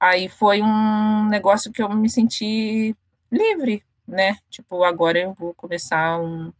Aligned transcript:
aí 0.00 0.28
foi 0.28 0.62
um 0.62 1.28
negócio 1.28 1.72
que 1.72 1.82
eu 1.82 1.88
me 1.90 2.08
senti 2.10 2.96
livre, 3.30 3.82
né? 4.06 4.38
Tipo, 4.50 4.84
agora 4.84 5.18
eu 5.18 5.34
vou 5.34 5.54
começar 5.54 6.20
um, 6.20 6.52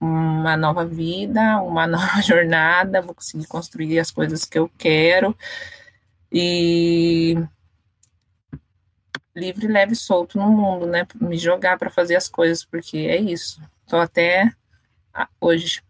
uma 0.00 0.56
nova 0.56 0.84
vida, 0.84 1.60
uma 1.62 1.86
nova 1.88 2.20
jornada, 2.22 3.02
vou 3.02 3.14
conseguir 3.14 3.46
construir 3.46 3.98
as 3.98 4.10
coisas 4.10 4.44
que 4.44 4.58
eu 4.58 4.70
quero 4.78 5.36
e 6.30 7.36
livre, 9.34 9.66
leve, 9.66 9.94
solto 9.94 10.38
no 10.38 10.48
mundo, 10.50 10.86
né? 10.86 11.06
Me 11.20 11.36
jogar 11.38 11.78
para 11.78 11.90
fazer 11.90 12.16
as 12.16 12.28
coisas, 12.28 12.64
porque 12.64 12.98
é 12.98 13.16
isso. 13.16 13.60
Estou 13.84 14.00
até 14.00 14.52
hoje 15.40 15.82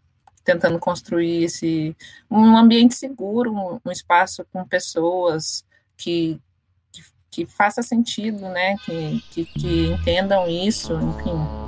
tentando 0.43 0.79
construir 0.79 1.43
esse 1.43 1.95
um 2.29 2.55
ambiente 2.57 2.95
seguro, 2.95 3.51
um, 3.53 3.79
um 3.85 3.91
espaço 3.91 4.45
com 4.51 4.65
pessoas 4.65 5.65
que, 5.97 6.39
que, 7.31 7.45
faça 7.45 7.81
sentido, 7.81 8.41
né? 8.49 8.75
Que, 8.85 9.23
que, 9.31 9.45
que 9.45 9.87
entendam 9.87 10.47
isso, 10.47 10.93
enfim. 10.93 11.67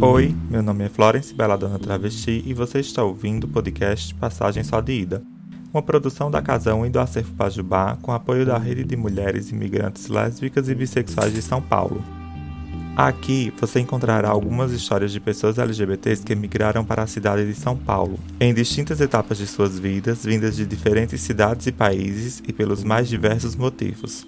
Oi, 0.00 0.34
meu 0.50 0.62
nome 0.62 0.84
é 0.84 0.88
Florence 0.88 1.34
Belladonna 1.34 1.78
Travesti 1.78 2.42
e 2.46 2.54
você 2.54 2.80
está 2.80 3.02
ouvindo 3.02 3.44
o 3.44 3.48
podcast 3.48 4.14
Passagem 4.14 4.62
Só 4.62 4.80
de 4.80 4.92
Ida, 4.92 5.22
uma 5.72 5.82
produção 5.82 6.30
da 6.30 6.40
Casão 6.40 6.86
e 6.86 6.90
do 6.90 6.98
Acervo 6.98 7.34
Pajubá 7.34 7.96
com 8.00 8.12
apoio 8.12 8.46
da 8.46 8.56
Rede 8.56 8.84
de 8.84 8.96
Mulheres 8.96 9.50
Imigrantes 9.50 10.08
Lésbicas 10.08 10.68
e 10.68 10.74
Bissexuais 10.74 11.32
de 11.32 11.42
São 11.42 11.60
Paulo. 11.60 12.02
Aqui 12.96 13.52
você 13.60 13.78
encontrará 13.78 14.28
algumas 14.28 14.72
histórias 14.72 15.12
de 15.12 15.20
pessoas 15.20 15.58
LGBTs 15.58 16.24
que 16.24 16.34
migraram 16.34 16.84
para 16.84 17.04
a 17.04 17.06
cidade 17.06 17.46
de 17.46 17.54
São 17.54 17.76
Paulo, 17.76 18.18
em 18.40 18.52
distintas 18.52 19.00
etapas 19.00 19.38
de 19.38 19.46
suas 19.46 19.78
vidas, 19.78 20.24
vindas 20.24 20.56
de 20.56 20.66
diferentes 20.66 21.20
cidades 21.20 21.66
e 21.68 21.72
países 21.72 22.42
e 22.48 22.52
pelos 22.52 22.82
mais 22.82 23.08
diversos 23.08 23.54
motivos. 23.54 24.26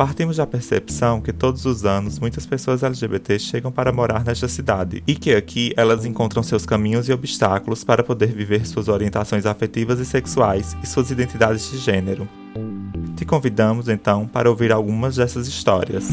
Partimos 0.00 0.38
da 0.38 0.46
percepção 0.46 1.20
que 1.20 1.30
todos 1.30 1.66
os 1.66 1.84
anos 1.84 2.18
muitas 2.18 2.46
pessoas 2.46 2.82
LGBTs 2.82 3.44
chegam 3.44 3.70
para 3.70 3.92
morar 3.92 4.24
nesta 4.24 4.48
cidade 4.48 5.02
e 5.06 5.14
que 5.14 5.34
aqui 5.34 5.74
elas 5.76 6.06
encontram 6.06 6.42
seus 6.42 6.64
caminhos 6.64 7.06
e 7.06 7.12
obstáculos 7.12 7.84
para 7.84 8.02
poder 8.02 8.28
viver 8.28 8.66
suas 8.66 8.88
orientações 8.88 9.44
afetivas 9.44 10.00
e 10.00 10.06
sexuais 10.06 10.74
e 10.82 10.86
suas 10.86 11.10
identidades 11.10 11.70
de 11.70 11.76
gênero. 11.76 12.26
Te 13.14 13.26
convidamos 13.26 13.90
então 13.90 14.26
para 14.26 14.48
ouvir 14.48 14.72
algumas 14.72 15.16
dessas 15.16 15.46
histórias. 15.46 16.08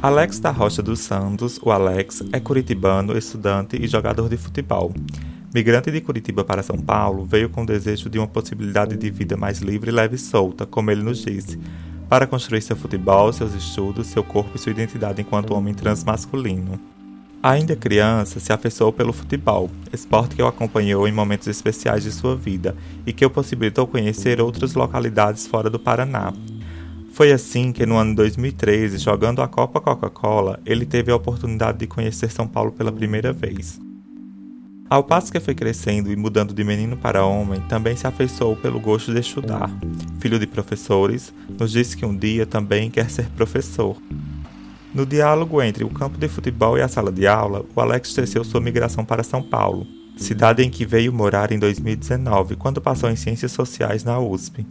Alex 0.00 0.38
da 0.40 0.50
Rocha 0.50 0.82
dos 0.82 1.00
Santos, 1.00 1.60
o 1.62 1.70
Alex, 1.70 2.22
é 2.32 2.40
curitibano, 2.40 3.18
estudante 3.18 3.76
e 3.76 3.86
jogador 3.86 4.30
de 4.30 4.38
futebol. 4.38 4.94
Migrante 5.54 5.90
de 5.90 6.00
Curitiba 6.00 6.44
para 6.44 6.62
São 6.62 6.76
Paulo, 6.76 7.24
veio 7.24 7.48
com 7.48 7.62
o 7.62 7.66
desejo 7.66 8.10
de 8.10 8.18
uma 8.18 8.26
possibilidade 8.26 8.96
de 8.96 9.10
vida 9.10 9.36
mais 9.36 9.60
livre, 9.60 9.90
leve 9.90 10.16
e 10.16 10.18
solta, 10.18 10.66
como 10.66 10.90
ele 10.90 11.02
nos 11.02 11.24
disse, 11.24 11.58
para 12.08 12.26
construir 12.26 12.60
seu 12.60 12.76
futebol, 12.76 13.32
seus 13.32 13.54
estudos, 13.54 14.08
seu 14.08 14.22
corpo 14.22 14.50
e 14.54 14.58
sua 14.58 14.72
identidade 14.72 15.22
enquanto 15.22 15.54
homem 15.54 15.72
transmasculino. 15.72 16.78
Ainda 17.42 17.76
criança, 17.76 18.40
se 18.40 18.52
afeiçoou 18.52 18.92
pelo 18.92 19.12
futebol, 19.12 19.70
esporte 19.92 20.36
que 20.36 20.42
o 20.42 20.46
acompanhou 20.46 21.08
em 21.08 21.12
momentos 21.12 21.46
especiais 21.46 22.02
de 22.02 22.12
sua 22.12 22.36
vida 22.36 22.76
e 23.06 23.12
que 23.12 23.24
o 23.24 23.30
possibilitou 23.30 23.86
conhecer 23.86 24.40
outras 24.40 24.74
localidades 24.74 25.46
fora 25.46 25.70
do 25.70 25.78
Paraná, 25.78 26.32
foi 27.18 27.32
assim 27.32 27.72
que 27.72 27.84
no 27.84 27.96
ano 27.96 28.14
2013, 28.14 28.96
jogando 28.98 29.42
a 29.42 29.48
Copa 29.48 29.80
Coca-Cola, 29.80 30.60
ele 30.64 30.86
teve 30.86 31.10
a 31.10 31.16
oportunidade 31.16 31.78
de 31.78 31.86
conhecer 31.88 32.30
São 32.30 32.46
Paulo 32.46 32.70
pela 32.70 32.92
primeira 32.92 33.32
vez. 33.32 33.80
Ao 34.90 35.04
passo 35.04 35.30
que 35.30 35.38
foi 35.38 35.54
crescendo 35.54 36.10
e 36.10 36.16
mudando 36.16 36.54
de 36.54 36.64
menino 36.64 36.96
para 36.96 37.22
homem, 37.22 37.60
também 37.68 37.94
se 37.94 38.06
afeiçoou 38.06 38.56
pelo 38.56 38.80
gosto 38.80 39.12
de 39.12 39.20
estudar. 39.20 39.70
Filho 40.18 40.38
de 40.38 40.46
professores, 40.46 41.32
nos 41.58 41.72
disse 41.72 41.94
que 41.94 42.06
um 42.06 42.16
dia 42.16 42.46
também 42.46 42.90
quer 42.90 43.10
ser 43.10 43.28
professor. 43.36 43.98
No 44.94 45.04
diálogo 45.04 45.60
entre 45.60 45.84
o 45.84 45.90
campo 45.90 46.16
de 46.16 46.26
futebol 46.26 46.78
e 46.78 46.80
a 46.80 46.88
sala 46.88 47.12
de 47.12 47.26
aula, 47.26 47.66
o 47.76 47.80
Alex 47.82 48.14
teceu 48.14 48.42
sua 48.42 48.62
migração 48.62 49.04
para 49.04 49.22
São 49.22 49.42
Paulo, 49.42 49.86
cidade 50.16 50.62
em 50.62 50.70
que 50.70 50.86
veio 50.86 51.12
morar 51.12 51.52
em 51.52 51.58
2019, 51.58 52.56
quando 52.56 52.80
passou 52.80 53.10
em 53.10 53.16
Ciências 53.16 53.52
Sociais 53.52 54.04
na 54.04 54.18
USP. 54.18 54.66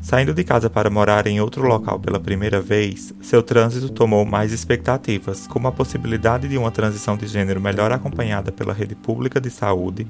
Saindo 0.00 0.32
de 0.32 0.44
casa 0.44 0.70
para 0.70 0.88
morar 0.88 1.26
em 1.26 1.40
outro 1.40 1.66
local 1.66 1.98
pela 1.98 2.20
primeira 2.20 2.60
vez, 2.60 3.12
seu 3.20 3.42
trânsito 3.42 3.90
tomou 3.90 4.24
mais 4.24 4.52
expectativas, 4.52 5.46
como 5.46 5.66
a 5.66 5.72
possibilidade 5.72 6.48
de 6.48 6.56
uma 6.56 6.70
transição 6.70 7.16
de 7.16 7.26
gênero 7.26 7.60
melhor 7.60 7.92
acompanhada 7.92 8.52
pela 8.52 8.72
rede 8.72 8.94
pública 8.94 9.40
de 9.40 9.50
saúde 9.50 10.06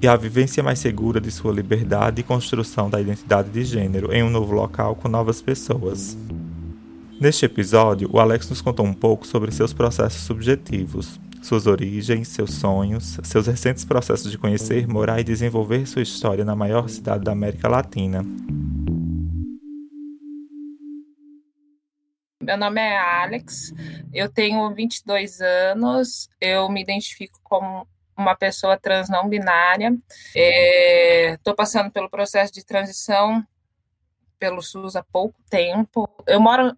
e 0.00 0.08
a 0.08 0.16
vivência 0.16 0.62
mais 0.62 0.78
segura 0.78 1.20
de 1.20 1.30
sua 1.30 1.52
liberdade 1.52 2.20
e 2.20 2.24
construção 2.24 2.88
da 2.88 3.00
identidade 3.00 3.50
de 3.50 3.64
gênero 3.64 4.12
em 4.12 4.22
um 4.22 4.30
novo 4.30 4.52
local 4.52 4.94
com 4.94 5.08
novas 5.08 5.42
pessoas. 5.42 6.16
Neste 7.20 7.44
episódio, 7.44 8.08
o 8.12 8.18
Alex 8.18 8.48
nos 8.48 8.60
contou 8.60 8.86
um 8.86 8.94
pouco 8.94 9.26
sobre 9.26 9.52
seus 9.52 9.72
processos 9.72 10.22
subjetivos, 10.22 11.20
suas 11.42 11.66
origens, 11.66 12.28
seus 12.28 12.54
sonhos, 12.54 13.18
seus 13.22 13.46
recentes 13.46 13.84
processos 13.84 14.30
de 14.30 14.38
conhecer, 14.38 14.88
morar 14.88 15.20
e 15.20 15.24
desenvolver 15.24 15.86
sua 15.86 16.02
história 16.02 16.44
na 16.44 16.56
maior 16.56 16.88
cidade 16.88 17.24
da 17.24 17.32
América 17.32 17.68
Latina. 17.68 18.24
Meu 22.42 22.56
nome 22.56 22.80
é 22.80 22.98
Alex, 22.98 23.72
eu 24.12 24.28
tenho 24.28 24.74
22 24.74 25.40
anos, 25.40 26.28
eu 26.40 26.68
me 26.68 26.82
identifico 26.82 27.38
como 27.44 27.86
uma 28.16 28.34
pessoa 28.34 28.76
trans 28.76 29.08
não 29.08 29.28
binária. 29.28 29.96
Estou 30.34 31.52
é, 31.52 31.56
passando 31.56 31.92
pelo 31.92 32.10
processo 32.10 32.52
de 32.52 32.64
transição 32.64 33.46
pelo 34.40 34.60
SUS 34.60 34.96
há 34.96 35.04
pouco 35.04 35.36
tempo. 35.48 36.08
Eu 36.26 36.40
moro 36.40 36.76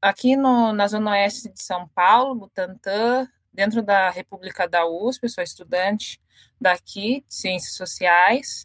aqui 0.00 0.36
no, 0.36 0.72
na 0.72 0.86
Zona 0.86 1.10
Oeste 1.10 1.52
de 1.52 1.60
São 1.60 1.88
Paulo, 1.88 2.36
Butantã, 2.36 3.28
dentro 3.52 3.82
da 3.82 4.10
República 4.10 4.68
da 4.68 4.86
USP, 4.86 5.28
sou 5.28 5.42
estudante 5.42 6.20
daqui, 6.60 7.24
de 7.26 7.34
Ciências 7.34 7.74
Sociais, 7.74 8.64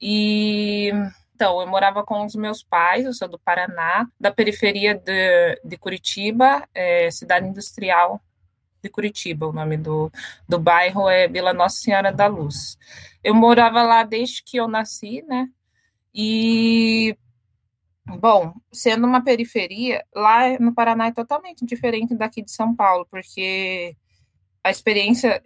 e 0.00 0.90
então, 1.36 1.60
eu 1.60 1.66
morava 1.66 2.02
com 2.02 2.24
os 2.24 2.34
meus 2.34 2.62
pais, 2.62 3.04
eu 3.04 3.12
sou 3.12 3.28
do 3.28 3.38
Paraná, 3.38 4.08
da 4.18 4.32
periferia 4.32 4.94
de, 4.94 5.60
de 5.62 5.76
Curitiba, 5.76 6.66
é, 6.74 7.10
cidade 7.10 7.46
industrial 7.46 8.22
de 8.82 8.88
Curitiba, 8.88 9.46
o 9.46 9.52
nome 9.52 9.76
do, 9.76 10.10
do 10.48 10.58
bairro 10.58 11.10
é 11.10 11.28
Vila 11.28 11.52
Nossa 11.52 11.76
Senhora 11.76 12.10
da 12.10 12.26
Luz. 12.26 12.78
Eu 13.22 13.34
morava 13.34 13.82
lá 13.82 14.02
desde 14.02 14.42
que 14.42 14.56
eu 14.56 14.66
nasci, 14.66 15.22
né? 15.28 15.46
E, 16.14 17.14
bom, 18.06 18.54
sendo 18.72 19.06
uma 19.06 19.22
periferia, 19.22 20.02
lá 20.14 20.58
no 20.58 20.72
Paraná 20.72 21.08
é 21.08 21.12
totalmente 21.12 21.66
diferente 21.66 22.14
daqui 22.14 22.40
de 22.40 22.50
São 22.50 22.74
Paulo, 22.74 23.06
porque 23.10 23.94
a 24.64 24.70
experiência 24.70 25.44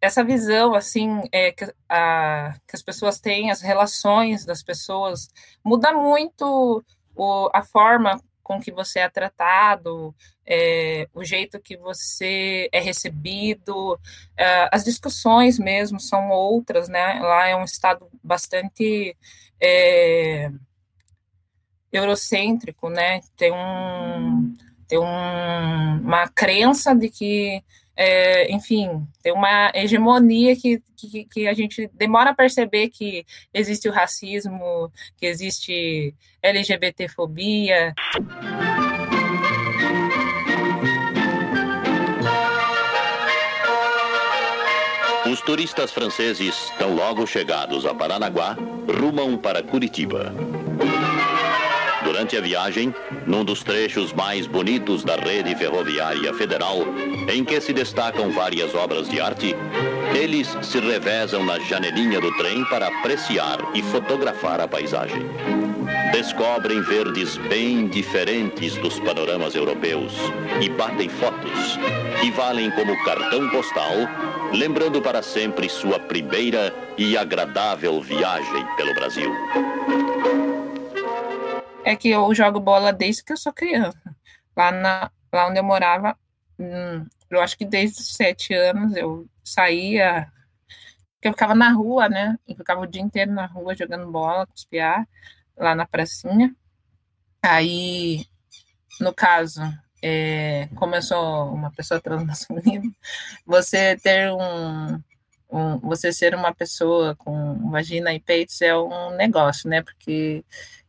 essa 0.00 0.22
visão 0.22 0.74
assim 0.74 1.22
é, 1.32 1.52
que, 1.52 1.72
a, 1.88 2.54
que 2.66 2.76
as 2.76 2.82
pessoas 2.82 3.20
têm, 3.20 3.50
as 3.50 3.60
relações 3.60 4.44
das 4.44 4.62
pessoas, 4.62 5.28
muda 5.64 5.92
muito 5.92 6.84
o, 7.14 7.50
a 7.52 7.62
forma 7.62 8.20
com 8.42 8.60
que 8.60 8.70
você 8.70 9.00
é 9.00 9.08
tratado, 9.08 10.14
é, 10.46 11.08
o 11.12 11.24
jeito 11.24 11.58
que 11.60 11.76
você 11.76 12.68
é 12.70 12.78
recebido, 12.78 13.98
é, 14.36 14.68
as 14.70 14.84
discussões 14.84 15.58
mesmo 15.58 15.98
são 15.98 16.30
outras, 16.30 16.88
né? 16.88 17.18
Lá 17.20 17.48
é 17.48 17.56
um 17.56 17.64
estado 17.64 18.08
bastante 18.22 19.16
é, 19.60 20.48
eurocêntrico, 21.90 22.88
né? 22.88 23.20
Tem 23.36 23.50
um 23.52 24.54
tem 24.86 24.98
um, 24.98 26.00
uma 26.00 26.28
crença 26.28 26.94
de 26.94 27.10
que 27.10 27.64
é, 27.96 28.52
enfim, 28.52 29.06
tem 29.22 29.32
uma 29.32 29.72
hegemonia 29.74 30.54
que, 30.54 30.82
que, 30.96 31.24
que, 31.24 31.48
a 31.48 31.54
gente 31.54 31.90
demora 31.94 32.30
a 32.30 32.34
perceber 32.34 32.90
que 32.90 33.24
existe 33.54 33.88
o 33.88 33.92
racismo, 33.92 34.92
que 35.16 35.24
existe 35.24 36.14
LGBTfobia. 36.42 37.94
Os 45.30 45.40
turistas 45.40 45.90
franceses, 45.90 46.70
tão 46.78 46.94
logo 46.94 47.26
chegados 47.26 47.84
a 47.84 47.94
Paranaguá, 47.94 48.56
rumam 49.00 49.36
para 49.36 49.62
Curitiba. 49.62 50.32
Durante 52.16 52.38
a 52.38 52.40
viagem, 52.40 52.94
num 53.26 53.44
dos 53.44 53.62
trechos 53.62 54.10
mais 54.14 54.46
bonitos 54.46 55.04
da 55.04 55.16
rede 55.16 55.54
ferroviária 55.54 56.32
federal, 56.32 56.78
em 57.30 57.44
que 57.44 57.60
se 57.60 57.74
destacam 57.74 58.30
várias 58.30 58.74
obras 58.74 59.06
de 59.06 59.20
arte, 59.20 59.54
Eles 60.14 60.56
se 60.62 60.80
revezam 60.80 61.44
na 61.44 61.58
janelinha 61.58 62.18
do 62.18 62.32
trem 62.38 62.64
para 62.64 62.86
apreciar 62.86 63.58
e 63.74 63.82
fotografar 63.82 64.62
a 64.62 64.66
paisagem. 64.66 65.26
Descobrem 66.10 66.80
verdes 66.80 67.36
bem 67.36 67.86
diferentes 67.86 68.76
dos 68.76 68.98
panoramas 68.98 69.54
europeus 69.54 70.14
e 70.62 70.70
batem 70.70 71.10
fotos 71.10 71.78
que 72.18 72.30
valem 72.30 72.70
como 72.70 72.96
cartão 73.04 73.46
postal, 73.50 73.92
lembrando 74.54 75.02
para 75.02 75.20
sempre 75.20 75.68
sua 75.68 75.98
primeira 75.98 76.74
e 76.96 77.14
agradável 77.14 78.00
viagem 78.00 78.66
pelo 78.74 78.94
Brasil. 78.94 79.30
É 81.86 81.94
que 81.94 82.08
eu 82.08 82.34
jogo 82.34 82.58
bola 82.58 82.92
desde 82.92 83.22
que 83.22 83.32
eu 83.32 83.36
sou 83.36 83.52
criança. 83.52 83.96
Lá, 84.56 84.72
na, 84.72 85.10
lá 85.32 85.46
onde 85.46 85.60
eu 85.60 85.62
morava, 85.62 86.18
hum, 86.58 87.06
eu 87.30 87.40
acho 87.40 87.56
que 87.56 87.64
desde 87.64 88.00
os 88.00 88.14
sete 88.16 88.52
anos 88.54 88.96
eu 88.96 89.28
saía, 89.44 90.26
eu 91.22 91.32
ficava 91.32 91.54
na 91.54 91.70
rua, 91.70 92.08
né? 92.08 92.36
Eu 92.48 92.56
ficava 92.56 92.80
o 92.80 92.86
dia 92.88 93.00
inteiro 93.00 93.30
na 93.32 93.46
rua 93.46 93.76
jogando 93.76 94.10
bola, 94.10 94.48
cuspiar, 94.48 95.06
lá 95.56 95.76
na 95.76 95.86
pracinha. 95.86 96.52
Aí, 97.40 98.26
no 99.00 99.14
caso, 99.14 99.62
é, 100.02 100.68
como 100.74 100.96
eu 100.96 101.02
sou 101.02 101.54
uma 101.54 101.70
pessoa 101.70 102.00
transmasculina, 102.00 102.90
você 103.46 103.96
ter 103.96 104.32
um, 104.32 105.00
um, 105.48 105.78
você 105.78 106.12
ser 106.12 106.34
uma 106.34 106.52
pessoa 106.52 107.14
com 107.14 107.70
vagina 107.70 108.12
e 108.12 108.18
peitos 108.18 108.60
é 108.60 108.76
um 108.76 109.10
negócio, 109.12 109.70
né? 109.70 109.82
Porque 109.82 110.44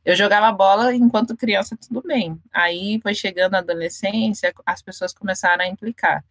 eu 0.07 0.15
jogava 0.15 0.49
bola 0.53 0.95
enquanto 0.95 1.35
criança, 1.35 1.75
tudo 1.75 2.01
bem. 2.01 2.41
Aí 2.53 2.97
foi 3.03 3.13
chegando 3.13 3.55
a 3.55 3.57
adolescência, 3.57 4.53
as 4.65 4.81
pessoas 4.81 5.13
começaram 5.13 5.65
a 5.65 5.67
implicar. 5.67 6.23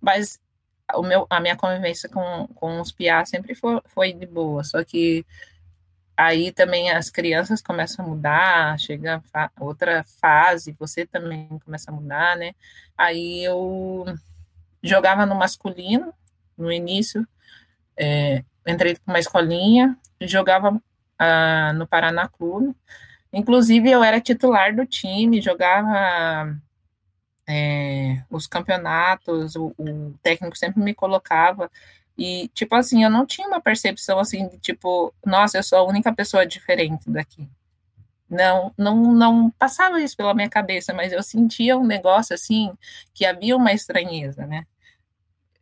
Mas 0.00 0.40
o 0.94 1.02
meu, 1.02 1.26
a 1.28 1.40
minha 1.40 1.56
convivência 1.56 2.08
com, 2.08 2.46
com 2.54 2.80
os 2.80 2.92
piá 2.92 3.24
sempre 3.26 3.56
foi, 3.56 3.80
foi 3.86 4.12
de 4.12 4.24
boa, 4.24 4.62
só 4.62 4.84
que 4.84 5.26
aí 6.16 6.52
também 6.52 6.92
as 6.92 7.10
crianças 7.10 7.60
começam 7.60 8.04
a 8.04 8.08
mudar, 8.08 8.78
chega 8.78 9.20
fa 9.32 9.50
outra 9.58 10.04
fase, 10.20 10.76
você 10.78 11.04
também 11.04 11.48
começa 11.64 11.90
a 11.90 11.94
mudar, 11.94 12.36
né? 12.36 12.54
Aí 12.96 13.42
eu 13.42 14.04
jogava 14.80 15.26
no 15.26 15.34
masculino, 15.34 16.14
no 16.56 16.70
início, 16.70 17.26
é, 17.96 18.44
entrei 18.64 18.94
com 18.94 19.10
uma 19.10 19.18
escolinha, 19.18 19.98
jogava 20.20 20.80
ah, 21.18 21.72
no 21.74 21.84
Paraná 21.84 22.28
Clube, 22.28 22.76
Inclusive, 23.34 23.90
eu 23.90 24.02
era 24.04 24.20
titular 24.20 24.74
do 24.74 24.86
time, 24.86 25.42
jogava 25.42 26.56
é, 27.48 28.22
os 28.30 28.46
campeonatos, 28.46 29.56
o, 29.56 29.74
o, 29.76 30.14
técnico 30.22 30.56
sempre 30.56 30.80
me 30.80 30.94
colocava. 30.94 31.70
E, 32.16 32.48
tipo 32.54 32.74
assim, 32.76 33.02
eu 33.02 33.10
não 33.10 33.26
tinha 33.26 33.48
uma 33.48 33.60
percepção 33.60 34.20
assim 34.20 34.48
de 34.48 34.58
tipo, 34.58 35.12
nossa, 35.26 35.58
eu 35.58 35.62
sou 35.64 35.78
a 35.78 35.82
única 35.82 36.14
pessoa 36.14 36.46
diferente 36.46 37.10
daqui. 37.10 37.48
Não, 38.30 38.72
não, 38.78 39.12
não 39.12 39.50
passava 39.50 40.00
isso 40.00 40.16
pela 40.16 40.34
minha 40.34 40.48
cabeça, 40.48 40.94
mas 40.94 41.12
eu 41.12 41.22
sentia 41.22 41.76
um 41.76 41.86
negócio 41.86 42.34
assim 42.34 42.72
que 43.12 43.24
havia 43.26 43.56
uma 43.56 43.72
estranheza, 43.72 44.46
né? 44.46 44.64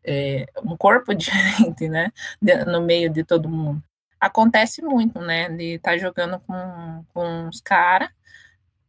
É, 0.05 0.47
um 0.63 0.77
corpo 0.77 1.15
diferente, 1.17 1.89
né? 1.89 2.13
no 2.67 2.83
meio 2.83 3.11
de 3.11 3.25
todo 3.25 3.49
mundo 3.49 3.83
acontece 4.23 4.81
muito, 4.81 5.21
né? 5.21 5.49
De 5.49 5.75
estar 5.75 5.93
tá 5.93 5.99
jogando 5.99 6.39
com, 6.41 7.05
com 7.13 7.49
os 7.49 7.61
caras 7.61 8.09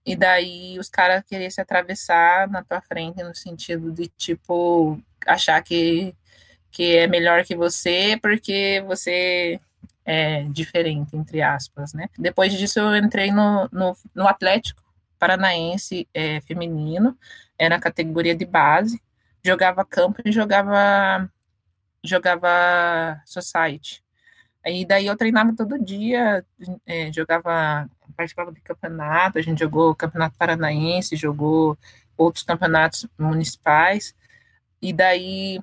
e 0.05 0.15
daí 0.15 0.77
os 0.77 0.89
caras 0.89 1.23
querer 1.25 1.49
se 1.51 1.59
atravessar 1.59 2.47
na 2.49 2.63
tua 2.63 2.81
frente 2.81 3.23
no 3.23 3.35
sentido 3.35 3.91
de 3.91 4.07
tipo 4.09 5.01
achar 5.25 5.61
que, 5.63 6.15
que 6.69 6.97
é 6.97 7.07
melhor 7.07 7.43
que 7.43 7.55
você 7.55 8.17
porque 8.21 8.83
você 8.85 9.59
é 10.05 10.43
diferente, 10.43 11.15
entre 11.17 11.41
aspas, 11.41 11.93
né? 11.93 12.09
Depois 12.17 12.53
disso 12.53 12.79
eu 12.79 12.95
entrei 12.95 13.31
no, 13.31 13.67
no, 13.71 13.97
no 14.13 14.27
Atlético 14.27 14.83
Paranaense 15.17 16.07
é, 16.13 16.41
feminino, 16.41 17.17
era 17.57 17.77
a 17.77 17.81
categoria 17.81 18.35
de 18.35 18.45
base, 18.45 19.01
jogava 19.43 19.83
campo 19.85 20.21
e 20.25 20.31
jogava 20.31 21.27
jogava 22.03 23.21
society. 23.25 24.02
Aí 24.65 24.85
daí 24.85 25.07
eu 25.07 25.17
treinava 25.17 25.53
todo 25.55 25.83
dia, 25.83 26.45
é, 26.85 27.11
jogava, 27.11 27.89
participava 28.15 28.51
de 28.51 28.61
campeonato, 28.61 29.37
a 29.37 29.41
gente 29.41 29.59
jogou 29.59 29.93
campeonato 29.93 30.37
paranaense, 30.37 31.17
jogou 31.17 31.77
outros 32.17 32.43
campeonatos 32.43 33.05
municipais, 33.17 34.15
e 34.81 34.93
daí 34.93 35.59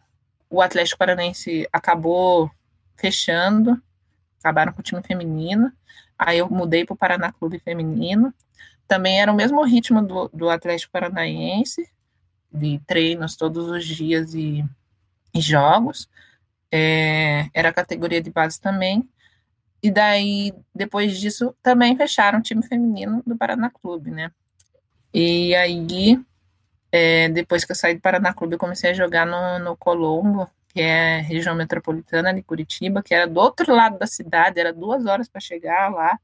o 0.50 0.60
Atlético 0.60 0.98
Paranaense 0.98 1.66
acabou 1.72 2.50
fechando, 2.96 3.80
acabaram 4.38 4.72
com 4.72 4.80
o 4.80 4.84
time 4.84 5.02
feminino, 5.02 5.72
aí 6.18 6.38
eu 6.38 6.50
mudei 6.50 6.84
para 6.84 6.94
o 6.94 6.96
Paraná 6.96 7.32
Clube 7.32 7.58
Feminino, 7.58 8.34
também 8.86 9.20
era 9.22 9.32
o 9.32 9.36
mesmo 9.36 9.62
ritmo 9.62 10.02
do, 10.02 10.28
do 10.28 10.50
Atlético 10.50 10.92
Paranaense, 10.92 11.88
de 12.52 12.80
treinos 12.86 13.36
todos 13.36 13.68
os 13.68 13.86
dias 13.86 14.34
e, 14.34 14.64
e 15.32 15.40
jogos, 15.40 16.08
é, 16.70 17.48
era 17.52 17.72
categoria 17.72 18.22
de 18.22 18.30
base 18.30 18.60
também. 18.60 19.08
E 19.82 19.90
daí, 19.90 20.52
depois 20.74 21.18
disso, 21.18 21.54
também 21.62 21.96
fecharam 21.96 22.38
o 22.38 22.42
time 22.42 22.62
feminino 22.62 23.22
do 23.26 23.36
Paraná 23.36 23.70
Clube, 23.70 24.10
né? 24.10 24.30
E 25.12 25.54
aí, 25.54 26.20
é, 26.92 27.28
depois 27.30 27.64
que 27.64 27.72
eu 27.72 27.76
saí 27.76 27.94
do 27.94 28.00
Paraná 28.00 28.32
Clube, 28.34 28.54
eu 28.54 28.58
comecei 28.58 28.90
a 28.90 28.94
jogar 28.94 29.26
no, 29.26 29.58
no 29.64 29.76
Colombo, 29.76 30.48
que 30.68 30.80
é 30.80 31.20
região 31.20 31.54
metropolitana 31.54 32.32
de 32.32 32.42
Curitiba, 32.42 33.02
que 33.02 33.14
era 33.14 33.26
do 33.26 33.40
outro 33.40 33.74
lado 33.74 33.98
da 33.98 34.06
cidade, 34.06 34.60
era 34.60 34.72
duas 34.72 35.06
horas 35.06 35.28
para 35.28 35.40
chegar 35.40 35.90
lá. 35.90 36.18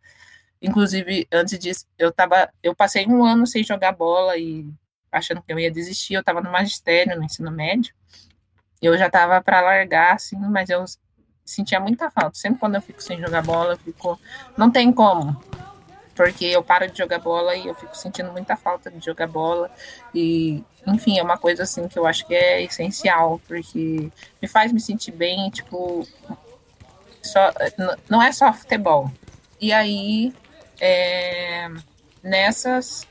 Inclusive, 0.61 1.27
antes 1.33 1.59
disso, 1.59 1.87
eu 1.99 2.13
tava, 2.13 2.51
eu 2.63 2.75
passei 2.75 3.07
um 3.07 3.25
ano 3.25 3.47
sem 3.47 3.65
jogar 3.65 3.93
bola 3.93 4.37
e 4.37 4.67
achando 5.11 5.43
que 5.43 5.53
eu 5.53 5.59
ia 5.59 5.71
desistir, 5.71 6.15
eu 6.15 6.21
estava 6.21 6.41
no 6.43 6.53
magistério, 6.53 7.17
no 7.17 7.25
ensino 7.25 7.51
médio 7.51 7.95
eu 8.81 8.97
já 8.99 9.09
tava 9.09 9.41
para 9.41 9.61
largar, 9.61 10.15
assim, 10.15 10.37
mas 10.37 10.69
eu 10.69 10.85
sentia 11.45 11.81
muita 11.81 12.11
falta. 12.11 12.37
Sempre 12.37 12.61
quando 12.61 12.75
eu 12.75 12.83
fico 12.83 13.03
sem 13.03 13.21
jogar 13.21 13.43
bola, 13.43 13.75
eu 13.75 13.79
fico. 13.79 14.19
Não 14.57 14.71
tem 14.71 14.93
como. 14.93 15.41
Porque 16.15 16.47
eu 16.47 16.63
paro 16.63 16.91
de 16.91 16.97
jogar 16.97 17.19
bola 17.19 17.55
e 17.55 17.67
eu 17.67 17.75
fico 17.75 17.97
sentindo 17.97 18.33
muita 18.33 18.57
falta 18.57 18.91
de 18.91 19.05
jogar 19.05 19.27
bola. 19.27 19.71
E, 20.15 20.65
enfim, 20.87 21.19
é 21.19 21.23
uma 21.23 21.39
coisa 21.39 21.63
assim 21.63 21.87
que 21.89 21.99
eu 21.99 22.07
acho 22.07 22.27
que 22.27 22.35
é 22.35 22.63
essencial, 22.63 23.41
porque 23.47 24.11
me 24.41 24.49
faz 24.49 24.73
me 24.73 24.81
sentir 24.81 25.13
bem, 25.13 25.51
tipo. 25.51 26.07
Só, 27.23 27.53
não 28.09 28.23
é 28.23 28.33
só 28.33 28.53
futebol. 28.53 29.11
E 29.61 29.73
aí, 29.73 30.33
é, 30.81 31.69
nessas, 32.23 33.07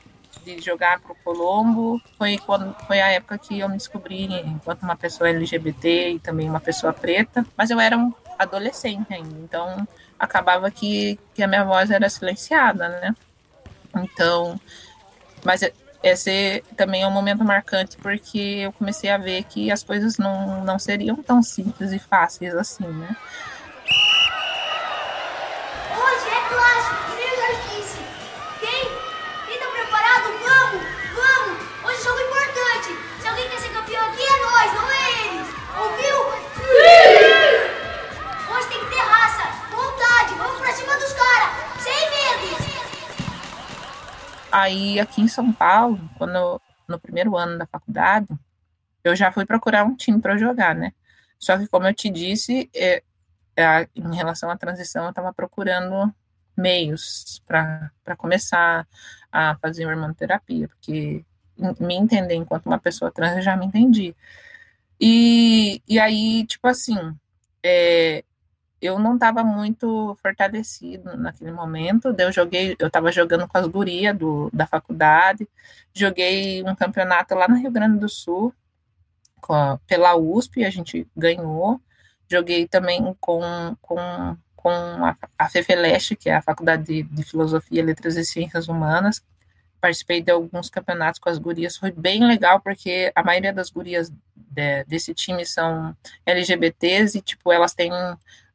de 0.54 0.64
jogar 0.64 1.00
para 1.00 1.12
o 1.12 1.16
Colombo 1.16 2.00
foi 2.16 2.38
quando 2.38 2.72
foi 2.86 3.00
a 3.00 3.08
época 3.08 3.36
que 3.36 3.58
eu 3.58 3.68
me 3.68 3.76
descobri 3.76 4.24
enquanto 4.24 4.82
uma 4.82 4.96
pessoa 4.96 5.28
LGBT 5.28 6.10
e 6.10 6.18
também 6.20 6.48
uma 6.48 6.60
pessoa 6.60 6.92
preta, 6.92 7.44
mas 7.56 7.70
eu 7.70 7.80
era 7.80 7.98
um 7.98 8.14
adolescente 8.38 9.12
ainda, 9.12 9.36
então 9.42 9.88
acabava 10.18 10.70
que, 10.70 11.18
que 11.34 11.42
a 11.42 11.48
minha 11.48 11.64
voz 11.64 11.90
era 11.90 12.08
silenciada, 12.08 12.88
né? 12.88 13.14
Então, 13.96 14.60
mas 15.44 15.62
esse 16.02 16.62
também 16.76 17.02
é 17.02 17.06
um 17.08 17.10
momento 17.10 17.44
marcante 17.44 17.96
porque 17.96 18.38
eu 18.38 18.72
comecei 18.72 19.10
a 19.10 19.18
ver 19.18 19.42
que 19.44 19.70
as 19.72 19.82
coisas 19.82 20.16
não, 20.16 20.64
não 20.64 20.78
seriam 20.78 21.16
tão 21.16 21.42
simples 21.42 21.92
e 21.92 21.98
fáceis 21.98 22.54
assim, 22.54 22.86
né? 22.86 23.16
Aí, 44.50 44.98
aqui 45.00 45.20
em 45.20 45.28
São 45.28 45.52
Paulo, 45.52 45.98
quando 46.16 46.60
no 46.88 46.98
primeiro 46.98 47.36
ano 47.36 47.58
da 47.58 47.66
faculdade, 47.66 48.28
eu 49.02 49.14
já 49.14 49.30
fui 49.32 49.44
procurar 49.44 49.84
um 49.84 49.94
time 49.94 50.20
para 50.20 50.36
jogar, 50.36 50.74
né? 50.74 50.92
Só 51.38 51.58
que, 51.58 51.66
como 51.68 51.86
eu 51.86 51.94
te 51.94 52.08
disse, 52.10 52.70
é, 52.74 53.02
é, 53.56 53.88
em 53.94 54.14
relação 54.14 54.50
à 54.50 54.56
transição, 54.56 55.04
eu 55.04 55.10
estava 55.10 55.32
procurando 55.32 56.12
meios 56.56 57.42
para 57.46 58.16
começar 58.16 58.86
a 59.30 59.56
fazer 59.56 59.86
hormonoterapia, 59.86 60.68
porque 60.68 61.24
me 61.80 61.94
entender 61.94 62.34
enquanto 62.34 62.66
uma 62.66 62.78
pessoa 62.78 63.10
trans, 63.10 63.36
eu 63.36 63.42
já 63.42 63.56
me 63.56 63.66
entendi. 63.66 64.14
E, 65.00 65.82
e 65.86 65.98
aí, 65.98 66.46
tipo 66.46 66.66
assim, 66.66 66.96
é, 67.62 68.24
eu 68.80 68.98
não 68.98 69.14
estava 69.14 69.42
muito 69.42 70.16
fortalecido 70.22 71.16
naquele 71.16 71.52
momento. 71.52 72.14
Eu 72.18 72.32
joguei, 72.32 72.76
eu 72.78 72.88
estava 72.88 73.10
jogando 73.10 73.48
com 73.48 73.58
as 73.58 73.66
gurias 73.66 74.16
do, 74.16 74.50
da 74.52 74.66
faculdade, 74.66 75.48
joguei 75.94 76.62
um 76.64 76.74
campeonato 76.74 77.34
lá 77.34 77.48
no 77.48 77.56
Rio 77.56 77.70
Grande 77.70 77.98
do 77.98 78.08
Sul 78.08 78.54
a, 79.48 79.78
pela 79.86 80.16
USP, 80.16 80.64
a 80.64 80.70
gente 80.70 81.06
ganhou. 81.16 81.80
joguei 82.30 82.66
também 82.66 83.14
com, 83.20 83.76
com, 83.80 84.36
com 84.54 84.70
a, 84.70 85.16
a 85.38 85.48
FEFELESTE, 85.48 86.16
que 86.16 86.28
é 86.28 86.36
a 86.36 86.42
Faculdade 86.42 86.84
de, 86.84 87.02
de 87.02 87.22
Filosofia, 87.22 87.84
Letras 87.84 88.16
e 88.16 88.24
Ciências 88.24 88.68
Humanas, 88.68 89.22
participei 89.80 90.20
de 90.20 90.30
alguns 90.30 90.68
campeonatos 90.68 91.20
com 91.20 91.28
as 91.28 91.38
gurias, 91.38 91.76
foi 91.76 91.92
bem 91.92 92.26
legal, 92.26 92.60
porque 92.60 93.12
a 93.14 93.22
maioria 93.22 93.52
das 93.52 93.70
gurias 93.70 94.10
de, 94.34 94.84
desse 94.84 95.14
time 95.14 95.44
são 95.46 95.96
LGBTs 96.24 97.18
e, 97.18 97.22
tipo, 97.22 97.52
elas 97.52 97.74
têm, 97.74 97.92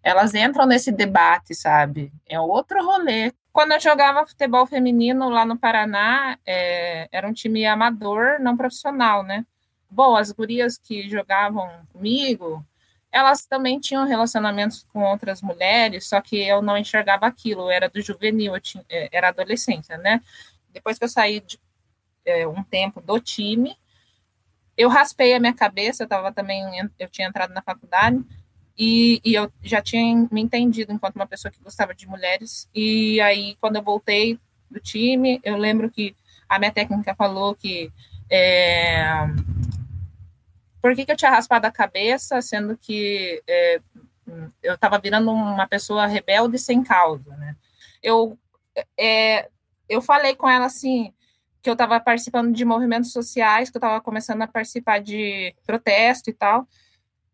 elas 0.03 0.33
entram 0.33 0.65
nesse 0.65 0.91
debate, 0.91 1.53
sabe? 1.53 2.11
É 2.27 2.39
outro 2.39 2.83
rolê. 2.83 3.33
Quando 3.53 3.73
eu 3.73 3.79
jogava 3.79 4.25
futebol 4.25 4.65
feminino 4.65 5.29
lá 5.29 5.45
no 5.45 5.57
Paraná, 5.57 6.37
é, 6.45 7.07
era 7.11 7.27
um 7.27 7.33
time 7.33 7.65
amador, 7.65 8.39
não 8.39 8.55
profissional, 8.57 9.23
né? 9.23 9.45
Bom, 9.89 10.15
as 10.15 10.31
gurias 10.31 10.77
que 10.77 11.09
jogavam 11.09 11.69
comigo, 11.91 12.65
elas 13.11 13.45
também 13.45 13.79
tinham 13.79 14.07
relacionamentos 14.07 14.85
com 14.91 15.03
outras 15.03 15.41
mulheres, 15.41 16.07
só 16.07 16.21
que 16.21 16.41
eu 16.41 16.61
não 16.61 16.77
enxergava 16.77 17.27
aquilo, 17.27 17.63
eu 17.63 17.71
era 17.71 17.89
do 17.89 18.01
juvenil, 18.01 18.57
tinha, 18.61 18.85
é, 18.89 19.09
era 19.11 19.29
adolescência, 19.29 19.97
né? 19.97 20.21
depois 20.71 20.97
que 20.97 21.03
eu 21.03 21.09
saí 21.09 21.39
de 21.41 21.59
é, 22.25 22.47
um 22.47 22.63
tempo 22.63 23.01
do 23.01 23.19
time, 23.19 23.75
eu 24.77 24.89
raspei 24.89 25.33
a 25.33 25.39
minha 25.39 25.53
cabeça, 25.53 26.03
eu 26.03 26.07
tava 26.07 26.31
também, 26.31 26.63
eu 26.97 27.09
tinha 27.09 27.27
entrado 27.27 27.53
na 27.53 27.61
faculdade, 27.61 28.23
e, 28.83 29.21
e, 29.23 29.35
eu 29.35 29.51
já 29.61 29.79
tinha 29.79 30.27
me 30.31 30.41
entendido 30.41 30.91
enquanto 30.91 31.15
uma 31.15 31.27
pessoa 31.27 31.51
que 31.51 31.61
gostava 31.63 31.93
de 31.93 32.07
mulheres, 32.07 32.67
e 32.73 33.21
aí 33.21 33.55
quando 33.61 33.75
eu 33.75 33.83
voltei 33.83 34.39
do 34.71 34.79
time, 34.79 35.39
eu 35.43 35.55
lembro 35.55 35.91
que 35.91 36.15
a 36.49 36.57
minha 36.57 36.71
técnica 36.71 37.13
falou 37.13 37.53
que 37.53 37.91
é, 38.27 39.03
por 40.81 40.95
que, 40.95 41.05
que 41.05 41.11
eu 41.11 41.15
tinha 41.15 41.29
raspado 41.29 41.67
a 41.67 41.71
cabeça, 41.71 42.41
sendo 42.41 42.75
que 42.75 43.43
é, 43.47 43.79
eu 44.63 44.73
estava 44.73 44.97
virando 44.97 45.29
uma 45.29 45.67
pessoa 45.67 46.07
rebelde 46.07 46.57
sem 46.57 46.81
causa, 46.83 47.37
né? 47.37 47.55
Eu 48.01 48.35
é, 48.97 49.47
eu 49.87 50.01
falei 50.01 50.33
com 50.33 50.49
ela 50.49 50.65
assim 50.65 51.13
que 51.61 51.69
eu 51.69 51.73
estava 51.73 51.99
participando 51.99 52.51
de 52.51 52.65
movimentos 52.65 53.11
sociais, 53.11 53.69
que 53.69 53.77
eu 53.77 53.79
estava 53.79 54.01
começando 54.01 54.41
a 54.41 54.47
participar 54.47 54.99
de 54.99 55.53
protesto 55.67 56.31
e 56.31 56.33
tal, 56.33 56.67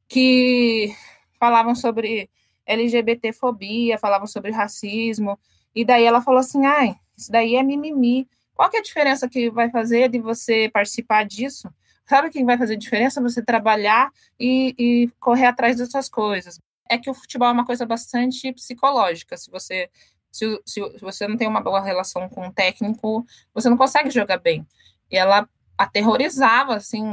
que 0.09 0.93
falavam 1.39 1.75
sobre 1.75 2.29
LGBTfobia, 2.65 3.97
falavam 3.97 4.27
sobre 4.27 4.51
racismo, 4.51 5.39
e 5.73 5.85
daí 5.85 6.03
ela 6.03 6.21
falou 6.21 6.39
assim, 6.39 6.65
ai, 6.65 6.95
isso 7.17 7.31
daí 7.31 7.55
é 7.55 7.63
mimimi. 7.63 8.27
Qual 8.53 8.69
que 8.69 8.77
é 8.77 8.79
a 8.79 8.83
diferença 8.83 9.29
que 9.29 9.49
vai 9.49 9.69
fazer 9.69 10.09
de 10.09 10.19
você 10.19 10.69
participar 10.73 11.23
disso? 11.25 11.69
Sabe 12.05 12.27
o 12.29 12.31
que 12.31 12.43
vai 12.43 12.57
fazer 12.57 12.77
diferença? 12.77 13.21
Você 13.21 13.41
trabalhar 13.43 14.11
e, 14.39 14.73
e 14.77 15.11
correr 15.19 15.45
atrás 15.45 15.77
dessas 15.77 16.09
coisas. 16.09 16.59
É 16.89 16.97
que 16.97 17.09
o 17.09 17.13
futebol 17.13 17.49
é 17.49 17.51
uma 17.51 17.65
coisa 17.65 17.85
bastante 17.85 18.51
psicológica. 18.53 19.35
Se 19.37 19.51
você 19.51 19.89
se, 20.31 20.61
se, 20.65 20.79
você 20.99 21.27
não 21.27 21.35
tem 21.35 21.47
uma 21.47 21.61
boa 21.61 21.81
relação 21.81 22.29
com 22.29 22.47
o 22.47 22.53
técnico, 22.53 23.25
você 23.53 23.69
não 23.69 23.77
consegue 23.77 24.09
jogar 24.09 24.37
bem. 24.37 24.65
E 25.11 25.17
ela 25.17 25.49
aterrorizava, 25.77 26.75
assim, 26.75 27.03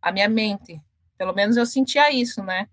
a 0.00 0.12
minha 0.12 0.28
mente. 0.28 0.80
Pelo 1.16 1.34
menos 1.34 1.56
eu 1.56 1.66
sentia 1.66 2.10
isso, 2.12 2.42
né? 2.42 2.68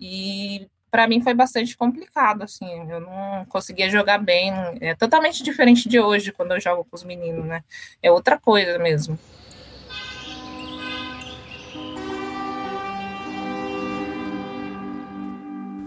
E 0.00 0.66
para 0.90 1.06
mim 1.06 1.20
foi 1.20 1.34
bastante 1.34 1.76
complicado, 1.76 2.42
assim, 2.42 2.66
eu 2.90 3.00
não 3.00 3.44
conseguia 3.48 3.88
jogar 3.88 4.18
bem. 4.18 4.52
É 4.80 4.94
totalmente 4.94 5.42
diferente 5.42 5.88
de 5.88 6.00
hoje, 6.00 6.32
quando 6.32 6.52
eu 6.52 6.60
jogo 6.60 6.84
com 6.84 6.96
os 6.96 7.04
meninos, 7.04 7.44
né? 7.46 7.62
É 8.02 8.10
outra 8.10 8.38
coisa 8.38 8.78
mesmo. 8.78 9.18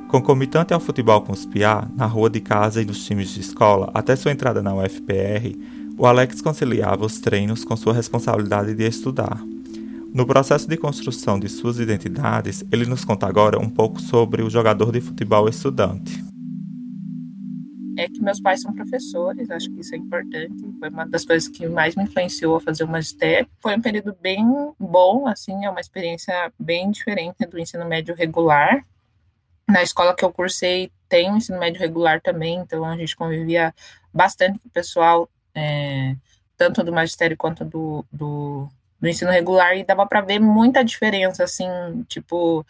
Concomitante 0.07 0.73
ao 0.73 0.79
futebol 0.79 1.21
com 1.23 1.33
os 1.33 1.43
PIA, 1.43 1.89
na 1.95 2.05
rua 2.05 2.29
de 2.29 2.39
casa 2.39 2.79
e 2.81 2.85
nos 2.85 3.03
times 3.03 3.29
de 3.29 3.41
escola, 3.41 3.89
até 3.95 4.15
sua 4.15 4.31
entrada 4.31 4.61
na 4.61 4.73
UFPR, 4.73 5.57
o 5.97 6.05
Alex 6.05 6.39
conciliava 6.39 7.03
os 7.03 7.19
treinos 7.19 7.65
com 7.65 7.75
sua 7.75 7.93
responsabilidade 7.93 8.75
de 8.75 8.87
estudar. 8.87 9.52
No 10.13 10.27
processo 10.27 10.67
de 10.67 10.77
construção 10.77 11.39
de 11.39 11.49
suas 11.49 11.79
identidades, 11.79 12.63
ele 12.71 12.85
nos 12.85 13.03
conta 13.03 13.25
agora 13.25 13.59
um 13.59 13.69
pouco 13.69 13.99
sobre 13.99 14.43
o 14.43 14.49
jogador 14.49 14.91
de 14.91 15.01
futebol 15.01 15.49
estudante. 15.49 16.23
É 17.97 18.07
que 18.07 18.21
meus 18.21 18.39
pais 18.39 18.61
são 18.61 18.73
professores, 18.73 19.49
acho 19.49 19.69
que 19.71 19.81
isso 19.81 19.95
é 19.95 19.97
importante. 19.97 20.63
Foi 20.79 20.89
uma 20.89 21.05
das 21.05 21.25
coisas 21.25 21.47
que 21.47 21.67
mais 21.67 21.95
me 21.95 22.03
influenciou 22.03 22.57
a 22.57 22.61
fazer 22.61 22.83
o 22.83 22.87
magistério. 22.87 23.47
Foi 23.61 23.75
um 23.75 23.81
período 23.81 24.15
bem 24.21 24.45
bom, 24.79 25.27
assim, 25.27 25.65
é 25.65 25.69
uma 25.69 25.81
experiência 25.81 26.51
bem 26.59 26.91
diferente 26.91 27.45
do 27.45 27.59
ensino 27.59 27.85
médio 27.85 28.15
regular 28.15 28.83
na 29.67 29.81
escola 29.81 30.15
que 30.15 30.23
eu 30.23 30.31
cursei 30.31 30.91
tem 31.07 31.29
um 31.29 31.37
ensino 31.37 31.59
médio 31.59 31.79
regular 31.79 32.19
também, 32.21 32.59
então 32.59 32.83
a 32.83 32.97
gente 32.97 33.15
convivia 33.15 33.73
bastante 34.11 34.57
com 34.57 34.67
o 34.67 34.71
pessoal, 34.71 35.29
é, 35.53 36.15
tanto 36.57 36.83
do 36.83 36.91
magistério 36.91 37.37
quanto 37.37 37.63
do, 37.63 38.03
do, 38.11 38.67
do 39.03 39.09
ensino 39.09 39.29
regular, 39.29 39.75
e 39.77 39.83
dava 39.83 40.07
para 40.07 40.21
ver 40.21 40.39
muita 40.39 40.81
diferença, 40.81 41.43
assim, 41.43 41.67
tipo, 42.07 42.65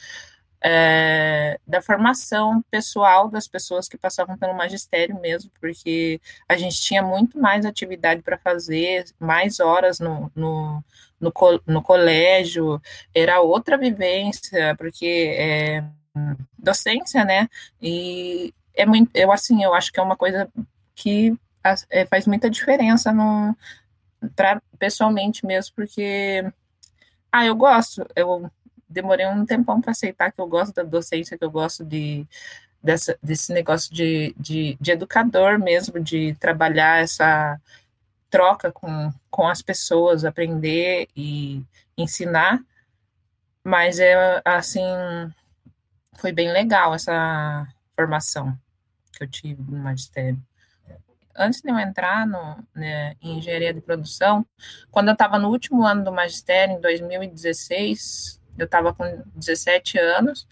é, 0.59 1.59
da 1.67 1.79
formação 1.79 2.63
pessoal 2.71 3.29
das 3.29 3.47
pessoas 3.47 3.87
que 3.87 3.99
passavam 3.99 4.35
pelo 4.35 4.55
magistério 4.55 5.21
mesmo, 5.21 5.51
porque 5.61 6.19
a 6.49 6.57
gente 6.57 6.81
tinha 6.81 7.03
muito 7.03 7.39
mais 7.39 7.67
atividade 7.67 8.23
para 8.23 8.39
fazer, 8.39 9.05
mais 9.19 9.59
horas 9.59 9.99
no, 9.99 10.31
no, 10.35 10.83
no, 11.21 11.31
no, 11.67 11.83
colégio, 11.83 12.81
era 13.13 13.39
outra 13.39 13.77
vivência, 13.77 14.75
porque 14.75 15.35
é, 15.37 15.83
docência, 16.57 17.23
né? 17.23 17.47
E 17.79 18.51
é 18.73 18.87
muito, 18.87 19.15
eu 19.15 19.31
assim, 19.31 19.63
eu 19.63 19.71
acho 19.75 19.91
que 19.93 19.99
é 19.99 20.03
uma 20.03 20.17
coisa 20.17 20.49
que 20.95 21.37
é, 21.91 22.07
faz 22.07 22.25
muita 22.25 22.49
diferença 22.49 23.11
no 23.13 23.55
para 24.35 24.61
pessoalmente 24.79 25.45
mesmo, 25.45 25.73
porque 25.75 26.45
ah, 27.31 27.45
eu 27.45 27.55
gosto, 27.55 28.05
eu 28.15 28.49
demorei 28.87 29.25
um 29.27 29.45
tempão 29.45 29.81
para 29.81 29.91
aceitar 29.91 30.31
que 30.31 30.39
eu 30.39 30.47
gosto 30.47 30.73
da 30.73 30.83
docência, 30.83 31.37
que 31.37 31.43
eu 31.43 31.51
gosto 31.51 31.83
de 31.83 32.27
dessa, 32.83 33.17
desse 33.23 33.53
negócio 33.53 33.93
de, 33.93 34.35
de, 34.37 34.77
de 34.79 34.91
educador 34.91 35.57
mesmo, 35.57 35.99
de 35.99 36.35
trabalhar 36.35 37.01
essa 37.01 37.59
troca 38.29 38.71
com, 38.71 39.11
com 39.29 39.47
as 39.47 39.61
pessoas, 39.61 40.25
aprender 40.25 41.07
e 41.15 41.63
ensinar, 41.97 42.59
mas 43.63 43.99
é 43.99 44.41
assim, 44.43 44.83
foi 46.17 46.31
bem 46.31 46.51
legal 46.51 46.93
essa 46.93 47.67
formação 47.95 48.57
que 49.13 49.23
eu 49.23 49.27
tive 49.27 49.61
no 49.61 49.77
magistério. 49.77 50.39
Antes 51.35 51.61
de 51.61 51.69
eu 51.69 51.77
entrar 51.79 52.27
no, 52.27 52.63
né, 52.75 53.15
em 53.21 53.37
engenharia 53.37 53.73
de 53.73 53.81
produção, 53.81 54.45
quando 54.91 55.07
eu 55.09 55.13
estava 55.13 55.39
no 55.39 55.49
último 55.49 55.85
ano 55.85 56.03
do 56.03 56.11
magistério, 56.11 56.75
em 56.75 56.81
2016, 56.81 58.39
eu 58.57 58.65
estava 58.65 58.93
com 58.93 59.23
17 59.35 59.97
anos, 59.97 60.47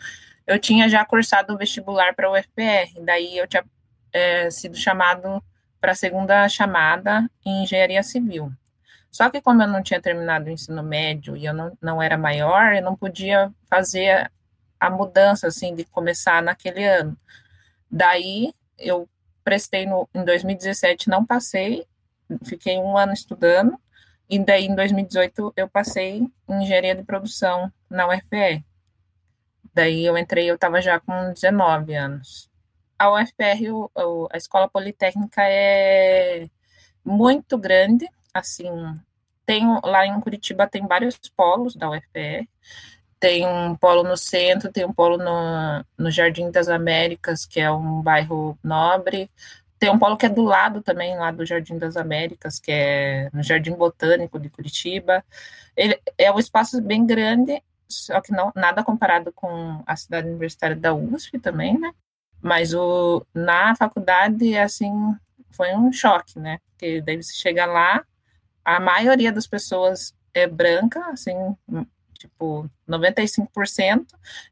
eu 0.47 0.59
tinha 0.59 0.89
já 0.89 1.05
cursado 1.05 1.53
o 1.53 1.57
vestibular 1.57 2.15
para 2.15 2.29
o 2.29 2.33
UFPR, 2.33 3.03
daí 3.05 3.37
eu 3.37 3.47
tinha 3.47 3.63
é, 4.11 4.49
sido 4.49 4.75
chamado 4.75 5.43
para 5.79 5.93
a 5.93 5.95
segunda 5.95 6.47
chamada 6.49 7.29
em 7.45 7.63
engenharia 7.63 8.03
civil. 8.03 8.51
Só 9.11 9.29
que 9.29 9.41
como 9.41 9.61
eu 9.61 9.67
não 9.67 9.83
tinha 9.83 10.01
terminado 10.01 10.47
o 10.47 10.51
ensino 10.51 10.81
médio 10.81 11.35
e 11.35 11.45
eu 11.45 11.53
não, 11.53 11.77
não 11.81 12.01
era 12.01 12.17
maior, 12.17 12.73
eu 12.73 12.81
não 12.81 12.95
podia 12.95 13.51
fazer 13.69 14.31
a 14.79 14.89
mudança, 14.89 15.47
assim, 15.47 15.75
de 15.75 15.83
começar 15.85 16.41
naquele 16.41 16.83
ano. 16.83 17.17
Daí, 17.89 18.53
eu 18.77 19.07
prestei 19.43 19.85
no, 19.85 20.07
em 20.13 20.23
2017, 20.23 21.09
não 21.09 21.25
passei, 21.25 21.85
fiquei 22.43 22.77
um 22.77 22.97
ano 22.97 23.13
estudando, 23.13 23.77
e 24.29 24.39
daí 24.39 24.65
em 24.65 24.75
2018 24.75 25.53
eu 25.55 25.67
passei 25.67 26.27
em 26.47 26.63
engenharia 26.63 26.95
de 26.95 27.03
produção 27.03 27.71
na 27.89 28.07
UFPR. 28.07 28.63
Daí 29.73 30.05
eu 30.05 30.17
entrei, 30.17 30.49
eu 30.49 30.55
estava 30.55 30.81
já 30.81 30.99
com 30.99 31.33
19 31.33 31.93
anos. 31.95 32.49
A 32.97 33.11
UFPR, 33.13 33.71
o, 33.71 34.29
a 34.31 34.37
escola 34.37 34.69
politécnica 34.69 35.41
é 35.43 36.47
muito 37.03 37.57
grande, 37.57 38.07
assim, 38.33 38.69
tem 39.45 39.65
lá 39.83 40.05
em 40.05 40.19
Curitiba 40.21 40.67
tem 40.67 40.85
vários 40.87 41.17
polos 41.35 41.75
da 41.75 41.89
UFPR, 41.89 42.47
tem 43.21 43.45
um 43.47 43.75
polo 43.75 44.01
no 44.01 44.17
centro, 44.17 44.71
tem 44.71 44.83
um 44.83 44.91
polo 44.91 45.15
no, 45.15 45.85
no 45.95 46.09
Jardim 46.09 46.49
das 46.49 46.67
Américas, 46.67 47.45
que 47.45 47.59
é 47.59 47.71
um 47.71 48.01
bairro 48.01 48.57
nobre. 48.63 49.29
Tem 49.77 49.91
um 49.91 49.99
polo 49.99 50.17
que 50.17 50.25
é 50.25 50.29
do 50.29 50.41
lado 50.41 50.81
também, 50.81 51.15
lá 51.15 51.29
do 51.29 51.45
Jardim 51.45 51.77
das 51.77 51.95
Américas, 51.95 52.59
que 52.59 52.71
é 52.71 53.29
no 53.31 53.43
Jardim 53.43 53.73
Botânico 53.73 54.39
de 54.39 54.49
Curitiba. 54.49 55.23
Ele 55.77 56.01
é 56.17 56.31
um 56.31 56.39
espaço 56.39 56.81
bem 56.81 57.05
grande, 57.05 57.61
só 57.87 58.19
que 58.21 58.31
não 58.31 58.51
nada 58.55 58.83
comparado 58.83 59.31
com 59.31 59.83
a 59.85 59.95
cidade 59.95 60.27
universitária 60.27 60.75
da 60.75 60.91
USP 60.91 61.37
também, 61.37 61.79
né? 61.79 61.93
Mas 62.41 62.73
o, 62.73 63.23
na 63.35 63.75
faculdade, 63.75 64.57
assim, 64.57 64.91
foi 65.51 65.75
um 65.75 65.91
choque, 65.93 66.39
né? 66.39 66.57
Porque 66.71 67.01
daí 67.01 67.21
você 67.21 67.33
chega 67.35 67.67
lá, 67.67 68.03
a 68.65 68.79
maioria 68.79 69.31
das 69.31 69.45
pessoas 69.45 70.11
é 70.33 70.47
branca, 70.47 71.05
assim, 71.11 71.35
tipo, 72.21 72.69
95%, 72.87 74.05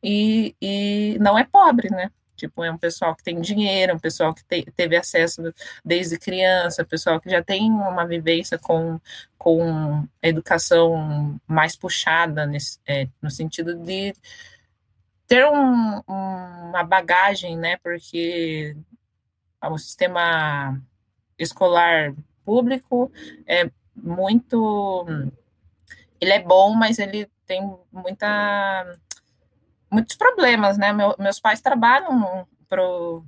e, 0.04 0.56
e 0.62 1.18
não 1.20 1.38
é 1.38 1.44
pobre, 1.44 1.90
né? 1.90 2.12
Tipo, 2.36 2.64
é 2.64 2.72
um 2.72 2.78
pessoal 2.78 3.16
que 3.16 3.24
tem 3.24 3.40
dinheiro, 3.42 3.94
um 3.94 4.00
pessoal 4.00 4.34
que 4.34 4.44
te, 4.46 4.64
teve 4.72 4.96
acesso 4.96 5.54
desde 5.84 6.18
criança, 6.18 6.86
pessoal 6.86 7.20
que 7.20 7.30
já 7.30 7.44
tem 7.44 7.70
uma 7.70 8.08
vivência 8.08 8.58
com, 8.58 9.00
com 9.38 10.08
educação 10.22 11.40
mais 11.46 11.76
puxada, 11.76 12.46
nesse, 12.46 12.80
é, 12.88 13.08
no 13.22 13.30
sentido 13.30 13.76
de 13.76 14.14
ter 15.28 15.46
um, 15.46 16.02
uma 16.08 16.84
bagagem, 16.84 17.58
né? 17.58 17.78
Porque 17.84 18.76
o 19.62 19.78
sistema 19.78 20.82
escolar 21.38 22.14
público 22.46 23.12
é 23.46 23.70
muito. 23.96 25.06
Ele 26.20 26.34
é 26.34 26.40
bom, 26.42 26.74
mas 26.74 27.00
ele 27.00 27.30
tem 27.46 27.62
muita 27.92 28.98
muitos 29.92 30.16
problemas, 30.16 30.78
né? 30.78 30.94
Meu, 30.94 31.16
meus 31.18 31.40
pais 31.40 31.62
trabalham 31.62 32.48
pro 32.68 33.24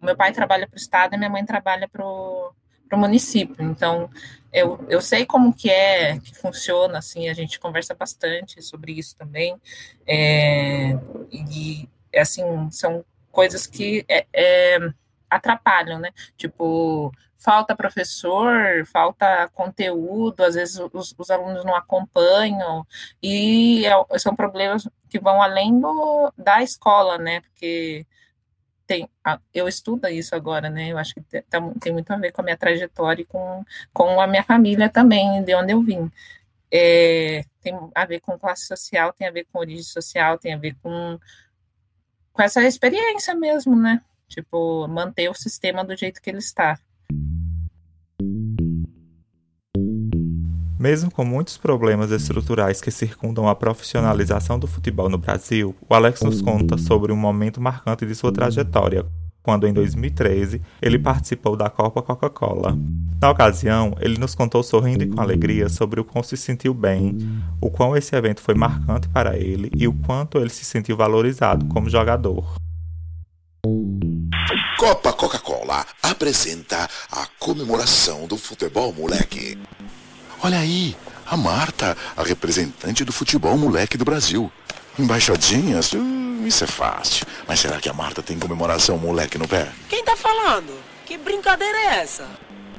meu 0.00 0.16
pai 0.16 0.32
trabalha 0.32 0.66
para 0.66 0.76
o 0.76 0.80
estado 0.80 1.14
e 1.14 1.18
minha 1.18 1.30
mãe 1.30 1.44
trabalha 1.44 1.88
para 1.88 2.04
o 2.04 2.52
município. 2.92 3.64
Então, 3.64 4.10
eu, 4.52 4.84
eu 4.88 5.00
sei 5.00 5.26
como 5.26 5.52
que 5.52 5.70
é, 5.70 6.18
que 6.18 6.34
funciona, 6.34 6.98
assim, 6.98 7.28
a 7.28 7.34
gente 7.34 7.58
conversa 7.58 7.94
bastante 7.94 8.62
sobre 8.62 8.92
isso 8.92 9.16
também. 9.16 9.60
É, 10.06 10.92
e, 11.30 11.88
assim, 12.14 12.42
são 12.70 13.04
coisas 13.32 13.66
que 13.66 14.04
é, 14.08 14.26
é, 14.32 14.78
atrapalham, 15.28 15.98
né? 15.98 16.10
Tipo, 16.36 17.12
falta 17.38 17.76
professor, 17.76 18.86
falta 18.86 19.48
conteúdo, 19.52 20.42
às 20.42 20.54
vezes 20.54 20.78
os, 20.92 21.14
os 21.16 21.30
alunos 21.30 21.64
não 21.64 21.74
acompanham, 21.74 22.86
e 23.22 23.84
é, 23.86 24.18
são 24.18 24.34
problemas 24.34 24.88
que 25.08 25.18
vão 25.18 25.42
além 25.42 25.78
do, 25.78 26.32
da 26.36 26.62
escola, 26.62 27.18
né? 27.18 27.40
Porque 27.40 28.06
tem, 28.86 29.08
eu 29.52 29.66
estudo 29.68 30.08
isso 30.08 30.34
agora, 30.34 30.70
né? 30.70 30.88
Eu 30.92 30.98
acho 30.98 31.14
que 31.14 31.20
tem, 31.20 31.42
tá, 31.42 31.60
tem 31.80 31.92
muito 31.92 32.10
a 32.10 32.16
ver 32.16 32.32
com 32.32 32.40
a 32.40 32.44
minha 32.44 32.56
trajetória 32.56 33.22
e 33.22 33.26
com, 33.26 33.64
com 33.92 34.20
a 34.20 34.26
minha 34.26 34.44
família 34.44 34.88
também, 34.88 35.42
de 35.44 35.54
onde 35.54 35.72
eu 35.72 35.82
vim. 35.82 36.10
É, 36.70 37.44
tem 37.60 37.74
a 37.94 38.04
ver 38.04 38.20
com 38.20 38.38
classe 38.38 38.66
social, 38.66 39.12
tem 39.12 39.26
a 39.26 39.30
ver 39.30 39.46
com 39.52 39.58
origem 39.58 39.82
social, 39.82 40.38
tem 40.38 40.54
a 40.54 40.58
ver 40.58 40.74
com, 40.82 41.18
com 42.32 42.42
essa 42.42 42.62
experiência 42.64 43.34
mesmo, 43.34 43.74
né? 43.76 44.00
Tipo, 44.28 44.86
manter 44.88 45.28
o 45.28 45.34
sistema 45.34 45.84
do 45.84 45.96
jeito 45.96 46.20
que 46.20 46.30
ele 46.30 46.38
está. 46.38 46.78
Mesmo 50.86 51.10
com 51.10 51.24
muitos 51.24 51.56
problemas 51.56 52.12
estruturais 52.12 52.80
que 52.80 52.92
circundam 52.92 53.48
a 53.48 53.56
profissionalização 53.56 54.56
do 54.56 54.68
futebol 54.68 55.08
no 55.08 55.18
Brasil, 55.18 55.74
o 55.80 55.92
Alex 55.92 56.22
nos 56.22 56.40
conta 56.40 56.78
sobre 56.78 57.10
um 57.10 57.16
momento 57.16 57.60
marcante 57.60 58.06
de 58.06 58.14
sua 58.14 58.30
trajetória, 58.30 59.04
quando 59.42 59.66
em 59.66 59.72
2013 59.72 60.62
ele 60.80 60.96
participou 60.96 61.56
da 61.56 61.68
Copa 61.68 62.00
Coca-Cola. 62.02 62.78
Na 63.20 63.30
ocasião, 63.30 63.96
ele 63.98 64.16
nos 64.16 64.36
contou 64.36 64.62
sorrindo 64.62 65.02
e 65.02 65.08
com 65.08 65.20
alegria 65.20 65.68
sobre 65.68 65.98
o 65.98 66.04
quão 66.04 66.22
se 66.22 66.36
sentiu 66.36 66.72
bem, 66.72 67.18
o 67.60 67.68
quão 67.68 67.96
esse 67.96 68.14
evento 68.14 68.40
foi 68.40 68.54
marcante 68.54 69.08
para 69.08 69.36
ele 69.36 69.72
e 69.76 69.88
o 69.88 69.92
quanto 69.92 70.38
ele 70.38 70.50
se 70.50 70.64
sentiu 70.64 70.96
valorizado 70.96 71.66
como 71.66 71.90
jogador. 71.90 72.46
Copa 74.78 75.12
Coca-Cola 75.12 75.84
apresenta 76.00 76.88
a 77.10 77.26
comemoração 77.40 78.28
do 78.28 78.36
futebol 78.36 78.92
moleque. 78.92 79.58
Olha 80.46 80.60
aí, 80.60 80.96
a 81.26 81.36
Marta, 81.36 81.96
a 82.16 82.22
representante 82.22 83.04
do 83.04 83.12
futebol 83.12 83.58
moleque 83.58 83.98
do 83.98 84.04
Brasil. 84.04 84.48
Embaixadinhas? 84.96 85.92
Uh, 85.92 86.46
isso 86.46 86.62
é 86.62 86.68
fácil. 86.68 87.26
Mas 87.48 87.58
será 87.58 87.80
que 87.80 87.88
a 87.88 87.92
Marta 87.92 88.22
tem 88.22 88.38
comemoração 88.38 88.96
moleque 88.96 89.38
no 89.38 89.48
pé? 89.48 89.66
Quem 89.88 90.04
tá 90.04 90.14
falando? 90.14 90.72
Que 91.04 91.18
brincadeira 91.18 91.76
é 91.76 91.86
essa? 91.96 92.28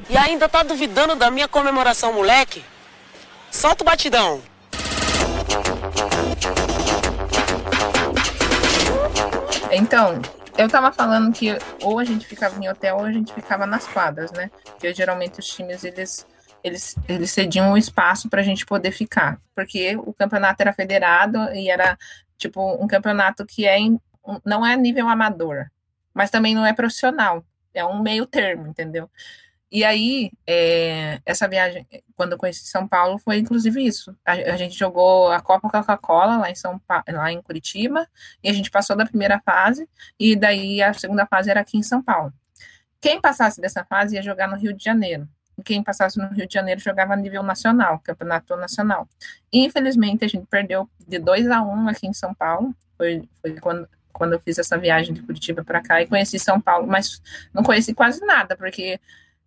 E 0.10 0.16
ainda 0.16 0.48
tá 0.48 0.64
duvidando 0.64 1.14
da 1.14 1.30
minha 1.30 1.46
comemoração 1.50 2.14
moleque? 2.14 2.64
Solta 3.52 3.84
o 3.84 3.86
batidão. 3.86 4.42
Então, 9.74 10.22
eu 10.58 10.70
tava 10.70 10.94
falando 10.94 11.34
que 11.34 11.50
ou 11.82 12.00
a 12.00 12.06
gente 12.06 12.26
ficava 12.26 12.58
em 12.64 12.70
hotel 12.70 12.96
ou 12.96 13.04
a 13.04 13.12
gente 13.12 13.34
ficava 13.34 13.66
nas 13.66 13.86
quadras, 13.86 14.32
né? 14.32 14.50
Porque 14.64 14.94
geralmente 14.94 15.42
os 15.42 15.48
times 15.48 15.84
eles 15.84 16.26
eles, 16.64 16.96
eles 17.08 17.32
cediam 17.32 17.72
um 17.72 17.78
espaço 17.78 18.30
para 18.30 18.42
a 18.42 18.44
gente 18.44 18.66
poder 18.66 18.92
ficar, 18.92 19.40
porque 19.56 19.96
o 19.98 20.14
campeonato 20.14 20.62
era 20.62 20.74
federado 20.74 21.38
e 21.54 21.70
era 21.70 21.98
tipo 22.38 22.62
um 22.84 22.88
campeonato 22.88 23.46
que 23.46 23.66
é 23.66 23.78
em, 23.78 24.00
não 24.46 24.66
é 24.66 24.76
nível 24.76 25.08
amador, 25.08 25.68
mas 26.14 26.30
também 26.30 26.54
não 26.54 26.66
é 26.66 26.74
profissional, 26.74 27.44
é 27.74 27.86
um 27.86 28.02
meio 28.02 28.26
termo, 28.26 28.68
entendeu? 28.68 29.10
E 29.70 29.84
aí, 29.84 30.32
é, 30.48 31.20
essa 31.26 31.46
viagem, 31.48 31.86
quando 32.16 32.32
eu 32.32 32.38
conheci 32.38 32.66
São 32.68 32.88
Paulo, 32.88 33.18
foi 33.18 33.38
inclusive 33.38 33.86
isso. 33.86 34.16
A, 34.26 34.32
a 34.32 34.58
gente 34.58 34.78
jogou 34.78 35.30
a 35.30 35.42
Copa 35.42 35.70
Coca-Cola 35.70 36.38
lá 36.38 36.50
em 36.50 36.56
São 36.56 36.80
pa 36.80 37.04
lá 37.10 37.32
em 37.34 37.42
Curitiba, 37.42 38.08
e 38.42 38.50
a 38.50 38.54
gente 38.54 38.72
passou 38.72 38.96
da 38.96 39.06
primeira 39.06 39.42
fase, 39.46 39.88
e 40.18 40.36
daí 40.38 40.82
a 40.82 40.94
segunda 40.94 41.26
fase 41.26 41.50
era 41.50 41.60
aqui 41.60 41.78
em 41.78 41.84
São 41.84 42.02
Paulo. 42.02 42.32
Quem 43.02 43.20
passasse 43.20 43.60
dessa 43.60 43.84
fase 43.84 44.16
ia 44.16 44.22
jogar 44.22 44.48
no 44.48 44.56
Rio 44.56 44.74
de 44.74 44.84
Janeiro 44.84 45.28
quem 45.64 45.84
passasse 45.84 46.18
no 46.18 46.30
Rio 46.30 46.48
de 46.48 46.54
Janeiro 46.54 46.80
jogava 46.80 47.14
a 47.14 47.18
nível 47.18 47.44
nacional, 47.44 48.00
campeonato 48.00 48.56
nacional. 48.56 49.08
Infelizmente, 49.52 50.26
a 50.26 50.28
gente 50.28 50.46
perdeu 50.48 50.90
de 51.08 51.20
2 51.20 51.50
a 51.50 51.62
1 51.62 51.70
um 51.70 51.90
aqui 51.90 52.08
em 52.08 52.14
São 52.14 52.34
Paulo. 52.34 52.76
Foi, 52.98 53.28
foi 53.42 53.60
quando, 53.60 53.88
quando 54.14 54.34
eu 54.34 54.40
fiz 54.40 54.58
essa 54.58 54.78
viagem 54.78 55.14
de 55.14 55.22
Curitiba 55.22 55.64
para 55.64 55.82
cá 55.82 56.02
e 56.02 56.08
conheci 56.08 56.40
São 56.40 56.60
Paulo, 56.60 56.88
mas 56.88 57.22
não 57.54 57.64
conheci 57.64 57.94
quase 57.94 58.24
nada, 58.26 58.56
porque 58.56 59.00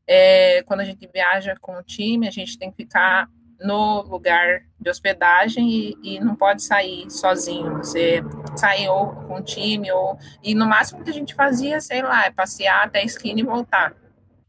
é, 0.07 0.63
quando 0.65 0.81
a 0.81 0.85
gente 0.85 1.09
viaja 1.13 1.55
com 1.61 1.77
o 1.77 1.83
time, 1.83 2.27
a 2.27 2.31
gente 2.31 2.59
tem 2.59 2.71
que 2.71 2.77
ficar 2.77 3.29
no 3.61 4.03
lugar 4.03 4.63
de 4.81 4.91
hospedagem 4.91 5.71
e, 5.71 5.99
e, 6.03 6.21
não 6.21 6.35
pode 6.35 6.63
sair 6.63 7.11
sozinho. 7.11 7.77
Você 7.79 8.23
sai 8.57 8.89
ou 8.89 9.09
com 9.09 9.35
o 9.35 9.43
time, 9.43 9.93
ou. 9.93 10.19
E 10.43 10.55
no 10.55 10.67
máximo 10.67 11.05
que 11.05 11.11
a 11.11 11.13
gente 11.13 11.35
fazia, 11.35 11.81
sei 11.81 12.03
lá, 12.03 12.25
é 12.25 12.31
passear 12.31 12.85
até 12.85 13.01
a 13.01 13.05
esquina 13.05 13.41
e 13.41 13.45
voltar. 13.45 13.95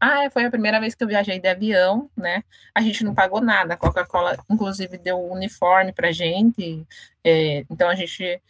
Ah, 0.04 0.28
foi 0.30 0.44
a 0.44 0.50
primeira 0.50 0.80
vez 0.80 0.96
que 0.96 1.04
eu 1.04 1.06
viajei 1.06 1.38
de 1.38 1.46
avião, 1.46 2.10
né? 2.16 2.42
A 2.74 2.80
gente 2.80 3.04
não 3.04 3.14
pagou 3.14 3.40
nada. 3.40 3.74
A 3.74 3.76
Coca-Cola, 3.76 4.36
inclusive, 4.50 4.98
deu 4.98 5.16
um 5.16 5.32
uniforme 5.32 5.92
pra 5.92 6.10
gente. 6.10 6.84
É, 7.22 7.64
então 7.70 7.88
a 7.88 7.94
gente. 7.94 8.42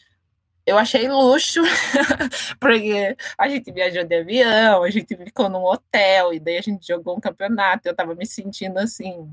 Eu 0.67 0.79
achei 0.79 1.09
luxo, 1.09 1.61
porque 2.59 3.17
a 3.37 3.49
gente 3.51 3.71
viajou 3.71 4.05
de 4.05 4.15
avião, 4.15 4.83
a 4.83 4.91
gente 4.91 5.15
ficou 5.17 5.51
num 5.51 5.63
hotel, 5.65 6.33
e 6.33 6.41
daí 6.41 6.57
a 6.59 6.63
gente 6.63 6.87
jogou 6.87 7.17
um 7.19 7.21
campeonato. 7.21 7.87
Eu 7.87 7.95
tava 7.95 8.15
me 8.15 8.25
sentindo 8.27 8.79
assim, 8.79 9.29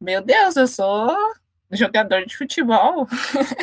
meu 0.00 0.22
Deus, 0.22 0.56
eu 0.56 0.66
sou 0.66 1.16
jogador 1.70 2.26
de 2.26 2.36
futebol. 2.36 3.06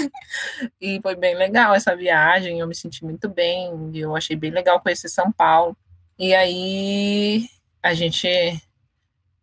e 0.79 1.01
foi 1.01 1.15
bem 1.15 1.35
legal 1.35 1.75
essa 1.75 1.95
viagem, 1.95 2.59
eu 2.59 2.67
me 2.67 2.75
senti 2.75 3.03
muito 3.03 3.27
bem, 3.27 3.91
eu 3.95 4.15
achei 4.15 4.35
bem 4.37 4.51
legal 4.51 4.79
conhecer 4.79 5.09
São 5.09 5.31
Paulo. 5.31 5.75
E 6.19 6.33
aí 6.35 7.49
a 7.81 7.93
gente, 7.93 8.27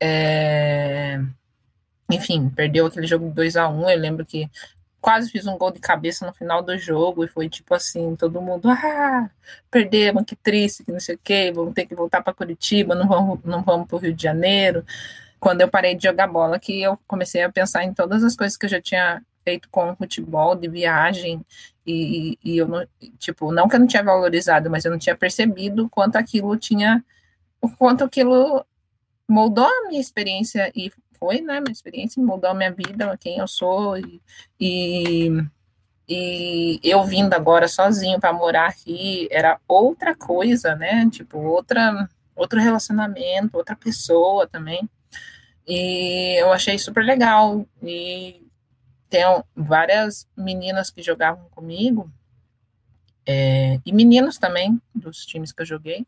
é, 0.01 1.21
enfim, 2.11 2.49
perdeu 2.51 2.87
aquele 2.87 3.07
jogo 3.07 3.31
2 3.31 3.57
a 3.57 3.69
1 3.69 3.91
Eu 3.91 3.99
lembro 3.99 4.27
que 4.27 4.51
quase 5.05 5.31
fiz 5.31 5.47
um 5.47 5.59
gol 5.59 5.71
de 5.71 5.81
cabeça 5.81 6.27
no 6.27 6.33
final 6.33 6.63
do 6.63 6.79
jogo 6.79 7.25
e 7.25 7.29
foi 7.29 7.47
tipo 7.47 7.75
assim, 7.75 8.17
todo 8.17 8.41
mundo, 8.41 8.71
ah, 8.71 9.31
perdemos, 9.71 10.25
que 10.25 10.35
triste, 10.35 10.83
que 10.83 10.91
não 10.91 10.99
sei 10.99 11.17
o 11.17 11.21
quê, 11.23 11.53
vamos 11.55 11.75
ter 11.75 11.85
que 11.85 11.95
voltar 11.95 12.23
para 12.23 12.33
Curitiba, 12.33 12.95
não 12.95 13.07
vamos, 13.07 13.41
não 13.45 13.63
vamos 13.63 13.87
para 13.87 13.97
o 13.97 13.99
Rio 13.99 14.15
de 14.15 14.23
Janeiro. 14.23 14.83
Quando 15.39 15.61
eu 15.61 15.69
parei 15.69 15.95
de 15.95 16.05
jogar 16.05 16.27
bola, 16.27 16.59
que 16.59 16.81
eu 16.81 16.99
comecei 17.07 17.43
a 17.43 17.53
pensar 17.53 17.85
em 17.85 17.93
todas 17.93 18.25
as 18.25 18.35
coisas 18.35 18.57
que 18.57 18.65
eu 18.65 18.71
já 18.71 18.81
tinha 18.81 19.23
feito 19.45 19.69
com 19.71 19.91
o 19.91 19.95
futebol, 19.97 20.55
de 20.57 20.69
viagem, 20.69 21.45
e, 21.87 22.39
e 22.43 22.57
eu 22.57 22.67
não, 22.67 22.87
tipo, 23.19 23.53
não 23.53 23.69
que 23.69 23.77
eu 23.77 23.81
não 23.81 23.87
tinha 23.87 24.03
valorizado, 24.03 24.71
mas 24.71 24.87
eu 24.87 24.91
não 24.91 24.99
tinha 24.99 25.15
percebido 25.15 25.87
quanto 25.91 26.17
aquilo 26.17 26.57
tinha 26.57 27.05
o 27.65 27.77
quanto 27.77 28.05
aquilo 28.05 28.65
moldou 29.27 29.65
a 29.65 29.89
minha 29.89 30.01
experiência 30.01 30.71
e 30.77 30.93
foi, 31.19 31.41
né, 31.41 31.61
minha 31.61 31.73
experiência 31.73 32.23
moldou 32.23 32.51
a 32.51 32.55
minha 32.55 32.71
vida, 32.71 33.17
quem 33.19 33.39
eu 33.39 33.49
sou 33.49 33.97
e, 33.97 34.21
e, 34.61 35.31
e 36.07 36.81
eu 36.83 37.03
vindo 37.05 37.33
agora 37.33 37.67
sozinho 37.67 38.21
para 38.21 38.35
morar 38.35 38.69
aqui 38.69 39.27
era 39.31 39.59
outra 39.67 40.15
coisa, 40.15 40.75
né, 40.75 41.09
tipo 41.11 41.39
outra 41.39 42.09
outro 42.37 42.61
relacionamento, 42.61 43.57
outra 43.57 43.77
pessoa 43.77 44.45
também. 44.45 44.89
E 45.67 46.37
eu 46.41 46.53
achei 46.53 46.77
super 46.79 47.05
legal 47.05 47.65
e 47.81 48.45
tem 49.09 49.23
várias 49.55 50.29
meninas 50.37 50.91
que 50.91 51.01
jogavam 51.01 51.47
comigo 51.51 52.11
é, 53.25 53.81
e 53.87 53.93
meninos 53.93 54.37
também 54.37 54.83
dos 54.95 55.25
times 55.25 55.53
que 55.53 55.63
eu 55.63 55.67
joguei 55.67 56.05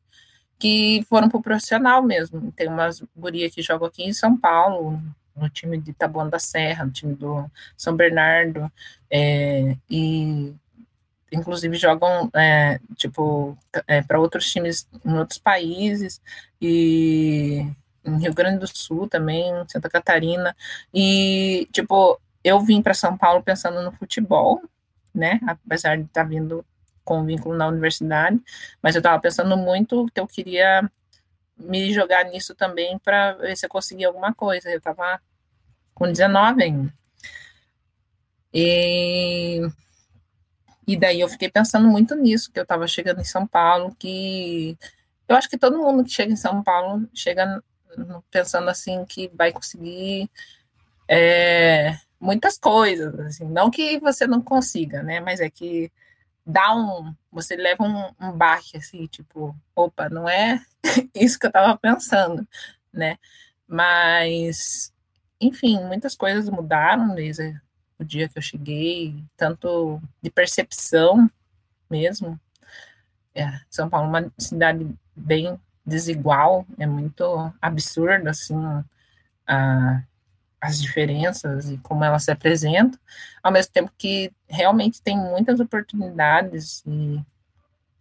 que 0.59 1.05
foram 1.09 1.29
para 1.29 1.39
o 1.39 1.43
profissional 1.43 2.03
mesmo. 2.03 2.53
Tem 2.53 2.69
umas 2.69 3.03
gurias 3.15 3.55
que 3.55 3.63
jogam 3.63 3.89
aqui 3.89 4.05
em 4.05 4.13
São 4.13 4.37
Paulo, 4.37 5.01
no 5.37 5.49
time 5.51 5.79
de 5.79 5.93
Taboão 5.93 6.29
da 6.29 6.39
Serra, 6.39 6.85
no 6.85 6.91
time 6.91 7.15
do 7.15 7.51
São 7.77 7.95
Bernardo, 7.95 8.71
é, 9.11 9.77
e 9.89 10.55
inclusive 11.31 11.77
jogam 11.77 12.31
é, 12.35 12.81
tipo 12.97 13.57
é, 13.87 14.01
para 14.01 14.19
outros 14.19 14.51
times 14.51 14.89
em 15.05 15.19
outros 15.19 15.39
países 15.39 16.21
e 16.61 17.67
em 18.05 18.19
Rio 18.19 18.33
Grande 18.33 18.61
do 18.61 18.67
Sul 18.69 19.09
também, 19.09 19.53
Santa 19.69 19.91
Catarina 19.91 20.57
e 20.95 21.69
tipo 21.73 22.19
eu 22.45 22.61
vim 22.61 22.81
para 22.81 22.95
São 22.95 23.19
Paulo 23.19 23.43
pensando 23.43 23.83
no 23.83 23.91
futebol, 23.91 24.63
né? 25.13 25.41
Apesar 25.47 25.97
de 25.97 26.05
estar 26.05 26.23
tá 26.23 26.29
vindo 26.29 26.65
com 27.07 27.25
vínculo 27.25 27.57
na 27.57 27.69
universidade, 27.69 28.39
mas 28.83 28.95
eu 28.95 28.99
estava 28.99 29.19
pensando 29.23 29.57
muito 29.57 30.07
que 30.13 30.21
eu 30.21 30.27
queria 30.27 30.91
me 31.57 31.93
jogar 31.95 32.25
nisso 32.25 32.55
também 32.55 32.99
para 32.99 33.33
ver 33.35 33.57
se 33.57 33.65
eu 33.65 33.71
conseguia 33.71 34.09
alguma 34.09 34.35
coisa. 34.35 34.69
Eu 34.69 34.79
estava 34.79 35.21
com 35.95 36.11
19 36.11 36.63
ainda. 36.63 36.93
E, 38.53 39.63
e 40.87 40.97
daí 40.97 41.21
eu 41.21 41.29
fiquei 41.29 41.49
pensando 41.49 41.89
muito 41.89 42.15
nisso, 42.15 42.51
que 42.53 42.59
eu 42.59 42.65
estava 42.65 42.87
chegando 42.89 43.21
em 43.21 43.25
São 43.25 43.47
Paulo, 43.47 43.95
que 43.99 44.77
eu 45.29 45.37
acho 45.37 45.49
que 45.49 45.59
todo 45.59 45.79
mundo 45.79 46.05
que 46.05 46.11
chega 46.11 46.33
em 46.33 46.37
São 46.37 46.63
Paulo 46.63 47.09
chega 47.15 47.63
pensando 48.31 48.69
assim 48.69 49.05
que 49.07 49.29
vai 49.35 49.53
conseguir 49.53 50.31
é, 51.09 51.97
muitas 52.21 52.59
coisas, 52.59 53.19
assim, 53.21 53.45
não 53.49 53.71
que 53.71 53.99
você 54.01 54.27
não 54.27 54.43
consiga, 54.43 55.03
né? 55.03 55.21
Mas 55.21 55.41
é 55.41 55.49
que 55.49 55.91
dá 56.47 56.75
um, 56.75 57.15
você 57.31 57.57
leva 57.57 57.83
um, 57.83 58.29
um 58.29 58.33
baque 58.33 58.77
assim, 58.77 59.07
tipo, 59.07 59.55
opa, 59.75 60.09
não 60.09 60.29
é 60.29 60.65
isso 61.15 61.39
que 61.39 61.47
eu 61.47 61.51
estava 61.51 61.77
pensando, 61.77 62.47
né? 62.93 63.19
Mas, 63.67 64.93
enfim, 65.41 65.83
muitas 65.85 66.15
coisas 66.15 66.49
mudaram 66.49 67.15
desde 67.15 67.61
o 67.99 68.05
dia 68.05 68.29
que 68.29 68.39
eu 68.39 68.43
cheguei, 68.43 69.25
tanto 69.37 70.01
de 70.23 70.31
percepção 70.31 71.29
mesmo. 71.91 72.39
É, 73.35 73.61
São 73.69 73.89
Paulo 73.89 74.07
é 74.07 74.21
uma 74.21 74.33
cidade 74.39 74.89
bem 75.15 75.59
desigual, 75.85 76.65
é 76.79 76.87
muito 76.87 77.53
absurdo, 77.61 78.29
assim, 78.29 78.57
a, 79.47 80.03
as 80.67 80.81
diferenças 80.81 81.71
e 81.71 81.79
como 81.79 82.05
elas 82.05 82.25
se 82.25 82.31
apresentam, 82.31 82.99
ao 83.43 83.53
mesmo 83.53 83.73
tempo 83.73 83.93
que 83.97 84.33
realmente 84.49 85.01
tem 85.01 85.17
muitas 85.17 85.61
oportunidades 85.61 86.83
e, 86.87 87.21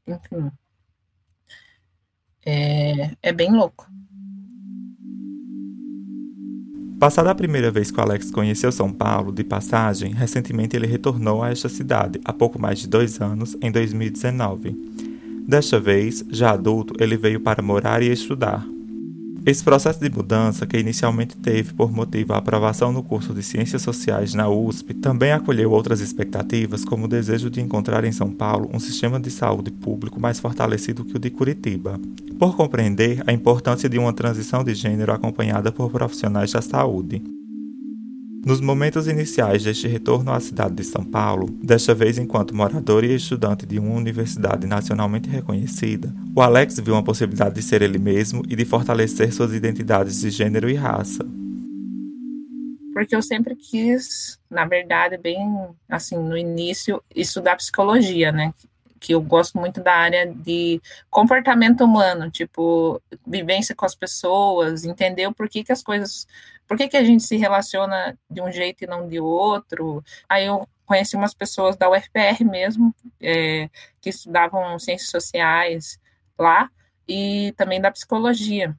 enfim, 0.07 0.51
é, 2.45 3.11
é 3.21 3.31
bem 3.31 3.51
louco. 3.51 3.87
Passada 6.99 7.29
a 7.29 7.35
primeira 7.35 7.69
vez 7.69 7.91
que 7.91 7.99
o 7.99 8.01
Alex 8.01 8.31
conheceu 8.31 8.71
São 8.71 8.91
Paulo, 8.91 9.31
de 9.31 9.43
passagem, 9.43 10.13
recentemente 10.13 10.75
ele 10.75 10.87
retornou 10.87 11.43
a 11.43 11.51
esta 11.51 11.67
cidade, 11.67 12.19
há 12.23 12.31
pouco 12.31 12.59
mais 12.59 12.79
de 12.79 12.87
dois 12.87 13.19
anos, 13.19 13.55
em 13.61 13.71
2019. 13.71 14.75
Desta 15.47 15.79
vez, 15.79 16.25
já 16.29 16.51
adulto, 16.51 16.95
ele 16.99 17.17
veio 17.17 17.39
para 17.39 17.61
morar 17.61 18.01
e 18.01 18.09
estudar, 18.09 18.65
esse 19.45 19.63
processo 19.63 19.99
de 19.99 20.09
mudança, 20.09 20.65
que 20.65 20.75
inicialmente 20.75 21.37
teve 21.37 21.71
por 21.73 21.91
motivo 21.91 22.33
a 22.33 22.37
aprovação 22.37 22.91
no 22.91 23.03
curso 23.03 23.31
de 23.31 23.43
Ciências 23.43 23.83
Sociais 23.83 24.33
na 24.33 24.49
USP, 24.49 24.95
também 24.95 25.31
acolheu 25.31 25.71
outras 25.71 26.01
expectativas, 26.01 26.83
como 26.83 27.05
o 27.05 27.07
desejo 27.07 27.47
de 27.49 27.61
encontrar 27.61 28.03
em 28.05 28.11
São 28.11 28.31
Paulo 28.31 28.67
um 28.73 28.79
sistema 28.79 29.19
de 29.19 29.29
saúde 29.29 29.69
público 29.69 30.19
mais 30.19 30.39
fortalecido 30.39 31.05
que 31.05 31.15
o 31.15 31.19
de 31.19 31.29
Curitiba, 31.29 31.99
por 32.39 32.55
compreender 32.55 33.21
a 33.27 33.31
importância 33.31 33.87
de 33.87 33.99
uma 33.99 34.13
transição 34.13 34.63
de 34.63 34.73
gênero 34.73 35.13
acompanhada 35.13 35.71
por 35.71 35.91
profissionais 35.91 36.51
da 36.51 36.61
saúde. 36.61 37.21
Nos 38.45 38.61
momentos 38.61 39.07
iniciais 39.07 39.63
deste 39.63 39.87
retorno 39.87 40.31
à 40.31 40.39
cidade 40.39 40.75
de 40.75 40.83
São 40.83 41.03
Paulo, 41.03 41.47
desta 41.63 41.95
vez 41.95 42.19
enquanto 42.19 42.53
morador 42.53 43.03
e 43.03 43.15
estudante 43.15 43.65
de 43.65 43.79
uma 43.79 43.95
universidade 43.95 44.67
nacionalmente 44.67 45.27
reconhecida, 45.27 46.13
o 46.35 46.39
Alex 46.39 46.79
viu 46.79 46.93
uma 46.93 47.03
possibilidade 47.03 47.55
de 47.55 47.63
ser 47.63 47.81
ele 47.81 47.97
mesmo 47.97 48.43
e 48.47 48.55
de 48.55 48.63
fortalecer 48.63 49.33
suas 49.33 49.51
identidades 49.51 50.21
de 50.21 50.29
gênero 50.29 50.69
e 50.69 50.75
raça. 50.75 51.25
Porque 52.93 53.15
eu 53.15 53.21
sempre 53.23 53.55
quis, 53.55 54.39
na 54.47 54.63
verdade, 54.63 55.17
bem 55.17 55.39
assim, 55.89 56.15
no 56.15 56.37
início, 56.37 57.01
estudar 57.15 57.55
psicologia, 57.55 58.31
né? 58.31 58.53
que 59.05 59.13
eu 59.13 59.21
gosto 59.21 59.59
muito 59.59 59.81
da 59.81 59.93
área 59.93 60.25
de 60.25 60.81
comportamento 61.11 61.83
humano, 61.83 62.31
tipo, 62.31 62.99
vivência 63.25 63.75
com 63.75 63.85
as 63.85 63.93
pessoas, 63.93 64.83
entender 64.83 65.27
o 65.27 65.33
porquê 65.33 65.63
que 65.63 65.71
as 65.71 65.83
coisas, 65.83 66.25
por 66.67 66.77
que 66.77 66.95
a 66.97 67.03
gente 67.03 67.23
se 67.23 67.37
relaciona 67.37 68.17
de 68.29 68.41
um 68.41 68.51
jeito 68.51 68.83
e 68.83 68.87
não 68.87 69.07
de 69.07 69.19
outro. 69.19 70.03
Aí 70.27 70.45
eu 70.45 70.67
conheci 70.85 71.15
umas 71.15 71.33
pessoas 71.33 71.75
da 71.75 71.89
UFPR 71.89 72.43
mesmo, 72.43 72.93
é, 73.21 73.69
que 74.01 74.09
estudavam 74.09 74.77
ciências 74.79 75.09
sociais 75.09 75.99
lá, 76.37 76.69
e 77.07 77.53
também 77.57 77.81
da 77.81 77.91
psicologia. 77.91 78.75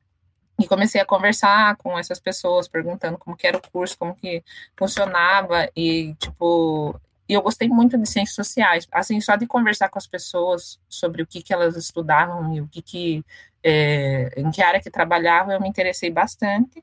E 0.59 0.67
comecei 0.67 1.01
a 1.01 1.05
conversar 1.05 1.77
com 1.77 1.99
essas 1.99 2.19
pessoas, 2.19 2.67
perguntando 2.67 3.19
como 3.19 3.37
que 3.37 3.47
era 3.47 3.59
o 3.59 3.71
curso, 3.71 3.99
como 3.99 4.15
que 4.15 4.43
funcionava, 4.77 5.69
e, 5.77 6.15
tipo, 6.15 6.99
e 7.29 7.35
eu 7.35 7.43
gostei 7.43 7.69
muito 7.69 7.99
de 7.99 8.09
ciências 8.09 8.37
sociais, 8.37 8.87
assim, 8.91 9.21
só 9.21 9.37
de 9.37 9.47
conversar 9.47 9.89
com 9.89 9.99
as 9.99 10.07
pessoas 10.07 10.81
sobre 10.89 11.23
o 11.23 11.27
que, 11.27 11.43
que 11.43 11.53
elas 11.53 11.77
estudavam 11.77 12.55
e 12.55 12.61
o 12.61 12.69
que, 12.69 12.81
que 12.81 13.25
é, 13.63 14.33
em 14.37 14.51
que 14.51 14.63
área 14.63 14.81
que 14.81 14.91
trabalhavam, 14.91 15.53
eu 15.53 15.61
me 15.61 15.69
interessei 15.69 16.11
bastante. 16.11 16.83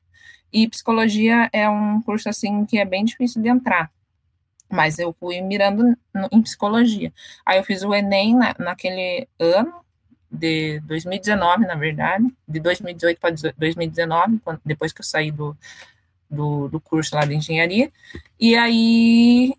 E 0.54 0.68
psicologia 0.68 1.50
é 1.52 1.68
um 1.68 2.00
curso, 2.00 2.28
assim, 2.28 2.64
que 2.64 2.78
é 2.78 2.84
bem 2.84 3.04
difícil 3.04 3.42
de 3.42 3.48
entrar, 3.48 3.90
mas 4.70 5.00
eu 5.00 5.12
fui 5.18 5.40
mirando 5.40 5.98
no, 6.14 6.28
em 6.30 6.40
psicologia. 6.40 7.12
Aí 7.44 7.58
eu 7.58 7.64
fiz 7.64 7.82
o 7.82 7.92
Enem 7.92 8.36
na, 8.36 8.54
naquele 8.56 9.26
ano, 9.36 9.84
de 10.30 10.78
2019, 10.80 11.66
na 11.66 11.74
verdade, 11.74 12.24
de 12.46 12.60
2018 12.60 13.20
para 13.20 13.34
2019, 13.56 14.38
quando, 14.44 14.60
depois 14.64 14.92
que 14.92 15.00
eu 15.00 15.04
saí 15.04 15.32
do, 15.32 15.56
do, 16.30 16.68
do 16.68 16.80
curso 16.80 17.16
lá 17.16 17.24
de 17.24 17.34
engenharia, 17.34 17.90
e 18.38 18.54
aí 18.56 19.54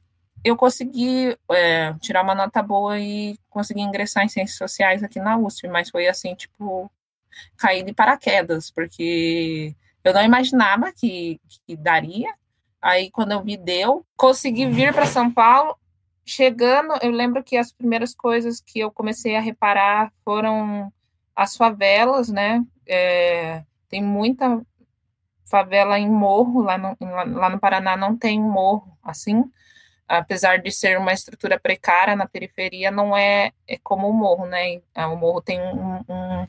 eu 0.46 0.56
consegui 0.56 1.38
é, 1.52 1.94
tirar 2.00 2.24
uma 2.24 2.36
nota 2.36 2.62
boa 2.62 2.98
e 2.98 3.38
consegui 3.50 3.82
ingressar 3.82 4.24
em 4.24 4.30
ciências 4.30 4.58
sociais 4.58 5.04
aqui 5.04 5.20
na 5.20 5.38
USP, 5.38 5.68
mas 5.68 5.90
foi 5.90 6.08
assim, 6.08 6.36
tipo, 6.36 6.90
cair 7.58 7.84
de 7.84 7.94
paraquedas, 7.94 8.72
porque 8.72 9.76
eu 10.06 10.14
não 10.14 10.24
imaginava 10.24 10.94
que, 10.94 11.42
que 11.66 11.76
daria. 11.76 12.34
Aí, 12.82 13.10
quando 13.10 13.32
eu 13.32 13.44
vi, 13.44 13.58
deu. 13.58 14.06
Consegui 14.16 14.68
vir 14.68 14.94
para 14.94 15.06
São 15.06 15.32
Paulo. 15.32 15.76
Chegando, 16.24 16.94
eu 17.02 17.12
lembro 17.12 17.44
que 17.44 17.58
as 17.58 17.72
primeiras 17.72 18.14
coisas 18.14 18.62
que 18.62 18.80
eu 18.80 18.92
comecei 18.92 19.36
a 19.36 19.42
reparar 19.42 20.14
foram 20.24 20.92
as 21.36 21.58
favelas, 21.58 22.30
né? 22.30 22.64
É, 22.88 23.64
tem 23.90 24.02
muita 24.02 24.62
favela 25.46 26.00
em 26.00 26.10
morro, 26.10 26.62
lá 26.62 26.78
no, 26.78 26.98
lá 27.00 27.50
no 27.50 27.60
Paraná 27.60 27.96
não 27.96 28.18
tem 28.18 28.40
morro 28.40 28.98
assim, 29.04 29.44
apesar 30.08 30.58
de 30.58 30.72
ser 30.72 30.98
uma 30.98 31.14
estrutura 31.14 31.60
precária 31.60 32.16
na 32.16 32.28
periferia, 32.28 32.90
não 32.90 33.16
é, 33.16 33.52
é 33.68 33.78
como 33.78 34.10
o 34.10 34.14
morro, 34.14 34.46
né? 34.46 34.82
O 34.96 35.16
morro 35.16 35.42
tem 35.42 35.62
um, 35.62 35.98
um, 36.10 36.48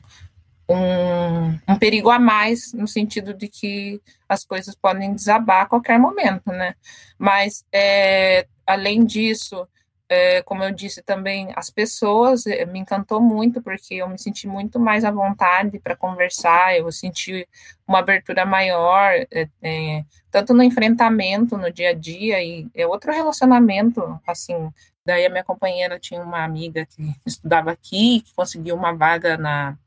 um, 0.69 1.73
um, 1.73 1.75
perigo 1.79 2.09
a 2.09 2.19
mais, 2.19 2.73
no 2.73 2.87
sentido 2.87 3.33
de 3.33 3.47
que 3.47 4.01
as 4.27 4.43
coisas 4.43 4.75
podem 4.75 5.13
desabar 5.13 5.61
a 5.61 5.65
qualquer 5.65 5.97
momento, 5.97 6.51
né? 6.51 6.75
Mas, 7.17 7.65
é, 7.71 8.47
além 8.65 9.05
disso, 9.05 9.67
é, 10.09 10.41
como 10.41 10.63
eu 10.63 10.71
disse 10.71 11.01
também, 11.01 11.49
as 11.55 11.69
pessoas 11.69 12.45
é, 12.47 12.65
me 12.65 12.79
encantou 12.79 13.21
muito, 13.21 13.61
porque 13.61 13.95
eu 13.95 14.09
me 14.09 14.17
senti 14.17 14.47
muito 14.47 14.79
mais 14.79 15.03
à 15.03 15.11
vontade 15.11 15.79
para 15.79 15.95
conversar, 15.95 16.77
eu 16.77 16.91
senti 16.91 17.47
uma 17.87 17.99
abertura 17.99 18.45
maior, 18.45 19.13
é, 19.31 19.49
é, 19.61 20.05
tanto 20.31 20.53
no 20.53 20.63
enfrentamento 20.63 21.57
no 21.57 21.71
dia 21.71 21.89
a 21.89 21.93
dia, 21.93 22.41
e 22.43 22.67
é 22.73 22.87
outro 22.87 23.11
relacionamento, 23.11 24.19
assim. 24.25 24.71
Daí 25.05 25.25
a 25.25 25.29
minha 25.29 25.43
companheira 25.43 25.99
tinha 25.99 26.21
uma 26.21 26.43
amiga 26.43 26.85
que 26.85 27.15
estudava 27.25 27.71
aqui, 27.71 28.21
que 28.21 28.33
conseguiu 28.35 28.75
uma 28.75 28.93
vaga 28.93 29.37
na, 29.37 29.77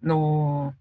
no, 0.00 0.72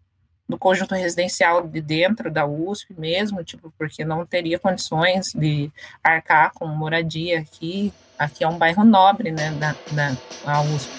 no 0.47 0.57
conjunto 0.57 0.95
residencial 0.95 1.67
de 1.67 1.81
dentro 1.81 2.31
da 2.31 2.45
USP 2.45 2.93
mesmo, 2.97 3.43
tipo, 3.43 3.73
porque 3.77 4.03
não 4.05 4.25
teria 4.25 4.59
condições 4.59 5.27
de 5.33 5.71
arcar 6.03 6.51
com 6.53 6.67
moradia 6.67 7.39
aqui, 7.39 7.93
Aqui 8.17 8.45
é 8.45 8.47
um 8.47 8.57
bairro 8.57 8.85
nobre, 8.85 9.29
né, 9.29 9.51
da, 9.59 9.75
da 9.91 10.61
USP. 10.61 10.89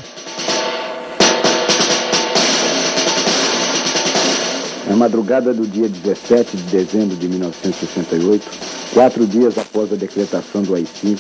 Na 4.87 4.97
madrugada 4.97 5.55
do 5.55 5.67
dia 5.67 5.89
17 5.89 6.59
de 6.59 6.63
dezembro 6.65 7.17
de 7.17 7.27
1968, 7.27 8.51
quatro 8.93 9.27
dias 9.27 9.57
após 9.57 9.91
a 9.93 9.97
decretação 9.97 10.63
do 10.63 10.75
AI-5, 10.75 11.19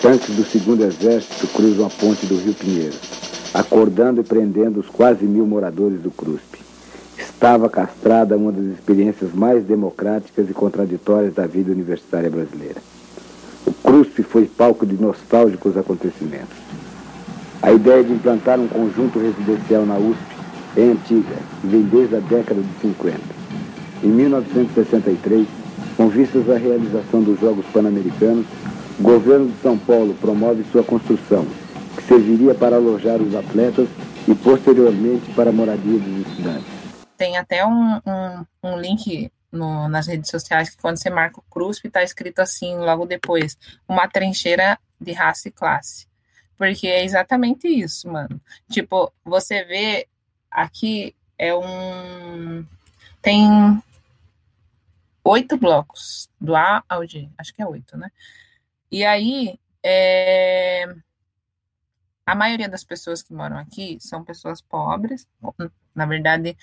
tanques 0.00 0.34
do 0.34 0.44
segundo 0.44 0.84
exército 0.84 1.48
cruzam 1.48 1.86
a 1.86 1.90
ponte 1.90 2.24
do 2.24 2.36
Rio 2.40 2.54
Pinheiro, 2.54 2.96
acordando 3.54 4.20
e 4.20 4.24
prendendo 4.24 4.80
os 4.80 4.88
quase 4.88 5.24
mil 5.24 5.46
moradores 5.46 6.00
do 6.00 6.10
CRUSP. 6.10 6.60
estava 7.18 7.68
castrada 7.68 8.36
uma 8.36 8.50
das 8.50 8.64
experiências 8.64 9.32
mais 9.32 9.62
democráticas 9.64 10.48
e 10.48 10.54
contraditórias 10.54 11.34
da 11.34 11.46
vida 11.46 11.70
universitária 11.70 12.30
brasileira. 12.30 12.80
O 13.66 13.72
CRUSP 13.72 14.22
foi 14.22 14.46
palco 14.46 14.86
de 14.86 15.00
nostálgicos 15.00 15.76
acontecimentos. 15.76 16.56
A 17.60 17.72
ideia 17.72 18.02
de 18.02 18.12
implantar 18.12 18.58
um 18.58 18.66
conjunto 18.66 19.18
residencial 19.18 19.84
na 19.86 19.98
USP 19.98 20.32
é 20.76 20.82
antiga 20.82 21.36
e 21.62 21.66
vem 21.66 21.82
desde 21.82 22.16
a 22.16 22.20
década 22.20 22.60
de 22.60 22.80
50. 22.80 23.18
Em 24.02 24.08
1963, 24.08 25.46
com 25.96 26.08
vistas 26.08 26.48
à 26.50 26.56
realização 26.56 27.22
dos 27.22 27.38
Jogos 27.38 27.64
Pan-Americanos, 27.66 28.46
o 28.98 29.02
governo 29.02 29.46
de 29.46 29.62
São 29.62 29.78
Paulo 29.78 30.14
promove 30.20 30.64
sua 30.72 30.82
construção, 30.82 31.46
que 32.02 32.08
serviria 32.08 32.54
para 32.54 32.76
alojar 32.76 33.20
os 33.20 33.34
atletas 33.34 33.88
e 34.28 34.34
posteriormente 34.34 35.32
para 35.32 35.50
a 35.50 35.52
moradia 35.52 35.98
dos 35.98 36.26
estudantes. 36.26 36.66
Tem 37.16 37.36
até 37.36 37.64
um, 37.64 37.96
um, 38.06 38.46
um 38.62 38.76
link 38.78 39.30
no, 39.50 39.88
nas 39.88 40.06
redes 40.06 40.30
sociais 40.30 40.70
que 40.70 40.80
quando 40.80 40.96
você 40.96 41.10
marca 41.10 41.38
o 41.38 41.44
CRUSP 41.50 41.86
está 41.86 42.02
escrito 42.02 42.40
assim 42.40 42.76
logo 42.76 43.06
depois, 43.06 43.56
uma 43.88 44.08
trincheira 44.08 44.78
de 45.00 45.12
raça 45.12 45.48
e 45.48 45.52
classe. 45.52 46.06
Porque 46.56 46.86
é 46.86 47.04
exatamente 47.04 47.68
isso, 47.68 48.08
mano. 48.08 48.40
Tipo, 48.70 49.12
você 49.24 49.64
vê 49.64 50.06
aqui 50.50 51.14
é 51.38 51.54
um. 51.54 52.64
Tem 53.20 53.82
oito 55.24 55.56
blocos, 55.56 56.28
do 56.40 56.54
A 56.54 56.84
ao 56.88 57.06
G, 57.06 57.28
acho 57.38 57.54
que 57.54 57.62
é 57.62 57.66
oito, 57.66 57.96
né? 57.96 58.10
E 58.90 59.04
aí, 59.04 59.58
é, 59.82 60.94
a 62.26 62.34
maioria 62.34 62.68
das 62.68 62.84
pessoas 62.84 63.22
que 63.22 63.32
moram 63.34 63.58
aqui 63.58 63.98
são 64.00 64.24
pessoas 64.24 64.60
pobres, 64.60 65.26
na 65.94 66.06
verdade, 66.06 66.56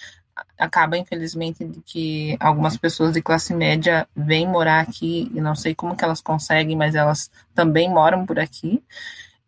acaba, 0.58 0.98
infelizmente, 0.98 1.66
de 1.66 1.82
que 1.82 2.38
algumas 2.40 2.78
pessoas 2.78 3.14
de 3.14 3.22
classe 3.22 3.54
média 3.54 4.08
vêm 4.16 4.48
morar 4.48 4.82
aqui, 4.82 5.30
e 5.34 5.42
não 5.42 5.56
sei 5.56 5.76
como 5.76 5.96
que 5.96 6.04
elas 6.04 6.22
conseguem, 6.22 6.76
mas 6.76 6.96
elas 6.96 7.30
também 7.54 7.90
moram 7.90 8.26
por 8.26 8.40
aqui, 8.40 8.82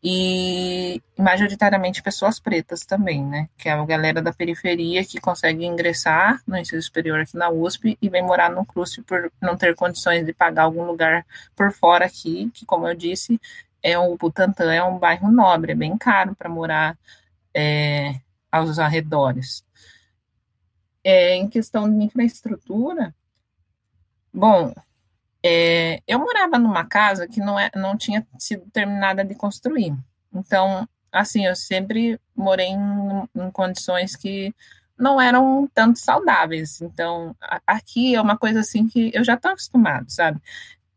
e 0.04 1.02
majoritariamente 1.18 2.02
pessoas 2.02 2.40
pretas 2.40 2.82
também, 2.82 3.24
né? 3.24 3.48
Que 3.56 3.70
é 3.70 3.72
a 3.72 3.86
galera 3.86 4.20
da 4.20 4.34
periferia 4.34 5.06
que 5.06 5.20
consegue 5.20 5.64
ingressar 5.64 6.42
no 6.48 6.58
ensino 6.58 6.82
superior 6.82 7.20
aqui 7.20 7.38
na 7.38 7.52
USP 7.52 7.98
e 8.02 8.10
vem 8.10 8.24
morar 8.24 8.50
no 8.50 8.66
CRUSP 8.66 9.04
por 9.04 9.32
não 9.40 9.56
ter 9.56 9.76
condições 9.76 10.26
de 10.26 10.34
pagar 10.34 10.64
algum 10.64 10.84
lugar 10.86 11.24
por 11.56 11.72
fora 11.72 12.06
aqui, 12.06 12.50
que, 12.52 12.66
como 12.66 12.88
eu 12.88 12.96
disse, 12.96 13.40
é 13.84 13.98
o 13.98 14.16
Butantã 14.18 14.72
é 14.74 14.84
um 14.84 15.00
bairro 15.00 15.32
nobre, 15.32 15.72
é 15.72 15.76
bem 15.76 15.98
caro 15.98 16.36
para 16.36 16.50
morar 16.50 16.98
é, 17.54 18.20
aos 18.52 18.80
arredores. 18.80 19.64
É, 21.04 21.36
em 21.36 21.50
questão 21.50 21.90
de 21.90 22.06
infraestrutura, 22.06 23.14
bom, 24.32 24.74
é, 25.44 26.02
eu 26.08 26.20
morava 26.20 26.60
numa 26.60 26.86
casa 26.86 27.28
que 27.28 27.40
não, 27.40 27.60
é, 27.60 27.72
não 27.76 27.98
tinha 27.98 28.26
sido 28.38 28.70
terminada 28.72 29.26
de 29.26 29.34
construir. 29.34 29.96
Então, 30.34 30.88
assim, 31.12 31.46
eu 31.46 31.56
sempre 31.56 32.20
morei 32.36 32.68
em, 32.68 33.30
em 33.36 33.52
condições 33.52 34.16
que 34.16 34.54
não 34.98 35.20
eram 35.20 35.68
tanto 35.74 36.00
saudáveis. 36.00 36.82
Então, 36.82 37.36
a, 37.42 37.60
aqui 37.66 38.16
é 38.16 38.22
uma 38.22 38.38
coisa 38.38 38.60
assim 38.60 38.88
que 38.88 39.12
eu 39.14 39.24
já 39.24 39.34
estou 39.34 39.52
acostumado, 39.52 40.10
sabe? 40.10 40.40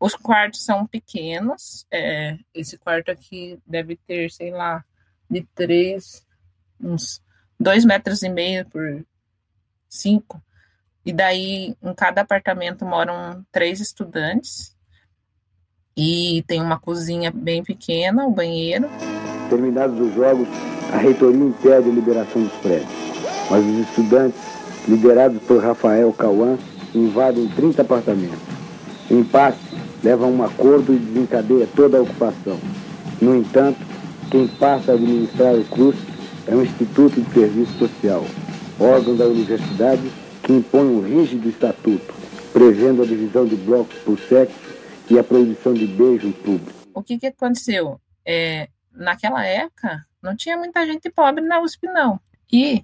Os 0.05 0.13
quartos 0.13 0.63
são 0.63 0.85
pequenos. 0.85 1.83
É, 1.89 2.37
esse 2.53 2.77
quarto 2.77 3.09
aqui 3.09 3.57
deve 3.65 3.95
ter, 3.95 4.29
sei 4.29 4.51
lá, 4.51 4.85
de 5.27 5.41
três, 5.55 6.23
uns 6.79 7.23
dois 7.59 7.83
metros 7.83 8.21
e 8.21 8.29
meio 8.29 8.67
por 8.67 9.03
cinco. 9.89 10.39
E 11.03 11.11
daí, 11.11 11.75
em 11.81 11.93
cada 11.95 12.21
apartamento 12.21 12.85
moram 12.85 13.43
três 13.51 13.79
estudantes. 13.79 14.75
E 15.97 16.43
tem 16.45 16.61
uma 16.61 16.77
cozinha 16.79 17.31
bem 17.31 17.63
pequena, 17.63 18.25
o 18.25 18.29
um 18.29 18.31
banheiro. 18.31 18.87
Terminados 19.49 19.99
os 19.99 20.13
jogos, 20.13 20.47
a 20.93 20.97
reitoria 20.97 21.45
impede 21.45 21.89
a 21.89 21.91
liberação 21.91 22.43
dos 22.43 22.53
prédios. 22.57 22.93
Mas 23.49 23.65
os 23.65 23.89
estudantes, 23.89 24.39
liderados 24.87 25.41
por 25.41 25.63
Rafael 25.63 26.13
Cauã, 26.13 26.59
invadem 26.93 27.47
30 27.47 27.81
apartamentos. 27.81 28.55
O 29.09 29.15
impasse 29.15 29.64
leva 30.05 30.25
a 30.25 30.27
um 30.27 30.43
acordo 30.43 30.93
e 30.93 30.99
desencadeia 30.99 31.67
toda 31.75 31.97
a 31.97 32.01
ocupação. 32.03 32.59
No 33.19 33.35
entanto, 33.35 33.79
quem 34.29 34.47
passa 34.47 34.91
a 34.91 34.95
administrar 34.95 35.55
o 35.55 35.65
CRUS 35.65 35.95
é 36.47 36.53
o 36.53 36.63
Instituto 36.63 37.19
de 37.19 37.33
Serviço 37.33 37.73
Social, 37.79 38.23
órgão 38.79 39.15
da 39.17 39.25
universidade 39.25 40.03
que 40.43 40.53
impõe 40.53 40.85
um 40.85 41.01
rígido 41.01 41.49
estatuto, 41.49 42.13
prevendo 42.53 43.01
a 43.01 43.05
divisão 43.05 43.47
de 43.47 43.55
blocos 43.55 43.97
por 44.05 44.19
sexo 44.19 44.75
e 45.09 45.17
a 45.17 45.23
proibição 45.23 45.73
de 45.73 45.87
beijo 45.87 46.27
em 46.27 46.31
público. 46.31 46.71
O 46.93 47.01
que, 47.01 47.17
que 47.17 47.25
aconteceu? 47.25 47.99
É, 48.23 48.69
naquela 48.93 49.43
época, 49.43 50.05
não 50.21 50.35
tinha 50.35 50.55
muita 50.55 50.85
gente 50.85 51.09
pobre 51.09 51.43
na 51.43 51.59
USP, 51.61 51.87
não. 51.87 52.19
E 52.51 52.83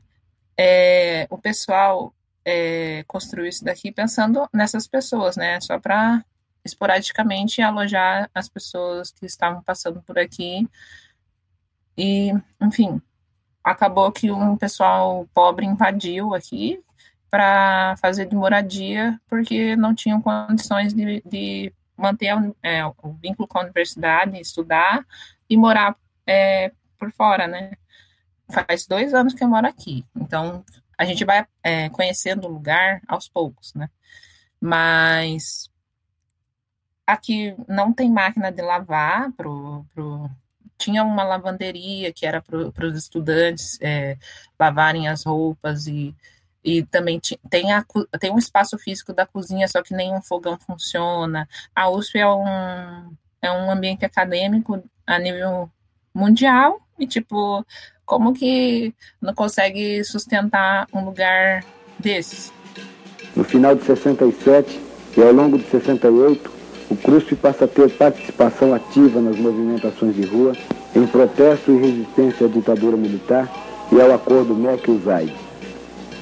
é, 0.58 1.28
o 1.30 1.38
pessoal 1.38 2.12
é, 2.44 3.04
construiu 3.08 3.46
isso 3.46 3.64
daqui 3.64 3.92
pensando 3.92 4.48
nessas 4.52 4.88
pessoas, 4.88 5.38
né? 5.38 5.62
Só 5.62 5.80
para 5.80 6.26
esporadicamente 6.64 7.62
alojar 7.62 8.30
as 8.34 8.50
pessoas 8.50 9.12
que 9.12 9.26
estavam 9.26 9.62
passando 9.64 10.02
por 10.02 10.18
aqui. 10.20 10.68
E, 11.98 12.32
enfim, 12.62 13.02
acabou 13.64 14.12
que 14.12 14.32
um 14.32 14.58
pessoal 14.58 15.28
pobre 15.34 15.66
invadiu 15.66 16.34
aqui, 16.34 16.84
para 17.32 17.96
fazer 17.96 18.26
de 18.26 18.36
moradia, 18.36 19.18
porque 19.26 19.74
não 19.78 19.96
tinham 19.96 20.22
condições 20.22 20.94
de, 20.94 21.24
de 21.26 21.74
manter 21.96 22.34
é, 22.62 22.86
o 22.86 23.14
vínculo 23.22 23.48
com 23.48 23.58
a 23.58 23.64
universidade, 23.64 24.38
estudar 24.38 25.06
e 25.50 25.56
morar 25.56 25.96
é, 26.28 26.74
por 27.00 27.10
fora, 27.14 27.48
né? 27.48 27.72
Faz 28.50 28.86
dois 28.86 29.14
anos 29.14 29.34
que 29.34 29.42
eu 29.42 29.48
moro 29.48 29.66
aqui, 29.66 30.06
então 30.14 30.64
a 30.98 31.06
gente 31.06 31.24
vai 31.24 31.48
é, 31.64 31.90
conhecendo 31.90 32.48
o 32.48 32.52
lugar 32.52 33.02
aos 33.08 33.30
poucos, 33.30 33.74
né? 33.74 33.90
Mas 34.60 35.71
aqui 37.06 37.56
não 37.68 37.94
tem 37.94 38.10
máquina 38.10 38.52
de 38.52 38.62
lavar 38.62 39.32
pro, 39.34 39.86
pro 39.94 40.30
tinha 40.78 41.04
uma 41.04 41.24
lavanderia 41.24 42.12
que 42.12 42.26
era 42.26 42.42
para 42.42 42.86
os 42.88 42.98
estudantes 42.98 43.78
é, 43.82 44.18
lavarem 44.60 45.08
as 45.08 45.24
roupas 45.24 45.88
e 45.88 46.16
e 46.64 46.84
também 46.84 47.20
tem, 47.50 47.72
a, 47.74 47.84
tem 48.20 48.32
um 48.32 48.38
espaço 48.38 48.78
físico 48.78 49.12
da 49.14 49.26
cozinha, 49.26 49.68
só 49.68 49.82
que 49.82 49.96
nenhum 49.96 50.22
fogão 50.22 50.58
funciona. 50.60 51.48
A 51.76 51.90
USP 51.90 52.20
é 52.20 52.28
um, 52.28 53.16
é 53.42 53.52
um 53.52 53.72
ambiente 53.72 54.06
acadêmico 54.06 54.82
a 55.06 55.18
nível 55.18 55.70
mundial 56.14 56.80
e, 57.00 57.08
tipo, 57.08 57.66
como 58.06 58.34
que 58.34 58.94
não 59.20 59.34
consegue 59.34 60.04
sustentar 60.04 60.88
um 60.94 61.04
lugar 61.04 61.66
desses? 61.98 62.54
No 63.36 63.44
final 63.44 63.76
de 63.76 63.84
67 63.84 64.80
e 65.18 65.22
ao 65.22 65.32
longo 65.32 65.58
de 65.58 65.66
68, 65.66 66.61
o 66.92 66.96
CRUSP 66.98 67.38
passa 67.38 67.64
a 67.64 67.68
ter 67.70 67.90
participação 67.92 68.74
ativa 68.74 69.22
nas 69.22 69.38
movimentações 69.38 70.14
de 70.14 70.24
rua 70.24 70.52
em 70.94 71.08
protesto 71.08 71.72
e 71.72 71.78
resistência 71.78 72.48
à 72.48 72.50
ditadura 72.50 72.98
militar 72.98 73.50
e 73.94 74.02
ao 74.02 74.14
acordo 74.14 74.54
MEC-USAID 74.54 75.34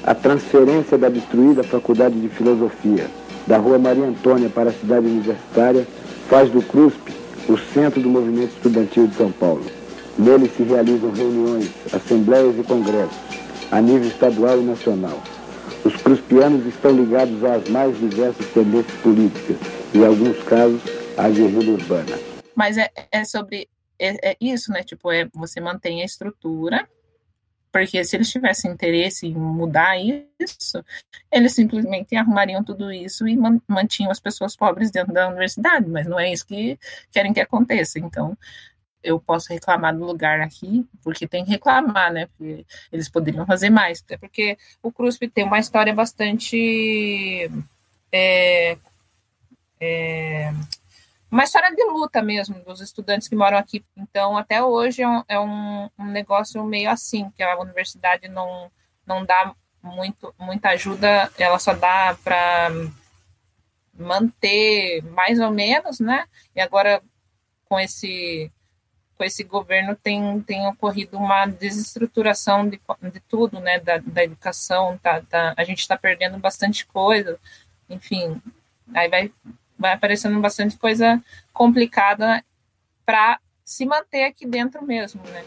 a 0.03 0.13
transferência 0.13 0.95
da 0.95 1.09
destruída 1.09 1.63
Faculdade 1.63 2.19
de 2.19 2.29
Filosofia 2.29 3.07
da 3.47 3.57
Rua 3.57 3.79
Maria 3.79 4.05
Antônia 4.05 4.47
para 4.47 4.69
a 4.69 4.73
cidade 4.73 5.07
universitária 5.07 5.87
faz 6.29 6.51
do 6.51 6.61
CRUSP 6.61 7.13
o 7.47 7.57
centro 7.73 7.99
do 7.99 8.07
movimento 8.07 8.51
estudantil 8.55 9.07
de 9.07 9.15
São 9.15 9.31
Paulo. 9.31 9.63
Nele 10.19 10.51
se 10.55 10.61
realizam 10.61 11.11
reuniões, 11.11 11.71
assembleias 11.91 12.59
e 12.59 12.61
congressos, 12.61 13.17
a 13.71 13.81
nível 13.81 14.07
estadual 14.07 14.59
e 14.59 14.63
nacional. 14.63 15.17
Os 15.83 15.95
cruspianos 15.95 16.63
estão 16.67 16.91
ligados 16.91 17.43
às 17.43 17.67
mais 17.69 17.97
diversas 17.97 18.45
tendências 18.53 18.95
políticas 19.01 19.57
e, 19.93 19.97
em 19.97 20.05
alguns 20.05 20.41
casos, 20.43 20.81
à 21.17 21.29
guerrilha 21.29 21.71
urbana. 21.71 22.17
Mas 22.55 22.77
é, 22.77 22.89
é 23.11 23.23
sobre 23.23 23.67
é, 23.99 24.31
é 24.31 24.37
isso, 24.39 24.71
né? 24.71 24.83
Tipo, 24.83 25.11
é, 25.11 25.27
você 25.33 25.59
mantém 25.59 26.01
a 26.01 26.05
estrutura, 26.05 26.87
porque 27.71 28.03
se 28.03 28.15
eles 28.15 28.31
tivessem 28.31 28.71
interesse 28.71 29.27
em 29.27 29.33
mudar 29.33 29.97
isso, 29.99 30.83
eles 31.31 31.53
simplesmente 31.53 32.15
arrumariam 32.15 32.63
tudo 32.63 32.91
isso 32.91 33.27
e 33.27 33.37
mantinham 33.67 34.11
as 34.11 34.19
pessoas 34.19 34.55
pobres 34.55 34.89
dentro 34.89 35.13
da 35.13 35.27
universidade, 35.27 35.87
mas 35.87 36.07
não 36.07 36.19
é 36.19 36.31
isso 36.31 36.47
que 36.47 36.79
querem 37.11 37.33
que 37.33 37.39
aconteça. 37.39 37.99
Então, 37.99 38.35
eu 39.03 39.19
posso 39.19 39.53
reclamar 39.53 39.95
do 39.95 40.05
lugar 40.05 40.41
aqui, 40.41 40.85
porque 41.03 41.27
tem 41.27 41.45
que 41.45 41.51
reclamar, 41.51 42.11
né? 42.11 42.27
Porque 42.37 42.65
eles 42.91 43.09
poderiam 43.09 43.45
fazer 43.45 43.69
mais. 43.69 44.01
Até 44.01 44.17
porque 44.17 44.57
o 44.81 44.91
CRUSP 44.91 45.29
tem 45.29 45.43
uma 45.45 45.59
história 45.59 45.93
bastante. 45.93 47.49
É, 48.11 48.77
é, 49.79 50.51
uma 51.31 51.43
história 51.43 51.73
de 51.75 51.83
luta 51.85 52.21
mesmo 52.21 52.59
dos 52.63 52.81
estudantes 52.81 53.27
que 53.27 53.35
moram 53.35 53.57
aqui. 53.57 53.83
Então, 53.95 54.37
até 54.37 54.63
hoje 54.63 55.03
é 55.03 55.07
um, 55.07 55.23
é 55.27 55.39
um, 55.39 55.89
um 55.97 56.05
negócio 56.05 56.63
meio 56.63 56.89
assim, 56.89 57.29
que 57.31 57.43
a 57.43 57.59
universidade 57.59 58.27
não, 58.27 58.71
não 59.05 59.23
dá 59.23 59.53
muito, 59.81 60.33
muita 60.37 60.69
ajuda, 60.69 61.31
ela 61.37 61.59
só 61.59 61.73
dá 61.73 62.17
para 62.23 62.69
manter 63.93 65.03
mais 65.03 65.39
ou 65.39 65.51
menos, 65.51 65.99
né? 65.99 66.25
E 66.55 66.61
agora 66.61 67.01
com 67.65 67.79
esse 67.79 68.51
com 69.15 69.25
esse 69.25 69.43
governo 69.43 69.97
tem, 69.97 70.41
tem 70.43 70.65
ocorrido 70.65 71.17
uma 71.17 71.45
desestruturação 71.45 72.69
de, 72.69 72.79
de 73.11 73.19
tudo, 73.19 73.59
né? 73.59 73.77
Da, 73.77 73.97
da 73.97 74.23
educação, 74.23 74.97
tá, 74.97 75.21
tá, 75.21 75.53
a 75.57 75.63
gente 75.65 75.79
está 75.79 75.97
perdendo 75.97 76.37
bastante 76.37 76.85
coisa, 76.85 77.37
enfim, 77.89 78.41
aí 78.93 79.09
vai, 79.09 79.31
vai 79.79 79.93
aparecendo 79.93 80.39
bastante 80.39 80.77
coisa 80.77 81.21
complicada 81.53 82.43
para 83.05 83.39
se 83.63 83.85
manter 83.85 84.25
aqui 84.25 84.45
dentro 84.45 84.85
mesmo, 84.85 85.21
né? 85.31 85.43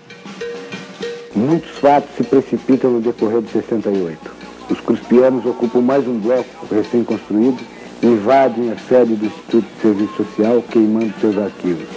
Muitos 1.34 1.70
fatos 1.78 2.14
se 2.16 2.24
precipitam 2.24 2.90
no 2.90 3.00
decorrer 3.00 3.42
de 3.42 3.50
68. 3.50 4.42
Os 4.70 4.80
cruspianos 4.80 5.44
ocupam 5.44 5.80
mais 5.80 6.06
um 6.06 6.18
bloco 6.18 6.66
recém-construído, 6.74 7.58
invadem 8.02 8.70
a 8.72 8.78
sede 8.78 9.14
do 9.14 9.26
Instituto 9.26 9.66
de 9.66 9.80
Serviço 9.80 10.16
Social, 10.16 10.62
queimando 10.62 11.12
seus 11.20 11.36
arquivos. 11.36 11.88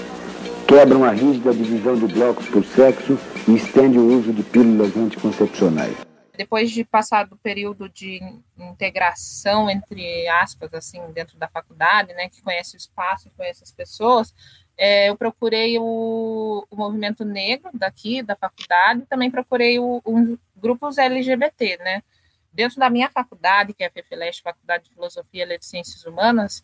Quebram 0.67 1.03
a 1.03 1.11
rígida 1.11 1.53
divisão 1.53 1.95
de 1.95 2.07
blocos 2.13 2.47
por 2.47 2.65
sexo 2.65 3.17
e 3.47 3.55
estendem 3.55 3.99
o 3.99 4.19
uso 4.19 4.33
de 4.33 4.43
pílulas 4.43 4.95
anticoncepcionais. 4.97 6.04
Depois 6.35 6.71
de 6.71 6.83
passar 6.83 7.25
do 7.25 7.37
período 7.37 7.89
de 7.89 8.19
integração, 8.57 9.69
entre 9.69 10.27
aspas, 10.27 10.73
assim, 10.73 11.01
dentro 11.11 11.37
da 11.37 11.47
faculdade, 11.47 12.13
né, 12.13 12.29
que 12.29 12.41
conhece 12.41 12.75
o 12.75 12.77
espaço, 12.77 13.31
conhece 13.35 13.63
as 13.63 13.71
pessoas, 13.71 14.33
é, 14.77 15.09
eu 15.09 15.15
procurei 15.15 15.77
o, 15.79 16.67
o, 16.69 16.75
movimento 16.75 17.23
negro 17.23 17.69
daqui, 17.73 18.21
da 18.21 18.35
faculdade, 18.35 19.05
também 19.09 19.31
procurei 19.31 19.79
o, 19.79 20.01
o, 20.03 20.37
grupos 20.55 20.97
LGBT, 20.97 21.77
né? 21.77 22.03
Dentro 22.51 22.79
da 22.79 22.89
minha 22.89 23.09
faculdade, 23.09 23.73
que 23.73 23.83
é 23.83 23.87
a 23.87 23.91
FEFELEST, 23.91 24.41
Faculdade 24.41 24.85
de 24.85 24.89
Filosofia 24.93 25.43
e 25.43 25.45
Letras 25.45 25.69
Ciências 25.69 26.05
Humanas, 26.05 26.63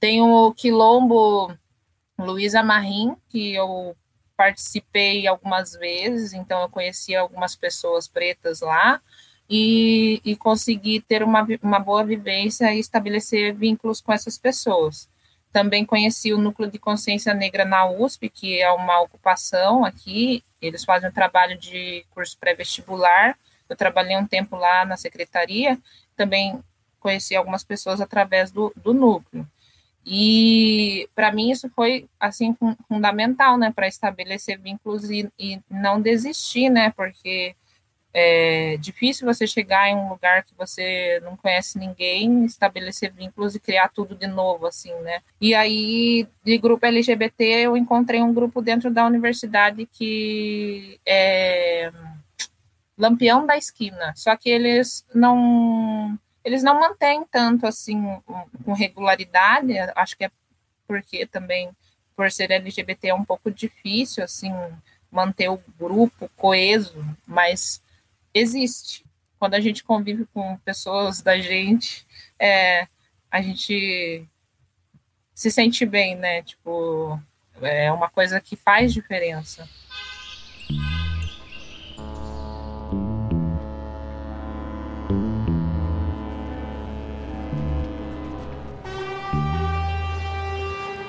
tem 0.00 0.20
o 0.20 0.52
Quilombo 0.52 1.54
Luísa 2.18 2.62
Marim, 2.62 3.16
que 3.28 3.54
eu 3.54 3.96
participei 4.36 5.26
algumas 5.26 5.72
vezes, 5.72 6.32
então 6.32 6.60
eu 6.62 6.68
conheci 6.68 7.14
algumas 7.14 7.56
pessoas 7.56 8.06
pretas 8.06 8.60
lá, 8.60 9.00
e, 9.48 10.20
e 10.24 10.36
consegui 10.36 11.00
ter 11.00 11.22
uma, 11.22 11.46
uma 11.62 11.78
boa 11.78 12.04
vivência 12.04 12.72
e 12.74 12.80
estabelecer 12.80 13.54
vínculos 13.54 14.00
com 14.00 14.12
essas 14.12 14.36
pessoas. 14.36 15.08
Também 15.52 15.86
conheci 15.86 16.32
o 16.34 16.38
Núcleo 16.38 16.70
de 16.70 16.78
Consciência 16.78 17.32
Negra 17.32 17.64
na 17.64 17.88
USP, 17.88 18.28
que 18.28 18.60
é 18.60 18.70
uma 18.72 19.00
ocupação 19.00 19.84
aqui. 19.84 20.44
Eles 20.60 20.84
fazem 20.84 21.08
um 21.08 21.12
trabalho 21.12 21.56
de 21.56 22.04
curso 22.10 22.36
pré-vestibular. 22.38 23.38
Eu 23.68 23.76
trabalhei 23.76 24.16
um 24.16 24.26
tempo 24.26 24.56
lá 24.56 24.84
na 24.84 24.96
secretaria. 24.96 25.78
Também 26.14 26.62
conheci 27.00 27.34
algumas 27.34 27.64
pessoas 27.64 28.00
através 28.00 28.50
do, 28.50 28.72
do 28.76 28.92
núcleo. 28.92 29.46
E 30.06 31.08
para 31.16 31.32
mim 31.32 31.50
isso 31.50 31.68
foi 31.70 32.08
assim 32.20 32.56
fundamental, 32.86 33.58
né, 33.58 33.72
para 33.74 33.88
estabelecer 33.88 34.56
vínculos 34.56 35.10
e, 35.10 35.28
e, 35.36 35.58
não 35.68 36.00
desistir, 36.00 36.70
né, 36.70 36.92
porque 36.96 37.56
é 38.14 38.76
difícil 38.78 39.26
você 39.26 39.46
chegar 39.46 39.90
em 39.90 39.96
um 39.96 40.08
lugar 40.08 40.42
que 40.44 40.54
você 40.56 41.20
não 41.22 41.36
conhece 41.36 41.78
ninguém, 41.78 42.46
estabelecer 42.46 43.12
vínculos 43.12 43.54
e 43.54 43.60
criar 43.60 43.90
tudo 43.90 44.14
de 44.14 44.26
novo, 44.26 44.66
assim, 44.66 44.94
né? 45.02 45.20
E 45.38 45.54
aí, 45.54 46.26
de 46.42 46.56
grupo 46.56 46.86
LGBT, 46.86 47.44
eu 47.44 47.76
encontrei 47.76 48.22
um 48.22 48.32
grupo 48.32 48.62
dentro 48.62 48.90
da 48.90 49.04
universidade 49.04 49.84
que 49.84 50.98
é 51.04 51.92
Lampião 52.96 53.44
da 53.44 53.58
Esquina, 53.58 54.14
só 54.16 54.34
que 54.34 54.48
eles 54.48 55.04
não 55.14 56.18
eles 56.46 56.62
não 56.62 56.78
mantêm 56.78 57.24
tanto 57.24 57.66
assim 57.66 58.00
com 58.64 58.72
regularidade, 58.72 59.72
acho 59.96 60.16
que 60.16 60.26
é 60.26 60.30
porque 60.86 61.26
também 61.26 61.68
por 62.14 62.30
ser 62.30 62.52
LGBT 62.52 63.08
é 63.08 63.14
um 63.14 63.24
pouco 63.24 63.50
difícil 63.50 64.22
assim 64.22 64.52
manter 65.10 65.48
o 65.48 65.60
grupo 65.76 66.30
coeso, 66.36 67.04
mas 67.26 67.82
existe. 68.32 69.04
Quando 69.40 69.54
a 69.54 69.60
gente 69.60 69.82
convive 69.82 70.24
com 70.32 70.56
pessoas 70.58 71.20
da 71.20 71.36
gente, 71.36 72.06
é, 72.38 72.86
a 73.28 73.42
gente 73.42 74.24
se 75.34 75.50
sente 75.50 75.84
bem, 75.84 76.14
né? 76.14 76.42
Tipo, 76.42 77.20
é 77.60 77.90
uma 77.90 78.08
coisa 78.08 78.40
que 78.40 78.54
faz 78.54 78.94
diferença. 78.94 79.68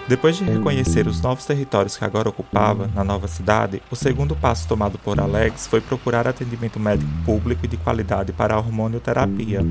Depois 0.07 0.37
de 0.37 0.45
reconhecer 0.45 1.05
os 1.05 1.19
novos 1.19 1.43
territórios 1.45 1.97
que 1.97 2.05
agora 2.05 2.29
ocupava 2.29 2.89
na 2.95 3.03
nova 3.03 3.27
cidade, 3.27 3.81
o 3.91 3.95
segundo 3.95 4.37
passo 4.37 4.65
tomado 4.65 4.97
por 4.97 5.19
Alex 5.19 5.67
foi 5.67 5.81
procurar 5.81 6.25
atendimento 6.25 6.79
médico 6.79 7.11
público 7.25 7.65
e 7.65 7.67
de 7.67 7.75
qualidade 7.75 8.31
para 8.31 8.55
a 8.55 8.57
hormonioterapia, 8.57 9.65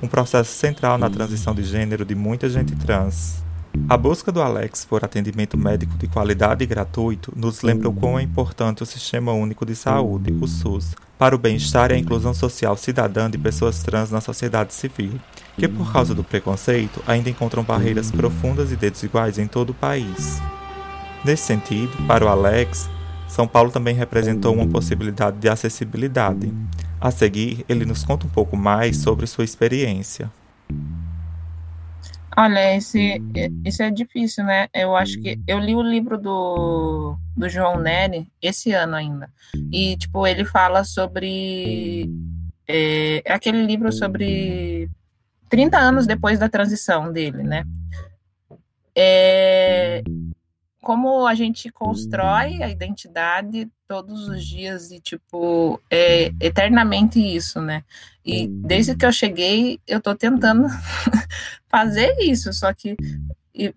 um 0.00 0.06
processo 0.06 0.52
central 0.52 0.98
na 0.98 1.10
transição 1.10 1.52
de 1.52 1.64
gênero 1.64 2.04
de 2.04 2.14
muita 2.14 2.48
gente 2.48 2.76
trans. 2.76 3.42
A 3.88 3.96
busca 3.96 4.30
do 4.30 4.40
Alex 4.40 4.84
por 4.84 5.04
atendimento 5.04 5.58
médico 5.58 5.96
de 5.96 6.06
qualidade 6.06 6.62
e 6.62 6.66
gratuito 6.66 7.32
nos 7.34 7.62
lembra 7.62 7.88
o 7.88 7.92
quão 7.92 8.16
é 8.16 8.22
importante 8.22 8.84
o 8.84 8.86
Sistema 8.86 9.32
Único 9.32 9.66
de 9.66 9.74
Saúde, 9.74 10.32
o 10.40 10.46
SUS, 10.46 10.94
para 11.18 11.34
o 11.34 11.38
bem-estar 11.38 11.90
e 11.90 11.94
a 11.94 11.98
inclusão 11.98 12.34
social 12.34 12.76
cidadã 12.76 13.28
de 13.28 13.38
pessoas 13.38 13.82
trans 13.82 14.12
na 14.12 14.20
sociedade 14.20 14.74
civil, 14.74 15.18
que 15.56 15.68
por 15.68 15.92
causa 15.92 16.14
do 16.14 16.24
preconceito 16.24 17.02
ainda 17.06 17.30
encontram 17.30 17.62
barreiras 17.62 18.10
profundas 18.10 18.72
e 18.72 18.76
desiguais 18.76 19.38
em 19.38 19.46
todo 19.46 19.70
o 19.70 19.74
país. 19.74 20.40
Nesse 21.24 21.44
sentido, 21.44 21.96
para 22.06 22.24
o 22.24 22.28
Alex, 22.28 22.90
São 23.28 23.46
Paulo 23.46 23.70
também 23.70 23.94
representou 23.94 24.54
uma 24.54 24.66
possibilidade 24.66 25.38
de 25.38 25.48
acessibilidade. 25.48 26.52
A 27.00 27.10
seguir, 27.10 27.64
ele 27.68 27.84
nos 27.84 28.04
conta 28.04 28.26
um 28.26 28.30
pouco 28.30 28.56
mais 28.56 28.96
sobre 28.96 29.26
sua 29.26 29.44
experiência. 29.44 30.30
Olha, 32.36 32.76
esse, 32.76 33.22
isso 33.64 33.82
é 33.82 33.90
difícil, 33.90 34.44
né? 34.44 34.66
Eu 34.74 34.96
acho 34.96 35.20
que 35.20 35.38
eu 35.46 35.58
li 35.58 35.74
o 35.74 35.82
livro 35.82 36.16
do, 36.16 37.16
do 37.36 37.48
João 37.48 37.78
Nery 37.78 38.26
esse 38.40 38.72
ano 38.72 38.96
ainda. 38.96 39.28
E, 39.70 39.96
tipo, 39.96 40.26
ele 40.26 40.44
fala 40.44 40.82
sobre. 40.82 42.10
É, 42.66 43.22
aquele 43.26 43.66
livro 43.66 43.92
sobre 43.92 44.88
30 45.52 45.78
anos 45.78 46.06
depois 46.06 46.38
da 46.38 46.48
transição 46.48 47.12
dele, 47.12 47.42
né? 47.42 47.64
É, 48.96 50.02
como 50.80 51.26
a 51.26 51.34
gente 51.34 51.70
constrói 51.70 52.62
a 52.62 52.70
identidade 52.70 53.68
todos 53.86 54.28
os 54.28 54.42
dias 54.46 54.90
e, 54.90 54.98
tipo, 54.98 55.78
é 55.90 56.32
eternamente 56.40 57.20
isso, 57.20 57.60
né? 57.60 57.84
E 58.24 58.48
desde 58.48 58.96
que 58.96 59.04
eu 59.04 59.12
cheguei, 59.12 59.78
eu 59.86 60.00
tô 60.00 60.14
tentando 60.14 60.66
fazer 61.68 62.16
isso, 62.20 62.50
só 62.54 62.72
que, 62.72 62.96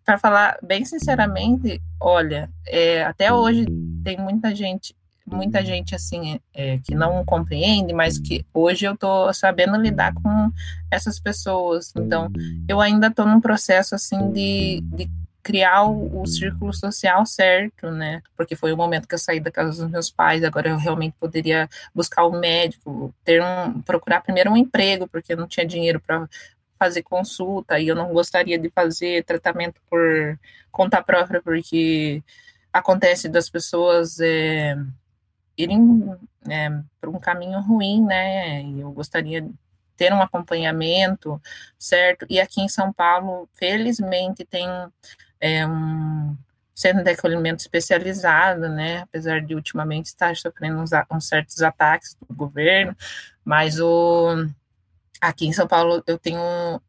para 0.05 0.17
falar 0.17 0.57
bem 0.63 0.85
sinceramente, 0.85 1.81
olha, 1.99 2.49
é, 2.65 3.03
até 3.03 3.33
hoje 3.33 3.65
tem 4.01 4.17
muita 4.17 4.55
gente, 4.55 4.95
muita 5.25 5.65
gente, 5.65 5.95
assim, 5.95 6.39
é, 6.53 6.77
que 6.79 6.93
não 6.93 7.25
compreende, 7.25 7.93
mas 7.93 8.19
que 8.19 8.45
hoje 8.53 8.85
eu 8.85 8.95
tô 8.95 9.33
sabendo 9.33 9.75
lidar 9.77 10.13
com 10.13 10.51
essas 10.91 11.19
pessoas, 11.19 11.91
então, 11.95 12.31
eu 12.67 12.79
ainda 12.79 13.09
tô 13.09 13.25
num 13.25 13.41
processo, 13.41 13.95
assim, 13.95 14.31
de, 14.31 14.81
de 14.83 15.09
criar 15.41 15.83
o, 15.83 16.21
o, 16.21 16.25
círculo 16.25 16.73
social 16.73 17.25
certo, 17.25 17.91
né? 17.91 18.21
Porque 18.35 18.55
foi 18.55 18.73
o 18.73 18.77
momento 18.77 19.07
que 19.07 19.13
eu 19.13 19.19
saí 19.19 19.39
da 19.39 19.51
casa 19.51 19.83
dos 19.83 19.91
meus 19.91 20.09
pais, 20.09 20.43
agora 20.43 20.69
eu 20.69 20.77
realmente 20.77 21.15
poderia 21.19 21.69
buscar 21.93 22.25
um 22.25 22.39
médico, 22.39 23.13
ter 23.23 23.43
um, 23.43 23.81
procurar 23.81 24.21
primeiro 24.21 24.51
um 24.51 24.57
emprego, 24.57 25.07
porque 25.07 25.33
eu 25.33 25.37
não 25.37 25.47
tinha 25.47 25.65
dinheiro 25.65 25.99
para 25.99 26.27
fazer 26.79 27.03
consulta 27.03 27.79
e 27.79 27.87
eu 27.87 27.95
não 27.95 28.11
gostaria 28.11 28.57
de 28.57 28.69
fazer 28.69 29.23
tratamento 29.23 29.79
por 29.89 30.37
conta 30.71 31.01
própria, 31.01 31.41
porque 31.41 32.23
acontece 32.73 33.29
das 33.29 33.49
pessoas 33.49 34.19
é, 34.19 34.75
irem 35.57 36.17
é, 36.47 36.69
por 36.99 37.09
um 37.09 37.19
caminho 37.19 37.59
ruim, 37.61 38.03
né? 38.03 38.63
Eu 38.63 38.91
gostaria 38.91 39.41
de 39.41 39.51
ter 39.95 40.13
um 40.13 40.21
acompanhamento, 40.21 41.41
certo? 41.77 42.25
E 42.29 42.39
aqui 42.39 42.61
em 42.61 42.67
São 42.67 42.91
Paulo, 42.91 43.47
felizmente, 43.53 44.45
tem 44.45 44.67
é 45.39 45.67
um 45.67 46.35
centro 46.73 47.03
de 47.03 47.11
acolhimento 47.11 47.61
especializado, 47.61 48.67
né, 48.67 48.99
apesar 49.03 49.41
de 49.41 49.55
ultimamente 49.55 50.07
estar 50.07 50.35
sofrendo 50.35 50.79
uns, 50.79 50.89
uns, 51.11 51.27
certos 51.27 51.61
ataques 51.61 52.17
do 52.27 52.35
governo, 52.35 52.95
mas 53.43 53.79
o, 53.79 54.47
aqui 55.21 55.45
em 55.47 55.53
São 55.53 55.67
Paulo 55.67 56.03
eu 56.05 56.17
tenho 56.17 56.81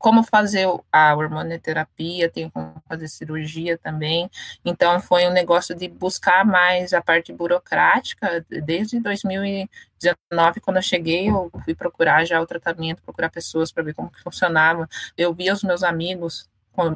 como 0.00 0.22
fazer 0.22 0.66
a 0.90 1.14
hormonoterapia, 1.14 2.30
tenho 2.30 2.50
fazer 2.88 3.06
cirurgia 3.06 3.76
também. 3.76 4.30
Então, 4.64 4.98
foi 4.98 5.26
um 5.26 5.30
negócio 5.30 5.74
de 5.74 5.88
buscar 5.88 6.42
mais 6.42 6.94
a 6.94 7.02
parte 7.02 7.30
burocrática. 7.34 8.42
Desde 8.48 8.98
2019, 8.98 10.60
quando 10.60 10.78
eu 10.78 10.82
cheguei, 10.82 11.28
eu 11.28 11.50
fui 11.66 11.74
procurar 11.74 12.24
já 12.24 12.40
o 12.40 12.46
tratamento, 12.46 13.02
procurar 13.02 13.28
pessoas 13.28 13.70
para 13.70 13.82
ver 13.82 13.92
como 13.92 14.10
que 14.10 14.22
funcionava. 14.22 14.88
Eu 15.18 15.34
via 15.34 15.52
os 15.52 15.62
meus 15.62 15.82
amigos 15.82 16.48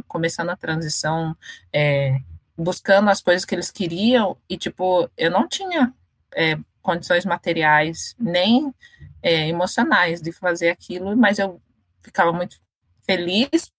começando 0.08 0.48
a 0.48 0.56
transição, 0.56 1.36
é, 1.70 2.18
buscando 2.56 3.10
as 3.10 3.20
coisas 3.20 3.44
que 3.44 3.54
eles 3.54 3.70
queriam, 3.70 4.34
e, 4.48 4.56
tipo, 4.56 5.10
eu 5.14 5.30
não 5.30 5.46
tinha 5.46 5.92
é, 6.34 6.56
condições 6.80 7.26
materiais, 7.26 8.16
nem 8.18 8.74
é, 9.22 9.46
emocionais 9.46 10.22
de 10.22 10.32
fazer 10.32 10.70
aquilo, 10.70 11.14
mas 11.14 11.38
eu 11.38 11.60
ficava 12.02 12.32
muito 12.32 12.63
feliz 13.06 13.72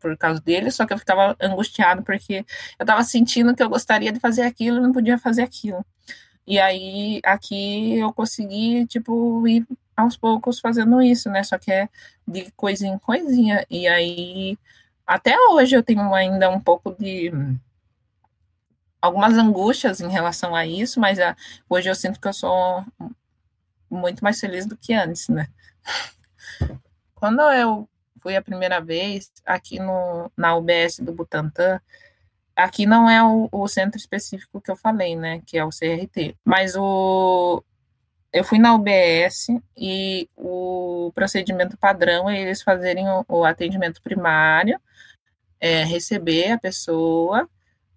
por 0.00 0.16
causa 0.16 0.40
dele, 0.40 0.70
só 0.70 0.84
que 0.84 0.92
eu 0.92 0.98
ficava 0.98 1.36
angustiado 1.40 2.02
porque 2.02 2.44
eu 2.78 2.82
estava 2.84 3.02
sentindo 3.04 3.54
que 3.54 3.62
eu 3.62 3.68
gostaria 3.68 4.12
de 4.12 4.18
fazer 4.20 4.42
aquilo 4.42 4.78
e 4.78 4.80
não 4.80 4.92
podia 4.92 5.18
fazer 5.18 5.42
aquilo. 5.42 5.84
E 6.46 6.58
aí 6.58 7.20
aqui 7.24 7.98
eu 7.98 8.12
consegui, 8.12 8.86
tipo, 8.86 9.46
ir 9.46 9.66
aos 9.96 10.16
poucos 10.16 10.60
fazendo 10.60 11.00
isso, 11.00 11.30
né? 11.30 11.42
Só 11.44 11.58
que 11.58 11.70
é 11.70 11.88
de 12.26 12.50
coisinha 12.52 12.94
em 12.94 12.98
coisinha. 12.98 13.64
E 13.70 13.86
aí 13.86 14.58
até 15.06 15.36
hoje 15.50 15.76
eu 15.76 15.82
tenho 15.82 16.12
ainda 16.14 16.50
um 16.50 16.60
pouco 16.60 16.94
de 16.98 17.32
algumas 19.00 19.34
angústias 19.36 20.00
em 20.00 20.08
relação 20.08 20.54
a 20.54 20.66
isso, 20.66 21.00
mas 21.00 21.18
a, 21.18 21.30
ah, 21.30 21.36
hoje 21.68 21.88
eu 21.90 21.94
sinto 21.94 22.20
que 22.20 22.28
eu 22.28 22.32
sou 22.32 22.84
muito 23.90 24.22
mais 24.22 24.40
feliz 24.40 24.64
do 24.66 24.76
que 24.76 24.94
antes, 24.94 25.28
né? 25.28 25.48
Quando 27.14 27.40
eu 27.52 27.88
fui 28.22 28.36
a 28.36 28.42
primeira 28.42 28.80
vez 28.80 29.30
aqui 29.44 29.78
no, 29.78 30.30
na 30.36 30.54
UBS 30.56 31.00
do 31.00 31.12
Butantã, 31.12 31.80
aqui 32.54 32.86
não 32.86 33.10
é 33.10 33.22
o, 33.22 33.48
o, 33.50 33.68
centro 33.68 33.98
específico 33.98 34.60
que 34.60 34.70
eu 34.70 34.76
falei, 34.76 35.16
né, 35.16 35.42
que 35.44 35.58
é 35.58 35.64
o 35.64 35.70
CRT, 35.70 36.36
mas 36.44 36.74
o 36.76 37.62
eu 38.32 38.44
fui 38.44 38.58
na 38.58 38.74
UBS 38.74 39.48
e 39.76 40.26
o 40.36 41.12
procedimento 41.14 41.76
padrão 41.76 42.30
é 42.30 42.40
eles 42.40 42.62
fazerem 42.62 43.06
o, 43.06 43.24
o 43.28 43.44
atendimento 43.44 44.00
primário, 44.00 44.80
é, 45.60 45.84
receber 45.84 46.52
a 46.52 46.58
pessoa, 46.58 47.46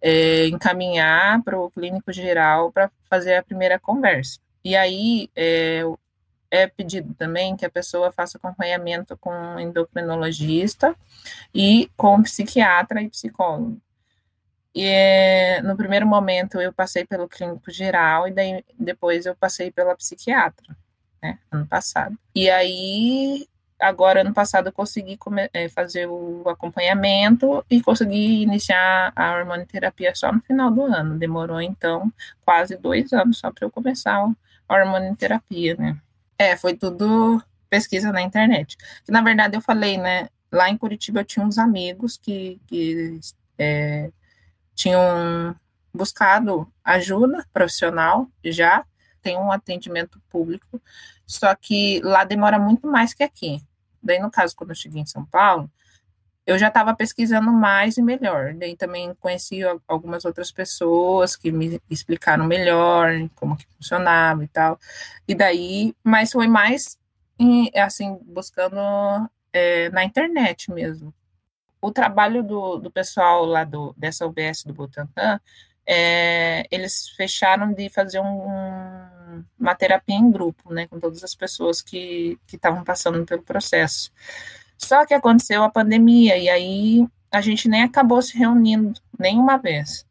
é, 0.01 0.47
encaminhar 0.47 1.41
para 1.41 1.57
o 1.57 1.71
clínico 1.71 2.11
geral 2.11 2.71
para 2.71 2.91
fazer 3.09 3.35
a 3.35 3.43
primeira 3.43 3.79
conversa. 3.79 4.39
E 4.63 4.75
aí 4.75 5.29
é, 5.35 5.83
é 6.49 6.67
pedido 6.67 7.13
também 7.13 7.55
que 7.55 7.65
a 7.65 7.69
pessoa 7.69 8.11
faça 8.11 8.37
acompanhamento 8.37 9.17
com 9.17 9.59
endocrinologista 9.59 10.95
e 11.53 11.89
com 11.97 12.21
psiquiatra 12.23 13.01
e 13.01 13.09
psicólogo. 13.09 13.81
E 14.75 15.61
no 15.63 15.77
primeiro 15.77 16.05
momento 16.05 16.59
eu 16.59 16.73
passei 16.73 17.05
pelo 17.05 17.29
clínico 17.29 17.71
geral 17.71 18.27
e 18.27 18.31
daí 18.31 18.63
depois 18.77 19.25
eu 19.25 19.33
passei 19.33 19.71
pela 19.71 19.95
psiquiatra, 19.95 20.75
né, 21.23 21.39
ano 21.49 21.65
passado. 21.65 22.17
E 22.35 22.49
aí 22.49 23.47
agora 23.79 24.21
ano 24.21 24.33
passado 24.33 24.67
eu 24.67 24.73
consegui 24.73 25.17
é, 25.53 25.69
fazer 25.69 26.07
o 26.07 26.43
acompanhamento 26.49 27.65
e 27.69 27.81
consegui 27.81 28.41
iniciar 28.43 29.13
a 29.15 29.37
hormonoterapia 29.37 30.13
só 30.13 30.31
no 30.31 30.41
final 30.41 30.69
do 30.69 30.83
ano. 30.83 31.17
Demorou 31.17 31.61
então 31.61 32.11
quase 32.43 32.75
dois 32.75 33.13
anos 33.13 33.37
só 33.37 33.51
para 33.51 33.65
eu 33.65 33.71
começar 33.71 34.27
a 34.67 34.73
hormonoterapia, 34.73 35.75
né? 35.75 35.97
É, 36.37 36.55
foi 36.55 36.75
tudo 36.75 37.41
pesquisa 37.69 38.11
na 38.11 38.21
internet. 38.21 38.77
Na 39.07 39.21
verdade, 39.21 39.55
eu 39.55 39.61
falei, 39.61 39.97
né? 39.97 40.29
Lá 40.51 40.69
em 40.69 40.77
Curitiba 40.77 41.21
eu 41.21 41.25
tinha 41.25 41.45
uns 41.45 41.57
amigos 41.57 42.17
que, 42.17 42.59
que 42.67 43.19
é, 43.57 44.09
tinham 44.73 45.55
buscado 45.93 46.71
ajuda 46.83 47.45
profissional 47.53 48.29
já, 48.43 48.85
tem 49.21 49.37
um 49.37 49.51
atendimento 49.51 50.21
público, 50.29 50.81
só 51.25 51.55
que 51.55 51.99
lá 52.03 52.23
demora 52.23 52.59
muito 52.59 52.87
mais 52.87 53.13
que 53.13 53.23
aqui. 53.23 53.61
Daí, 54.03 54.19
no 54.19 54.29
caso, 54.29 54.55
quando 54.55 54.69
eu 54.69 54.75
cheguei 54.75 55.01
em 55.01 55.05
São 55.05 55.25
Paulo, 55.25 55.69
eu 56.45 56.57
já 56.57 56.67
estava 56.67 56.95
pesquisando 56.95 57.51
mais 57.51 57.97
e 57.97 58.01
melhor. 58.01 58.53
Daí 58.53 58.75
também 58.75 59.13
conheci 59.15 59.61
algumas 59.87 60.25
outras 60.25 60.51
pessoas 60.51 61.35
que 61.35 61.51
me 61.51 61.81
explicaram 61.89 62.45
melhor 62.45 63.11
como 63.35 63.57
que 63.57 63.65
funcionava 63.75 64.43
e 64.43 64.47
tal. 64.47 64.79
E 65.27 65.33
daí, 65.33 65.95
mas 66.03 66.31
foi 66.31 66.47
mais 66.47 66.97
assim 67.75 68.17
buscando 68.23 68.79
é, 69.51 69.89
na 69.89 70.03
internet 70.03 70.71
mesmo. 70.71 71.13
O 71.81 71.91
trabalho 71.91 72.43
do, 72.43 72.77
do 72.77 72.91
pessoal 72.91 73.45
lá 73.45 73.63
do, 73.63 73.93
dessa 73.97 74.25
UBS 74.25 74.63
do 74.63 74.73
Butantan, 74.73 75.39
é, 75.85 76.65
eles 76.71 77.09
fecharam 77.09 77.73
de 77.73 77.89
fazer 77.89 78.19
um, 78.19 79.43
uma 79.59 79.75
terapia 79.75 80.15
em 80.15 80.31
grupo, 80.31 80.73
né, 80.73 80.87
com 80.87 80.99
todas 80.99 81.23
as 81.23 81.35
pessoas 81.35 81.81
que 81.81 82.39
estavam 82.51 82.83
passando 82.83 83.23
pelo 83.25 83.43
processo. 83.43 84.11
Só 84.77 85.05
que 85.05 85.13
aconteceu 85.13 85.63
a 85.63 85.69
pandemia 85.69 86.37
e 86.37 86.49
aí 86.49 87.07
a 87.31 87.41
gente 87.41 87.67
nem 87.67 87.83
acabou 87.83 88.21
se 88.21 88.37
reunindo 88.37 88.99
nenhuma 89.17 89.57
vez. 89.57 90.05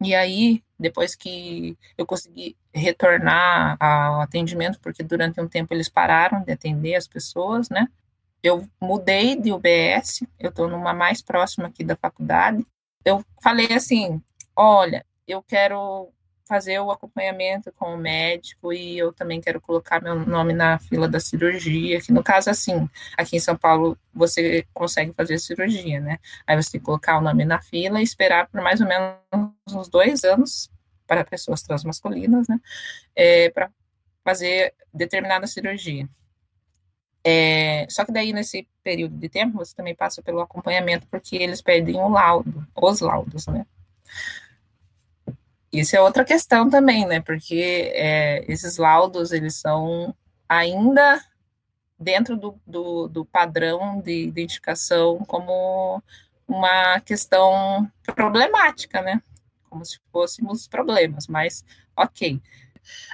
E 0.00 0.14
aí, 0.14 0.62
depois 0.78 1.14
que 1.14 1.78
eu 1.96 2.04
consegui 2.04 2.56
retornar 2.74 3.76
ao 3.78 4.20
atendimento, 4.20 4.80
porque 4.80 5.02
durante 5.02 5.40
um 5.40 5.48
tempo 5.48 5.72
eles 5.72 5.88
pararam 5.88 6.42
de 6.42 6.52
atender 6.52 6.96
as 6.96 7.06
pessoas, 7.06 7.68
né? 7.68 7.86
Eu 8.42 8.66
mudei 8.80 9.36
de 9.36 9.52
UBS, 9.52 10.24
eu 10.40 10.50
estou 10.50 10.68
numa 10.68 10.92
mais 10.92 11.22
próxima 11.22 11.68
aqui 11.68 11.84
da 11.84 11.94
faculdade. 11.94 12.66
Eu 13.04 13.24
falei 13.40 13.72
assim: 13.72 14.20
olha, 14.56 15.06
eu 15.28 15.42
quero 15.42 16.08
fazer 16.46 16.78
o 16.80 16.90
acompanhamento 16.90 17.72
com 17.72 17.94
o 17.94 17.96
médico 17.96 18.72
e 18.72 18.98
eu 18.98 19.12
também 19.12 19.40
quero 19.40 19.60
colocar 19.60 20.02
meu 20.02 20.14
nome 20.14 20.52
na 20.52 20.78
fila 20.78 21.08
da 21.08 21.20
cirurgia, 21.20 22.00
que 22.00 22.12
no 22.12 22.22
caso, 22.22 22.50
assim, 22.50 22.88
aqui 23.16 23.36
em 23.36 23.40
São 23.40 23.56
Paulo 23.56 23.96
você 24.12 24.66
consegue 24.74 25.12
fazer 25.12 25.38
cirurgia, 25.38 26.00
né? 26.00 26.18
Aí 26.46 26.60
você 26.60 26.72
tem 26.72 26.80
que 26.80 26.84
colocar 26.84 27.18
o 27.18 27.20
nome 27.20 27.44
na 27.44 27.60
fila 27.60 28.00
e 28.00 28.02
esperar 28.02 28.48
por 28.48 28.60
mais 28.60 28.80
ou 28.80 28.86
menos 28.86 29.16
uns 29.70 29.88
dois 29.88 30.24
anos 30.24 30.70
para 31.06 31.24
pessoas 31.24 31.62
transmasculinas, 31.62 32.48
né? 32.48 32.60
É, 33.14 33.50
para 33.50 33.70
fazer 34.24 34.74
determinada 34.92 35.46
cirurgia. 35.46 36.08
É, 37.24 37.86
só 37.88 38.04
que 38.04 38.12
daí, 38.12 38.32
nesse 38.32 38.66
período 38.82 39.16
de 39.16 39.28
tempo, 39.28 39.58
você 39.58 39.74
também 39.74 39.94
passa 39.94 40.20
pelo 40.22 40.40
acompanhamento, 40.40 41.06
porque 41.08 41.36
eles 41.36 41.62
pedem 41.62 41.96
o 41.96 42.08
laudo, 42.08 42.66
os 42.74 43.00
laudos, 43.00 43.46
né? 43.46 43.64
Isso 45.72 45.96
é 45.96 46.00
outra 46.00 46.24
questão 46.24 46.68
também, 46.68 47.06
né? 47.06 47.20
Porque 47.20 47.90
é, 47.94 48.44
esses 48.46 48.76
laudos, 48.76 49.32
eles 49.32 49.56
são 49.56 50.14
ainda 50.46 51.24
dentro 51.98 52.36
do, 52.36 52.60
do, 52.66 53.08
do, 53.08 53.24
padrão 53.24 54.00
de 54.02 54.24
identificação 54.24 55.18
como 55.24 56.02
uma 56.46 57.00
questão 57.00 57.90
problemática, 58.14 59.00
né? 59.00 59.22
Como 59.70 59.84
se 59.84 59.98
fôssemos 60.12 60.68
problemas, 60.68 61.26
mas 61.26 61.64
ok. 61.96 62.38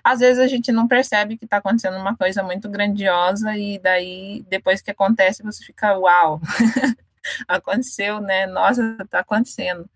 Às 0.03 0.21
vezes 0.21 0.41
a 0.43 0.49
gente 0.49 0.73
não 0.73 0.89
percebe 0.89 1.37
que 1.37 1.45
está 1.45 1.59
acontecendo 1.59 1.99
uma 1.99 2.17
coisa 2.17 2.43
muito 2.43 2.69
grandiosa 2.69 3.57
e 3.57 3.79
daí, 3.79 4.45
depois 4.49 4.83
que 4.83 4.91
acontece, 4.91 5.43
você 5.45 5.63
fica, 5.65 5.97
uau, 5.97 6.41
aconteceu, 7.47 8.21
né? 8.21 8.47
Nossa, 8.47 8.97
está 9.01 9.21
acontecendo 9.21 9.89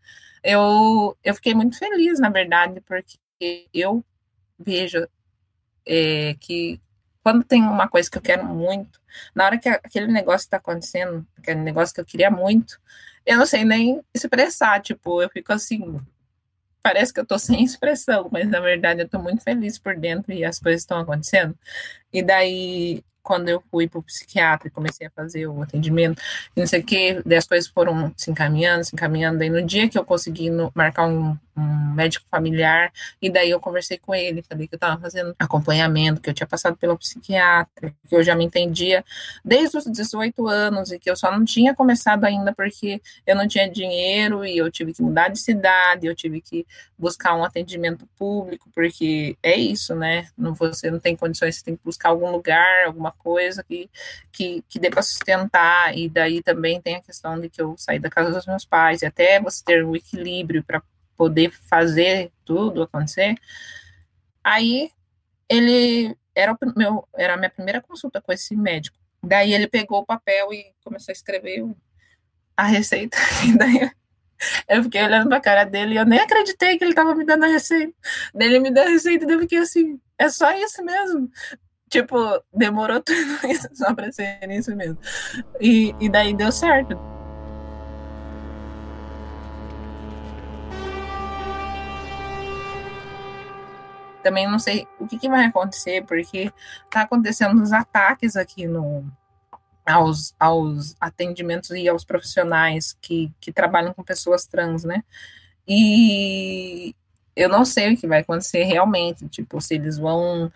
eu, 0.42 1.16
eu 1.22 1.34
fiquei 1.34 1.54
muito 1.54 1.78
feliz, 1.78 2.18
na 2.18 2.30
verdade, 2.30 2.80
porque 2.80 3.68
eu 3.72 4.04
vejo 4.58 5.06
é, 5.86 6.34
que 6.40 6.80
quando 7.22 7.44
tem 7.44 7.62
uma 7.62 7.88
coisa 7.88 8.10
que 8.10 8.18
eu 8.18 8.22
quero 8.22 8.44
muito, 8.44 9.00
na 9.34 9.44
hora 9.44 9.58
que 9.58 9.68
aquele 9.68 10.08
negócio 10.08 10.46
está 10.46 10.56
acontecendo, 10.56 11.26
aquele 11.38 11.60
negócio 11.60 11.94
que 11.94 12.00
eu 12.00 12.04
queria 12.04 12.30
muito, 12.30 12.80
eu 13.24 13.36
não 13.38 13.46
sei 13.46 13.64
nem 13.64 14.02
expressar, 14.12 14.80
tipo, 14.82 15.22
eu 15.22 15.30
fico 15.30 15.52
assim, 15.52 16.00
parece 16.82 17.12
que 17.12 17.20
eu 17.20 17.26
tô 17.26 17.38
sem 17.38 17.62
expressão, 17.62 18.28
mas 18.32 18.48
na 18.48 18.60
verdade 18.60 19.02
eu 19.02 19.08
tô 19.08 19.18
muito 19.18 19.42
feliz 19.42 19.78
por 19.78 19.96
dentro 19.96 20.32
e 20.32 20.44
as 20.44 20.58
coisas 20.58 20.82
estão 20.82 20.98
acontecendo. 20.98 21.56
E 22.12 22.22
daí 22.22 23.04
quando 23.22 23.48
eu 23.48 23.62
fui 23.70 23.88
para 23.88 24.00
o 24.00 24.02
psiquiatra 24.02 24.68
e 24.68 24.70
comecei 24.70 25.06
a 25.06 25.10
fazer 25.10 25.46
o 25.46 25.62
atendimento, 25.62 26.20
não 26.56 26.66
sei 26.66 26.80
o 26.80 26.84
que, 26.84 27.22
as 27.36 27.46
coisas 27.46 27.68
foram 27.68 28.12
se 28.16 28.30
encaminhando, 28.30 28.84
se 28.84 28.94
encaminhando, 28.94 29.38
daí 29.38 29.48
no 29.48 29.62
dia 29.62 29.88
que 29.88 29.98
eu 29.98 30.04
consegui 30.04 30.50
no, 30.50 30.70
marcar 30.74 31.06
um, 31.06 31.36
um 31.56 31.94
médico 31.94 32.26
familiar, 32.30 32.92
e 33.20 33.30
daí 33.30 33.50
eu 33.50 33.60
conversei 33.60 33.98
com 33.98 34.14
ele, 34.14 34.42
falei 34.42 34.66
que 34.66 34.74
eu 34.74 34.76
estava 34.76 35.00
fazendo 35.00 35.34
acompanhamento, 35.38 36.20
que 36.20 36.30
eu 36.30 36.34
tinha 36.34 36.46
passado 36.46 36.76
pelo 36.76 36.96
psiquiatra, 36.96 37.94
que 38.08 38.16
eu 38.16 38.22
já 38.22 38.34
me 38.34 38.44
entendia 38.44 39.04
desde 39.44 39.76
os 39.76 39.84
18 39.84 40.48
anos 40.48 40.92
e 40.92 40.98
que 40.98 41.10
eu 41.10 41.16
só 41.16 41.30
não 41.30 41.44
tinha 41.44 41.74
começado 41.74 42.24
ainda 42.24 42.54
porque 42.54 43.00
eu 43.26 43.36
não 43.36 43.46
tinha 43.46 43.70
dinheiro 43.70 44.44
e 44.44 44.56
eu 44.56 44.70
tive 44.70 44.92
que 44.92 45.02
mudar 45.02 45.28
de 45.28 45.38
cidade, 45.38 46.06
eu 46.06 46.14
tive 46.14 46.40
que 46.40 46.66
buscar 46.98 47.34
um 47.34 47.44
atendimento 47.44 48.06
público, 48.16 48.70
porque 48.74 49.36
é 49.42 49.56
isso, 49.56 49.94
né? 49.94 50.28
Não, 50.38 50.54
você 50.54 50.90
não 50.90 51.00
tem 51.00 51.16
condições, 51.16 51.56
você 51.56 51.64
tem 51.64 51.76
que 51.76 51.84
buscar 51.84 52.10
algum 52.10 52.30
lugar, 52.30 52.86
alguma 52.86 53.10
coisa 53.10 53.62
que, 53.62 53.90
que, 54.30 54.64
que 54.68 54.78
dê 54.78 54.88
para 54.88 55.02
sustentar, 55.02 55.96
e 55.98 56.08
daí 56.08 56.42
também 56.42 56.80
tem 56.80 56.96
a 56.96 57.02
questão 57.02 57.38
de 57.40 57.48
que 57.48 57.60
eu 57.60 57.74
saí 57.76 57.98
da 57.98 58.08
casa 58.08 58.30
dos 58.30 58.46
meus 58.46 58.64
pais, 58.64 59.02
e 59.02 59.06
até 59.06 59.40
você 59.40 59.62
ter 59.64 59.84
um 59.84 59.96
equilíbrio 59.96 60.62
para 60.62 60.80
poder 61.22 61.52
fazer 61.52 62.32
tudo 62.44 62.82
acontecer. 62.82 63.36
Aí 64.42 64.90
ele 65.48 66.16
era 66.34 66.52
o 66.52 66.58
meu 66.76 67.08
era 67.14 67.34
a 67.34 67.36
minha 67.36 67.48
primeira 67.48 67.80
consulta 67.80 68.20
com 68.20 68.32
esse 68.32 68.56
médico. 68.56 68.98
Daí 69.22 69.54
ele 69.54 69.68
pegou 69.68 70.00
o 70.00 70.04
papel 70.04 70.52
e 70.52 70.74
começou 70.82 71.12
a 71.12 71.14
escrever 71.14 71.64
a 72.56 72.64
receita. 72.64 73.16
E 73.46 73.54
daí 73.56 73.88
eu 74.68 74.82
fiquei 74.82 75.04
olhando 75.04 75.28
pra 75.28 75.38
cara 75.38 75.62
dele 75.62 75.94
e 75.94 75.98
eu 75.98 76.04
nem 76.04 76.18
acreditei 76.18 76.76
que 76.76 76.82
ele 76.82 76.92
tava 76.92 77.14
me 77.14 77.24
dando 77.24 77.44
a 77.44 77.48
receita. 77.48 77.94
Daí 78.34 78.48
ele 78.48 78.58
me 78.58 78.72
deu 78.72 78.82
a 78.82 78.88
receita 78.88 79.24
e 79.24 79.32
eu 79.32 79.38
fiquei 79.38 79.58
assim, 79.58 80.00
é 80.18 80.28
só 80.28 80.50
isso 80.58 80.84
mesmo. 80.84 81.30
Tipo, 81.88 82.16
demorou 82.52 82.98
tudo 83.06 83.46
isso 83.48 83.68
só 83.74 83.94
pra 83.94 84.10
ser 84.10 84.40
isso 84.50 84.74
mesmo. 84.74 84.98
E, 85.60 85.94
e 86.00 86.08
daí 86.08 86.34
deu 86.34 86.50
certo. 86.50 87.11
Também 94.22 94.50
não 94.50 94.58
sei 94.58 94.86
o 94.98 95.06
que, 95.06 95.18
que 95.18 95.28
vai 95.28 95.46
acontecer, 95.46 96.04
porque 96.06 96.52
está 96.84 97.02
acontecendo 97.02 97.60
os 97.62 97.72
ataques 97.72 98.36
aqui 98.36 98.66
no, 98.66 99.04
aos, 99.86 100.34
aos 100.38 100.96
atendimentos 101.00 101.70
e 101.70 101.88
aos 101.88 102.04
profissionais 102.04 102.96
que, 103.00 103.32
que 103.40 103.52
trabalham 103.52 103.92
com 103.92 104.02
pessoas 104.02 104.46
trans, 104.46 104.84
né? 104.84 105.02
E 105.66 106.94
eu 107.34 107.48
não 107.48 107.64
sei 107.64 107.92
o 107.92 107.96
que 107.96 108.06
vai 108.06 108.20
acontecer 108.20 108.64
realmente, 108.64 109.28
tipo, 109.28 109.60
se 109.60 109.74
eles 109.74 109.98
vão 109.98 110.52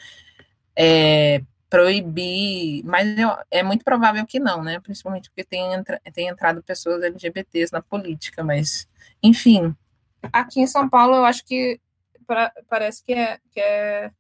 é, 0.76 1.42
proibir, 1.68 2.84
mas 2.84 3.18
eu, 3.18 3.30
é 3.50 3.62
muito 3.62 3.84
provável 3.84 4.24
que 4.26 4.38
não, 4.38 4.62
né? 4.62 4.78
Principalmente 4.80 5.30
porque 5.30 5.44
tem, 5.44 5.74
entra, 5.74 6.00
tem 6.12 6.28
entrado 6.28 6.62
pessoas 6.62 7.02
LGBTs 7.02 7.72
na 7.72 7.82
política, 7.82 8.44
mas, 8.44 8.86
enfim. 9.22 9.74
Aqui 10.32 10.60
em 10.60 10.66
São 10.66 10.88
Paulo, 10.88 11.14
eu 11.14 11.24
acho 11.24 11.44
que 11.44 11.80
pra, 12.26 12.52
parece 12.68 13.02
que 13.02 13.12
é, 13.12 13.38
que 13.50 13.60
é 13.60 14.10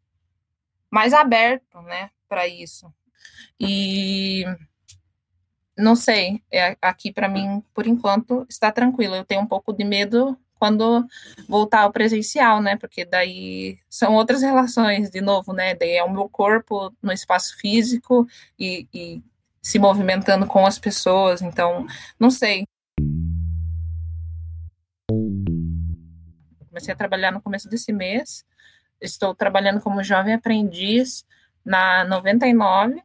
mais 0.90 1.12
aberto, 1.12 1.80
né, 1.82 2.10
para 2.28 2.46
isso. 2.46 2.92
E 3.60 4.44
não 5.76 5.94
sei, 5.94 6.42
é, 6.50 6.76
aqui 6.80 7.12
para 7.12 7.28
mim, 7.28 7.62
por 7.74 7.86
enquanto, 7.86 8.46
está 8.48 8.72
tranquilo. 8.72 9.14
Eu 9.14 9.24
tenho 9.24 9.42
um 9.42 9.46
pouco 9.46 9.72
de 9.72 9.84
medo 9.84 10.38
quando 10.58 11.06
voltar 11.48 11.82
ao 11.82 11.92
presencial, 11.92 12.62
né? 12.62 12.76
Porque 12.76 13.04
daí 13.04 13.78
são 13.88 14.14
outras 14.14 14.42
relações, 14.42 15.10
de 15.10 15.20
novo, 15.20 15.52
né? 15.52 15.74
Daí 15.74 15.96
é 15.96 16.04
o 16.04 16.10
meu 16.10 16.28
corpo 16.28 16.92
no 17.02 17.12
espaço 17.12 17.56
físico 17.58 18.26
e, 18.58 18.88
e 18.92 19.22
se 19.62 19.78
movimentando 19.78 20.46
com 20.46 20.66
as 20.66 20.78
pessoas. 20.78 21.42
Então, 21.42 21.86
não 22.18 22.30
sei. 22.30 22.66
Comecei 26.76 26.92
a 26.92 26.96
trabalhar 26.96 27.32
no 27.32 27.40
começo 27.40 27.70
desse 27.70 27.90
mês. 27.90 28.44
Estou 29.00 29.34
trabalhando 29.34 29.80
como 29.80 30.04
jovem 30.04 30.34
aprendiz 30.34 31.24
na 31.64 32.04
99 32.04 33.02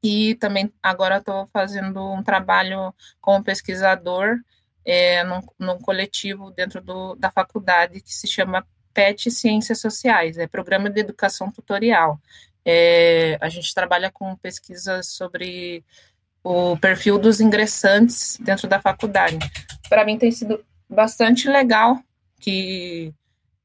e 0.00 0.36
também 0.36 0.72
agora 0.80 1.16
estou 1.16 1.44
fazendo 1.48 2.12
um 2.12 2.22
trabalho 2.22 2.94
como 3.20 3.42
pesquisador 3.42 4.36
é, 4.84 5.24
num, 5.24 5.40
num 5.58 5.76
coletivo 5.76 6.52
dentro 6.52 6.80
do, 6.80 7.16
da 7.16 7.32
faculdade 7.32 8.00
que 8.00 8.14
se 8.14 8.28
chama 8.28 8.64
PET 8.92 9.28
Ciências 9.28 9.80
Sociais, 9.80 10.38
é 10.38 10.46
Programa 10.46 10.88
de 10.88 11.00
Educação 11.00 11.50
Tutorial. 11.50 12.20
É, 12.64 13.36
a 13.40 13.48
gente 13.48 13.74
trabalha 13.74 14.08
com 14.08 14.36
pesquisas 14.36 15.08
sobre 15.08 15.84
o 16.44 16.76
perfil 16.76 17.18
dos 17.18 17.40
ingressantes 17.40 18.38
dentro 18.40 18.68
da 18.68 18.80
faculdade. 18.80 19.36
Para 19.88 20.04
mim 20.04 20.16
tem 20.16 20.30
sido 20.30 20.64
bastante 20.88 21.48
legal 21.48 22.00
que 22.44 23.14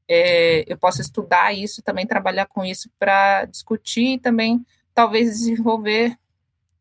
é, 0.07 0.63
eu 0.71 0.77
possa 0.77 1.01
estudar 1.01 1.53
isso, 1.53 1.81
também 1.81 2.07
trabalhar 2.07 2.45
com 2.45 2.63
isso 2.63 2.89
para 2.97 3.45
discutir 3.45 4.13
e 4.13 4.19
também 4.19 4.65
talvez 4.93 5.37
desenvolver 5.37 6.17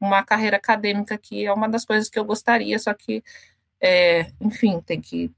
uma 0.01 0.23
carreira 0.23 0.57
acadêmica, 0.57 1.19
que 1.19 1.45
é 1.45 1.53
uma 1.53 1.69
das 1.69 1.85
coisas 1.85 2.09
que 2.09 2.19
eu 2.19 2.25
gostaria, 2.25 2.79
só 2.79 2.95
que, 2.95 3.23
é, 3.81 4.31
enfim, 4.41 4.81
tem 4.81 5.01
que 5.01 5.31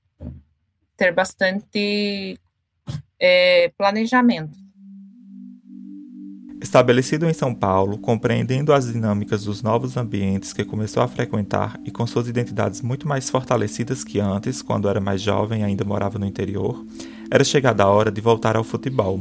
ter 0.96 1.12
bastante 1.12 2.38
é, 3.18 3.70
planejamento. 3.70 4.56
Estabelecido 6.62 7.26
em 7.26 7.32
São 7.32 7.54
Paulo, 7.54 7.96
compreendendo 7.96 8.74
as 8.74 8.92
dinâmicas 8.92 9.44
dos 9.44 9.62
novos 9.62 9.96
ambientes 9.96 10.52
que 10.52 10.62
começou 10.62 11.02
a 11.02 11.08
frequentar 11.08 11.80
e 11.86 11.90
com 11.90 12.06
suas 12.06 12.28
identidades 12.28 12.82
muito 12.82 13.08
mais 13.08 13.30
fortalecidas 13.30 14.04
que 14.04 14.20
antes, 14.20 14.61
quando 14.61 14.88
era 14.88 15.00
mais 15.00 15.22
jovem 15.22 15.62
e 15.62 15.64
ainda 15.64 15.84
morava 15.84 16.18
no 16.18 16.26
interior, 16.26 16.84
era 17.30 17.42
chegada 17.44 17.84
a 17.84 17.88
hora 17.88 18.12
de 18.12 18.20
voltar 18.20 18.56
ao 18.56 18.62
futebol. 18.62 19.20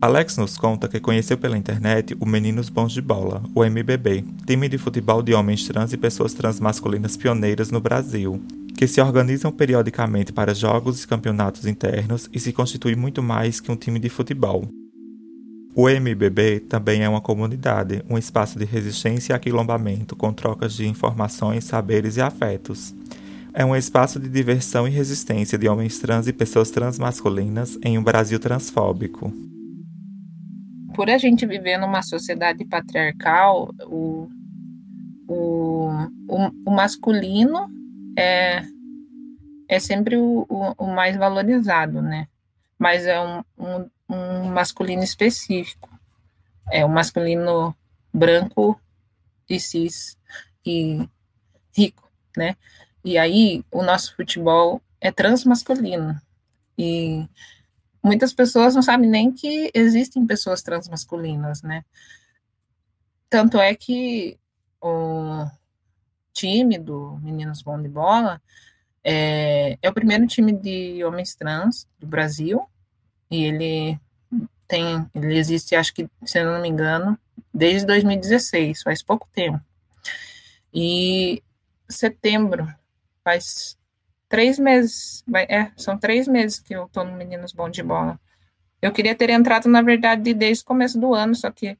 Alex 0.00 0.38
nos 0.38 0.56
conta 0.56 0.88
que 0.88 0.98
conheceu 0.98 1.36
pela 1.36 1.58
internet 1.58 2.16
o 2.18 2.26
Meninos 2.26 2.70
Bons 2.70 2.92
de 2.92 3.02
Bola, 3.02 3.42
o 3.54 3.62
MBB, 3.62 4.24
time 4.46 4.68
de 4.68 4.78
futebol 4.78 5.22
de 5.22 5.34
homens 5.34 5.66
trans 5.66 5.92
e 5.92 5.96
pessoas 5.98 6.32
transmasculinas 6.32 7.18
pioneiras 7.18 7.70
no 7.70 7.80
Brasil, 7.80 8.40
que 8.76 8.86
se 8.86 9.00
organizam 9.00 9.52
periodicamente 9.52 10.32
para 10.32 10.54
jogos 10.54 11.02
e 11.02 11.08
campeonatos 11.08 11.66
internos 11.66 12.30
e 12.32 12.40
se 12.40 12.52
constitui 12.52 12.96
muito 12.96 13.22
mais 13.22 13.60
que 13.60 13.70
um 13.70 13.76
time 13.76 13.98
de 13.98 14.08
futebol. 14.08 14.68
O 15.78 15.90
MBB 15.90 16.60
também 16.60 17.02
é 17.02 17.08
uma 17.08 17.20
comunidade, 17.20 18.02
um 18.08 18.16
espaço 18.16 18.58
de 18.58 18.64
resistência 18.64 19.34
e 19.34 19.36
aquilombamento 19.36 20.16
com 20.16 20.32
trocas 20.32 20.74
de 20.74 20.88
informações, 20.88 21.64
saberes 21.64 22.16
e 22.16 22.22
afetos. 22.22 22.94
É 23.52 23.62
um 23.62 23.76
espaço 23.76 24.18
de 24.18 24.26
diversão 24.26 24.88
e 24.88 24.90
resistência 24.90 25.58
de 25.58 25.68
homens 25.68 25.98
trans 25.98 26.26
e 26.26 26.32
pessoas 26.32 26.70
transmasculinas 26.70 27.78
em 27.84 27.98
um 27.98 28.02
Brasil 28.02 28.40
transfóbico. 28.40 29.30
Por 30.94 31.10
a 31.10 31.18
gente 31.18 31.44
viver 31.44 31.76
numa 31.76 32.00
sociedade 32.00 32.64
patriarcal, 32.64 33.68
o, 33.84 34.30
o, 35.28 35.90
o, 36.26 36.50
o 36.68 36.70
masculino 36.70 37.68
é, 38.18 38.62
é 39.68 39.78
sempre 39.78 40.16
o, 40.16 40.46
o, 40.48 40.86
o 40.86 40.86
mais 40.86 41.18
valorizado, 41.18 42.00
né? 42.00 42.28
Mas 42.78 43.06
é 43.06 43.20
um, 43.20 43.42
um 43.58 43.90
um 44.08 44.50
masculino 44.50 45.02
específico. 45.02 45.88
É 46.70 46.84
um 46.84 46.88
masculino 46.88 47.76
branco 48.12 48.80
e 49.48 49.60
cis 49.60 50.18
e 50.64 51.08
rico, 51.76 52.10
né? 52.36 52.56
E 53.04 53.16
aí 53.18 53.64
o 53.70 53.82
nosso 53.82 54.14
futebol 54.16 54.82
é 55.00 55.12
transmasculino. 55.12 56.20
E 56.76 57.28
muitas 58.02 58.32
pessoas 58.32 58.74
não 58.74 58.82
sabem 58.82 59.08
nem 59.08 59.32
que 59.32 59.70
existem 59.74 60.26
pessoas 60.26 60.62
transmasculinas, 60.62 61.62
né? 61.62 61.84
Tanto 63.28 63.58
é 63.58 63.74
que 63.74 64.38
o 64.80 65.46
time 66.32 66.78
do 66.78 67.18
Meninos 67.22 67.62
Bom 67.62 67.80
de 67.80 67.88
Bola 67.88 68.40
é, 69.02 69.78
é 69.80 69.88
o 69.88 69.94
primeiro 69.94 70.26
time 70.26 70.52
de 70.52 71.02
homens 71.04 71.34
trans 71.34 71.88
do 71.98 72.06
Brasil, 72.06 72.68
e 73.30 73.44
ele 73.44 74.00
tem, 74.68 75.06
ele 75.14 75.36
existe, 75.36 75.74
acho 75.74 75.94
que, 75.94 76.08
se 76.24 76.38
eu 76.40 76.44
não 76.44 76.60
me 76.60 76.68
engano, 76.68 77.18
desde 77.52 77.86
2016, 77.86 78.82
faz 78.82 79.02
pouco 79.02 79.28
tempo. 79.32 79.60
E 80.72 81.42
setembro, 81.88 82.66
faz 83.24 83.78
três 84.28 84.58
meses, 84.58 85.22
vai, 85.26 85.44
é, 85.44 85.72
são 85.76 85.96
três 85.96 86.28
meses 86.28 86.58
que 86.58 86.74
eu 86.74 86.88
tô 86.88 87.04
no 87.04 87.16
Meninos 87.16 87.52
Bom 87.52 87.70
de 87.70 87.82
Bola. 87.82 88.20
Eu 88.82 88.92
queria 88.92 89.14
ter 89.14 89.30
entrado, 89.30 89.68
na 89.68 89.82
verdade, 89.82 90.34
desde 90.34 90.62
o 90.62 90.66
começo 90.66 90.98
do 91.00 91.14
ano, 91.14 91.34
só 91.34 91.50
que 91.50 91.78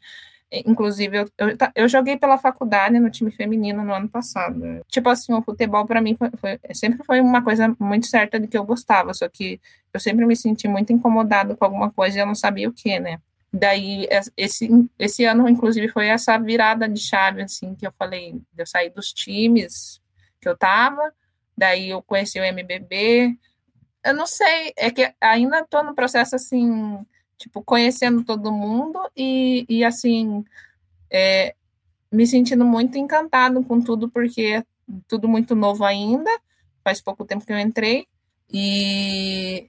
Inclusive, 0.53 1.19
eu, 1.19 1.31
eu, 1.37 1.57
eu, 1.75 1.89
joguei 1.89 2.17
pela 2.17 2.39
faculdade 2.39 2.99
no 3.01 3.11
time 3.11 3.33
feminino 3.33 3.85
no 3.85 3.93
ano 3.93 4.09
passado. 4.09 4.81
Tipo 4.87 5.09
assim, 5.09 5.33
o 5.35 5.43
futebol 5.43 5.85
para 5.85 6.01
mim 6.01 6.15
foi, 6.15 6.31
foi, 6.37 6.61
sempre 6.73 7.05
foi 7.05 7.21
uma 7.21 7.43
coisa 7.43 7.75
muito 7.81 8.07
certa 8.07 8.39
de 8.39 8.47
que 8.47 8.57
eu 8.57 8.65
gostava, 8.65 9.13
só 9.13 9.29
que 9.29 9.61
eu 9.93 9.99
sempre 9.99 10.25
me 10.25 10.37
senti 10.37 10.69
muito 10.69 10.93
incomodado 10.93 11.57
com 11.57 11.65
alguma 11.65 11.91
coisa 11.91 12.19
e 12.19 12.21
eu 12.21 12.27
não 12.27 12.35
sabia 12.35 12.69
o 12.69 12.73
que, 12.73 12.99
né? 13.01 13.19
Daí, 13.53 14.07
esse, 14.37 14.69
esse 14.99 15.25
ano, 15.25 15.49
inclusive, 15.49 15.89
foi 15.89 16.09
essa 16.09 16.39
virada 16.39 16.89
de 16.89 17.01
chave, 17.01 17.43
assim, 17.43 17.75
que 17.75 17.87
eu 17.87 17.93
falei, 17.93 18.41
eu 18.57 18.67
saí 18.67 18.91
dos 18.91 19.13
times 19.13 20.01
que 20.41 20.49
eu 20.49 20.57
tava, 20.57 21.13
daí 21.57 21.91
eu 21.91 22.03
conheci 22.03 22.39
o 22.39 22.45
MBB, 22.45 23.37
Eu 24.05 24.15
não 24.15 24.27
sei, 24.27 24.73
é 24.77 24.91
que 24.91 25.13
ainda 25.21 25.61
estou 25.61 25.83
no 25.83 25.95
processo 25.95 26.37
assim, 26.37 27.05
tipo, 27.39 27.63
conhecendo 27.63 28.25
todo 28.25 28.53
mundo 28.53 28.99
e, 29.17 29.67
e 29.69 29.85
assim, 29.85 30.45
é, 31.11 31.55
me 32.11 32.27
sentindo 32.27 32.65
muito 32.65 32.99
encantado 32.99 33.63
com 33.65 33.81
tudo, 33.81 34.09
porque 34.09 34.43
é 34.43 34.65
tudo 35.09 35.29
muito 35.29 35.55
novo 35.55 35.85
ainda, 35.85 36.31
faz 36.85 37.01
pouco 37.01 37.25
tempo 37.25 37.45
que 37.45 37.53
eu 37.53 37.59
entrei, 37.59 38.07
e 38.51 39.69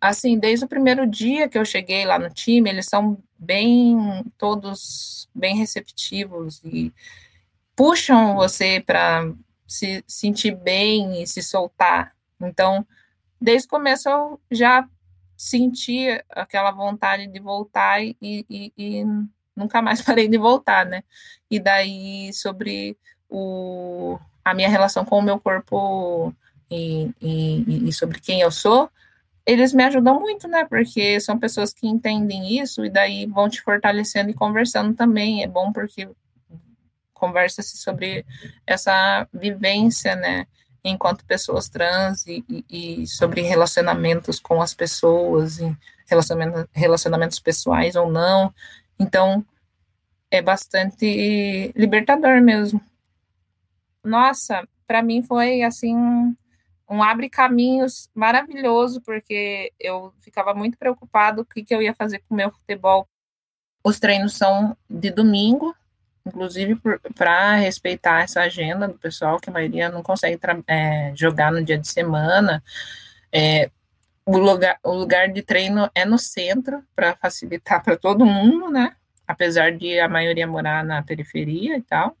assim, 0.00 0.38
desde 0.38 0.64
o 0.64 0.68
primeiro 0.68 1.06
dia 1.06 1.48
que 1.48 1.58
eu 1.58 1.64
cheguei 1.64 2.04
lá 2.04 2.18
no 2.18 2.30
time, 2.30 2.70
eles 2.70 2.86
são 2.86 3.18
bem, 3.38 4.24
todos 4.38 5.28
bem 5.34 5.56
receptivos 5.56 6.62
e 6.64 6.92
puxam 7.76 8.34
você 8.34 8.80
para 8.80 9.32
se 9.66 10.02
sentir 10.06 10.54
bem 10.54 11.22
e 11.22 11.26
se 11.26 11.42
soltar. 11.42 12.14
Então, 12.40 12.86
desde 13.40 13.66
o 13.66 13.70
começo 13.70 14.08
eu 14.08 14.40
já 14.50 14.88
senti 15.40 16.06
aquela 16.28 16.70
vontade 16.70 17.26
de 17.26 17.40
voltar 17.40 18.04
e, 18.04 18.14
e, 18.20 18.72
e 18.76 19.04
nunca 19.56 19.80
mais 19.80 20.02
parei 20.04 20.28
de 20.28 20.36
voltar, 20.36 20.84
né? 20.84 21.02
E 21.50 21.58
daí 21.58 22.30
sobre 22.34 22.94
o, 23.26 24.18
a 24.44 24.52
minha 24.52 24.68
relação 24.68 25.02
com 25.02 25.18
o 25.18 25.22
meu 25.22 25.40
corpo 25.40 26.34
e, 26.70 27.10
e, 27.22 27.88
e, 27.88 27.92
sobre 27.92 28.20
quem 28.20 28.42
eu 28.42 28.50
sou, 28.50 28.90
eles 29.46 29.72
me 29.72 29.82
ajudam 29.84 30.20
muito, 30.20 30.46
né? 30.46 30.66
Porque 30.66 31.18
são 31.20 31.38
pessoas 31.38 31.72
que 31.72 31.88
entendem 31.88 32.60
isso 32.60 32.84
e 32.84 32.90
daí 32.90 33.24
vão 33.24 33.48
te 33.48 33.62
fortalecendo 33.62 34.28
e 34.28 34.34
conversando 34.34 34.94
também. 34.94 35.42
É 35.42 35.46
bom 35.46 35.72
porque 35.72 36.06
conversa-se 37.14 37.78
sobre 37.78 38.26
essa 38.66 39.26
vivência, 39.32 40.14
né? 40.14 40.46
Enquanto 40.82 41.24
pessoas 41.24 41.68
trans 41.68 42.26
e, 42.26 42.44
e, 42.48 43.02
e 43.02 43.06
sobre 43.06 43.42
relacionamentos 43.42 44.40
com 44.40 44.62
as 44.62 44.72
pessoas, 44.72 45.58
e 45.58 45.76
relacionamentos, 46.08 46.66
relacionamentos 46.72 47.38
pessoais 47.38 47.96
ou 47.96 48.10
não. 48.10 48.52
Então, 48.98 49.44
é 50.30 50.40
bastante 50.40 51.72
libertador 51.76 52.40
mesmo. 52.40 52.80
Nossa, 54.02 54.66
para 54.86 55.02
mim 55.02 55.22
foi 55.22 55.62
assim 55.62 55.96
um 56.88 57.02
abre 57.02 57.30
caminhos 57.30 58.10
maravilhoso, 58.12 59.00
porque 59.02 59.72
eu 59.78 60.12
ficava 60.18 60.52
muito 60.52 60.76
preocupado 60.76 61.42
o 61.42 61.44
que, 61.44 61.62
que 61.62 61.72
eu 61.72 61.80
ia 61.80 61.94
fazer 61.94 62.18
com 62.18 62.34
o 62.34 62.36
meu 62.36 62.50
futebol. 62.50 63.06
Os 63.84 64.00
treinos 64.00 64.34
são 64.34 64.76
de 64.88 65.10
domingo, 65.10 65.74
inclusive 66.26 66.78
para 67.16 67.56
respeitar 67.56 68.22
essa 68.22 68.42
agenda 68.42 68.88
do 68.88 68.94
pessoal, 68.94 69.40
que 69.40 69.50
a 69.50 69.52
maioria 69.52 69.88
não 69.88 70.02
consegue 70.02 70.38
é, 70.66 71.12
jogar 71.14 71.52
no 71.52 71.62
dia 71.64 71.78
de 71.78 71.88
semana. 71.88 72.62
É, 73.32 73.70
o, 74.24 74.38
lugar, 74.38 74.78
o 74.82 74.92
lugar 74.92 75.28
de 75.28 75.42
treino 75.42 75.90
é 75.94 76.04
no 76.04 76.18
centro, 76.18 76.82
para 76.94 77.16
facilitar 77.16 77.82
para 77.84 77.96
todo 77.96 78.26
mundo, 78.26 78.70
né? 78.70 78.94
Apesar 79.26 79.72
de 79.72 79.98
a 80.00 80.08
maioria 80.08 80.46
morar 80.46 80.84
na 80.84 81.02
periferia 81.02 81.76
e 81.76 81.82
tal. 81.82 82.16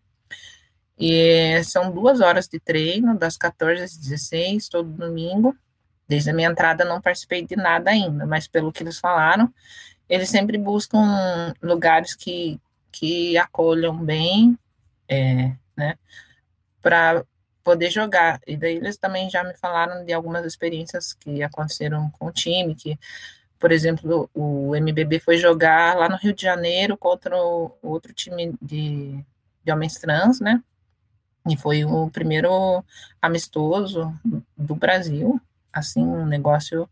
E 0.98 1.62
são 1.64 1.90
duas 1.90 2.20
horas 2.20 2.46
de 2.46 2.60
treino, 2.60 3.16
das 3.16 3.36
14 3.36 3.82
às 3.82 3.96
16, 3.96 4.68
todo 4.68 4.88
domingo. 4.88 5.56
Desde 6.06 6.30
a 6.30 6.34
minha 6.34 6.50
entrada 6.50 6.84
não 6.84 7.00
participei 7.00 7.46
de 7.46 7.56
nada 7.56 7.90
ainda, 7.90 8.26
mas 8.26 8.46
pelo 8.46 8.72
que 8.72 8.82
eles 8.82 8.98
falaram, 8.98 9.52
eles 10.08 10.28
sempre 10.28 10.58
buscam 10.58 11.54
lugares 11.62 12.14
que, 12.14 12.60
que 12.90 13.36
acolham 13.38 13.96
bem, 13.96 14.58
é, 15.08 15.52
né, 15.76 15.96
para 16.82 17.24
poder 17.62 17.90
jogar. 17.90 18.40
E 18.46 18.56
daí 18.56 18.76
eles 18.76 18.96
também 18.96 19.28
já 19.30 19.44
me 19.44 19.54
falaram 19.54 20.04
de 20.04 20.12
algumas 20.12 20.44
experiências 20.44 21.12
que 21.12 21.42
aconteceram 21.42 22.10
com 22.18 22.26
o 22.26 22.32
time, 22.32 22.74
que, 22.74 22.98
por 23.58 23.72
exemplo, 23.72 24.30
o 24.34 24.74
MBB 24.74 25.20
foi 25.20 25.36
jogar 25.36 25.96
lá 25.96 26.08
no 26.08 26.16
Rio 26.16 26.32
de 26.32 26.42
Janeiro 26.42 26.96
contra 26.96 27.36
o 27.36 27.76
outro 27.82 28.12
time 28.12 28.54
de, 28.60 29.24
de 29.64 29.72
homens 29.72 29.94
trans, 29.94 30.40
né, 30.40 30.62
e 31.48 31.56
foi 31.56 31.84
o 31.84 32.10
primeiro 32.10 32.84
amistoso 33.20 34.14
do 34.56 34.74
Brasil, 34.74 35.40
assim, 35.72 36.02
um 36.02 36.26
negócio 36.26 36.88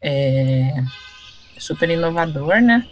é, 0.00 0.74
super 1.58 1.90
inovador, 1.90 2.60
né? 2.60 2.88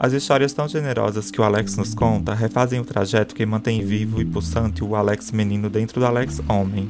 As 0.00 0.12
histórias 0.12 0.52
tão 0.52 0.68
generosas 0.68 1.28
que 1.28 1.40
o 1.40 1.44
Alex 1.44 1.76
nos 1.76 1.92
conta 1.92 2.32
refazem 2.32 2.78
o 2.78 2.84
trajeto 2.84 3.34
que 3.34 3.44
mantém 3.44 3.84
vivo 3.84 4.20
e 4.20 4.24
pulsante 4.24 4.84
o 4.84 4.94
Alex 4.94 5.32
menino 5.32 5.68
dentro 5.68 5.98
do 5.98 6.06
Alex 6.06 6.40
homem. 6.48 6.88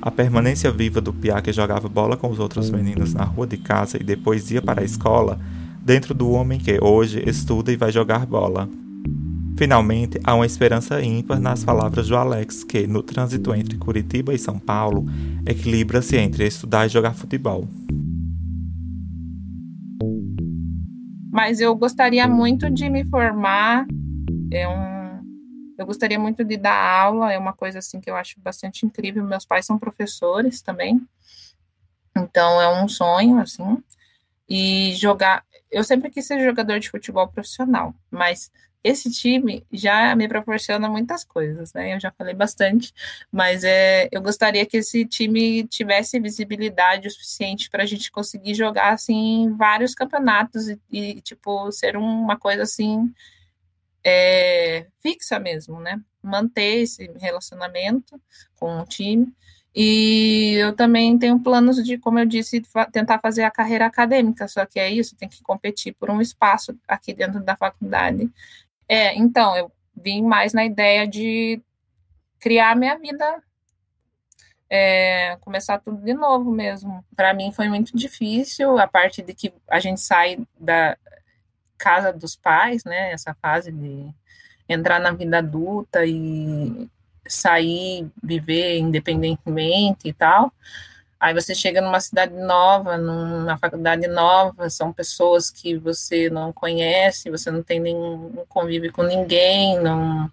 A 0.00 0.12
permanência 0.12 0.70
viva 0.70 1.00
do 1.00 1.12
Piá 1.12 1.42
que 1.42 1.52
jogava 1.52 1.88
bola 1.88 2.16
com 2.16 2.30
os 2.30 2.38
outros 2.38 2.70
meninos 2.70 3.12
na 3.12 3.24
rua 3.24 3.48
de 3.48 3.56
casa 3.56 3.96
e 4.00 4.04
depois 4.04 4.48
ia 4.52 4.62
para 4.62 4.80
a 4.80 4.84
escola, 4.84 5.40
dentro 5.84 6.14
do 6.14 6.30
homem 6.30 6.60
que 6.60 6.78
hoje 6.80 7.20
estuda 7.26 7.72
e 7.72 7.76
vai 7.76 7.90
jogar 7.90 8.24
bola. 8.24 8.68
Finalmente, 9.56 10.20
há 10.22 10.32
uma 10.36 10.46
esperança 10.46 11.02
ímpar 11.02 11.40
nas 11.40 11.64
palavras 11.64 12.06
do 12.06 12.16
Alex, 12.16 12.62
que, 12.62 12.86
no 12.86 13.02
trânsito 13.02 13.52
entre 13.52 13.76
Curitiba 13.76 14.32
e 14.32 14.38
São 14.38 14.56
Paulo, 14.56 15.04
equilibra-se 15.44 16.16
entre 16.16 16.46
estudar 16.46 16.86
e 16.86 16.90
jogar 16.90 17.12
futebol. 17.12 17.68
Mas 21.40 21.58
eu 21.58 21.74
gostaria 21.74 22.28
muito 22.28 22.68
de 22.70 22.90
me 22.90 23.02
formar. 23.02 23.86
É 24.52 24.68
um 24.68 25.24
eu 25.78 25.86
gostaria 25.86 26.18
muito 26.18 26.44
de 26.44 26.58
dar 26.58 26.74
aula, 26.74 27.32
é 27.32 27.38
uma 27.38 27.54
coisa 27.54 27.78
assim 27.78 27.98
que 27.98 28.10
eu 28.10 28.14
acho 28.14 28.38
bastante 28.42 28.84
incrível. 28.84 29.24
Meus 29.24 29.46
pais 29.46 29.64
são 29.64 29.78
professores 29.78 30.60
também, 30.60 31.00
então 32.14 32.60
é 32.60 32.82
um 32.82 32.86
sonho 32.86 33.38
assim. 33.38 33.82
E 34.46 34.94
jogar, 34.96 35.42
eu 35.70 35.82
sempre 35.82 36.10
quis 36.10 36.26
ser 36.26 36.44
jogador 36.44 36.78
de 36.78 36.90
futebol 36.90 37.26
profissional, 37.26 37.94
mas 38.10 38.52
esse 38.82 39.10
time 39.10 39.64
já 39.72 40.14
me 40.16 40.26
proporciona 40.28 40.88
muitas 40.88 41.24
coisas, 41.24 41.72
né? 41.72 41.94
Eu 41.94 42.00
já 42.00 42.10
falei 42.12 42.34
bastante, 42.34 42.92
mas 43.30 43.62
é, 43.64 44.08
eu 44.10 44.22
gostaria 44.22 44.64
que 44.66 44.78
esse 44.78 45.04
time 45.06 45.66
tivesse 45.66 46.18
visibilidade 46.18 47.08
o 47.08 47.10
suficiente 47.10 47.68
para 47.70 47.82
a 47.82 47.86
gente 47.86 48.10
conseguir 48.10 48.54
jogar 48.54 48.92
assim 48.92 49.54
vários 49.56 49.94
campeonatos 49.94 50.68
e, 50.68 50.80
e 50.90 51.20
tipo 51.20 51.70
ser 51.72 51.96
uma 51.96 52.38
coisa 52.38 52.62
assim 52.62 53.12
é, 54.04 54.86
fixa 55.02 55.38
mesmo, 55.38 55.80
né? 55.80 56.00
Manter 56.22 56.82
esse 56.82 57.10
relacionamento 57.18 58.20
com 58.56 58.80
o 58.80 58.86
time. 58.86 59.32
E 59.74 60.54
eu 60.58 60.74
também 60.74 61.16
tenho 61.18 61.38
planos 61.38 61.76
de, 61.84 61.96
como 61.96 62.18
eu 62.18 62.26
disse, 62.26 62.60
tentar 62.92 63.20
fazer 63.20 63.44
a 63.44 63.50
carreira 63.50 63.86
acadêmica, 63.86 64.48
só 64.48 64.66
que 64.66 64.80
é 64.80 64.90
isso, 64.90 65.14
tem 65.14 65.28
que 65.28 65.42
competir 65.42 65.94
por 65.94 66.10
um 66.10 66.20
espaço 66.20 66.76
aqui 66.88 67.14
dentro 67.14 67.40
da 67.42 67.56
faculdade. 67.56 68.28
É, 68.92 69.14
então, 69.14 69.56
eu 69.56 69.70
vim 69.94 70.22
mais 70.22 70.52
na 70.52 70.64
ideia 70.64 71.06
de 71.06 71.62
criar 72.40 72.74
minha 72.74 72.98
vida, 72.98 73.40
é, 74.68 75.36
começar 75.40 75.78
tudo 75.78 76.02
de 76.02 76.12
novo 76.12 76.50
mesmo. 76.50 77.04
Para 77.14 77.32
mim 77.32 77.52
foi 77.52 77.68
muito 77.68 77.96
difícil, 77.96 78.78
a 78.78 78.88
parte 78.88 79.22
de 79.22 79.32
que 79.32 79.52
a 79.68 79.78
gente 79.78 80.00
sai 80.00 80.38
da, 80.58 80.96
casa 81.80 82.12
dos 82.12 82.36
pais, 82.36 82.84
né? 82.84 83.10
Essa 83.12 83.34
fase 83.40 83.72
de 83.72 84.08
entrar 84.68 85.00
na 85.00 85.10
vida 85.10 85.38
adulta 85.38 86.04
e 86.04 86.88
sair, 87.26 88.10
viver 88.22 88.78
independentemente 88.78 90.08
e 90.08 90.12
tal. 90.12 90.52
Aí 91.20 91.34
você 91.34 91.54
chega 91.54 91.82
numa 91.82 92.00
cidade 92.00 92.34
nova, 92.34 92.96
numa 92.96 93.58
faculdade 93.58 94.06
nova, 94.08 94.70
são 94.70 94.90
pessoas 94.90 95.50
que 95.50 95.76
você 95.76 96.30
não 96.30 96.50
conhece, 96.50 97.30
você 97.30 97.50
não 97.50 97.62
tem 97.62 97.78
nenhum 97.78 98.42
convívio 98.48 98.90
com 98.90 99.02
ninguém, 99.02 99.78
não, 99.80 100.32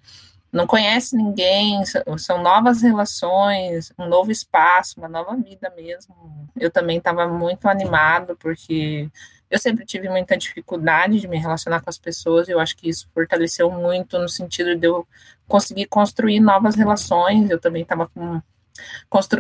não 0.49 0.65
conhece 0.65 1.13
ninguém, 1.17 1.83
são 2.17 2.41
novas 2.41 2.81
relações, 2.81 3.91
um 3.99 4.07
novo 4.07 4.31
espaço, 4.31 4.97
uma 4.97 5.09
nova 5.09 5.35
vida 5.35 5.69
mesmo. 5.75 6.15
Eu 6.57 6.71
também 6.71 6.99
estava 6.99 7.27
muito 7.27 7.67
animado, 7.67 8.37
porque 8.37 9.09
eu 9.49 9.59
sempre 9.59 9.85
tive 9.85 10.07
muita 10.07 10.37
dificuldade 10.37 11.19
de 11.19 11.27
me 11.27 11.37
relacionar 11.37 11.81
com 11.81 11.89
as 11.89 11.97
pessoas, 11.97 12.47
e 12.47 12.51
eu 12.51 12.59
acho 12.61 12.77
que 12.77 12.87
isso 12.87 13.09
fortaleceu 13.13 13.69
muito 13.69 14.17
no 14.17 14.29
sentido 14.29 14.73
de 14.73 14.87
eu 14.87 15.05
conseguir 15.47 15.87
construir 15.87 16.39
novas 16.39 16.75
relações. 16.75 17.49
Eu 17.49 17.59
também 17.59 17.83
estava 17.83 18.07
com, 18.07 18.41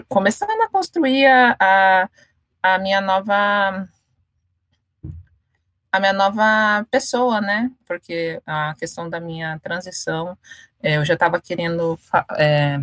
começando 0.07 0.49
a 0.61 0.69
construir 0.69 1.25
a, 1.27 2.09
a, 2.61 2.77
minha 2.79 3.01
nova 3.01 3.87
a 5.91 5.99
minha 5.99 6.13
nova 6.13 6.85
pessoa, 6.91 7.41
né? 7.41 7.71
Porque 7.85 8.41
a 8.45 8.75
questão 8.75 9.09
da 9.09 9.19
minha 9.19 9.59
transição, 9.59 10.37
é, 10.81 10.97
eu 10.97 11.05
já 11.05 11.13
estava 11.13 11.41
querendo 11.41 11.97
é, 12.37 12.79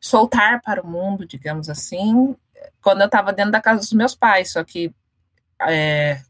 soltar 0.00 0.60
para 0.62 0.82
o 0.82 0.86
mundo, 0.86 1.26
digamos 1.26 1.68
assim, 1.68 2.36
quando 2.82 3.00
eu 3.00 3.06
estava 3.06 3.32
dentro 3.32 3.52
da 3.52 3.60
casa 3.60 3.80
dos 3.80 3.92
meus 3.92 4.14
pais, 4.14 4.52
só 4.52 4.62
que 4.64 4.92
é, 5.62 6.20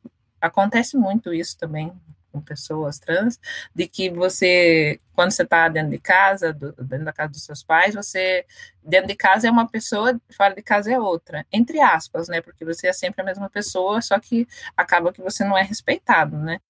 acontece 0.41 0.97
muito 0.97 1.33
isso 1.33 1.57
também 1.59 1.93
com 2.33 2.41
pessoas 2.41 2.99
trans, 2.99 3.39
de 3.75 3.87
que 3.89 4.11
você, 4.11 4.99
quando 5.15 5.31
você 5.31 5.43
está 5.43 5.69
dentro 5.69 5.91
de 5.91 5.99
casa, 5.99 6.53
do, 6.53 6.73
dentro 6.73 7.05
da 7.05 7.13
casa 7.13 7.33
dos 7.33 7.45
seus 7.45 7.63
pais, 7.63 7.95
você, 7.95 8.45
dentro 8.83 9.09
de 9.09 9.17
casa 9.17 9.49
é 9.49 9.51
uma 9.51 9.69
pessoa, 9.69 10.21
fora 10.37 10.55
de 10.55 10.63
casa 10.63 10.93
é 10.93 10.99
outra, 10.99 11.47
entre 11.53 11.81
aspas, 11.81 12.29
né? 12.29 12.41
Porque 12.41 12.65
você 12.65 12.89
é 12.89 12.93
sempre 12.93 13.23
a 13.23 13.25
mesma 13.25 13.49
pessoa, 13.51 14.01
só 14.01 14.19
que 14.19 14.47
acaba 14.77 15.13
que 15.13 15.23
você 15.23 15.45
não 15.45 15.57
é 15.57 15.63
respeitado, 15.63 16.37
né? 16.37 16.61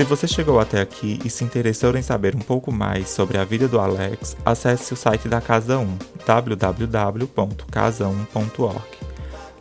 Se 0.00 0.04
você 0.04 0.26
chegou 0.26 0.58
até 0.58 0.80
aqui 0.80 1.18
e 1.22 1.28
se 1.28 1.44
interessou 1.44 1.94
em 1.94 2.00
saber 2.00 2.34
um 2.34 2.38
pouco 2.38 2.72
mais 2.72 3.10
sobre 3.10 3.36
a 3.36 3.44
vida 3.44 3.68
do 3.68 3.78
Alex, 3.78 4.34
acesse 4.46 4.94
o 4.94 4.96
site 4.96 5.28
da 5.28 5.42
Casa 5.42 5.76
1, 5.76 5.98
www.casa1.org. 6.26 8.80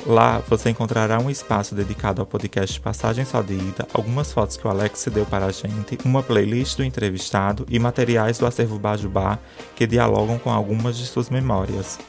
Lá 0.07 0.41
você 0.47 0.69
encontrará 0.69 1.19
um 1.19 1.29
espaço 1.29 1.75
dedicado 1.75 2.21
ao 2.21 2.25
podcast 2.25 2.79
Passagem 2.79 3.25
Só 3.25 3.41
de 3.41 3.55
Ida, 3.55 3.85
algumas 3.93 4.31
fotos 4.31 4.55
que 4.55 4.65
o 4.65 4.69
Alex 4.69 4.99
se 4.99 5.09
deu 5.09 5.25
para 5.25 5.47
a 5.47 5.51
gente, 5.51 5.97
uma 6.05 6.23
playlist 6.23 6.77
do 6.77 6.85
entrevistado 6.85 7.65
e 7.69 7.77
materiais 7.77 8.37
do 8.37 8.45
acervo 8.45 8.79
Bajubá 8.79 9.37
que 9.75 9.85
dialogam 9.85 10.39
com 10.39 10.49
algumas 10.49 10.97
de 10.97 11.05
suas 11.05 11.29
memórias. 11.29 11.99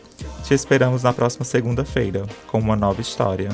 Te 0.44 0.54
esperamos 0.54 1.02
na 1.02 1.12
próxima 1.12 1.44
segunda-feira, 1.44 2.24
com 2.46 2.60
uma 2.60 2.76
nova 2.76 3.00
história. 3.00 3.48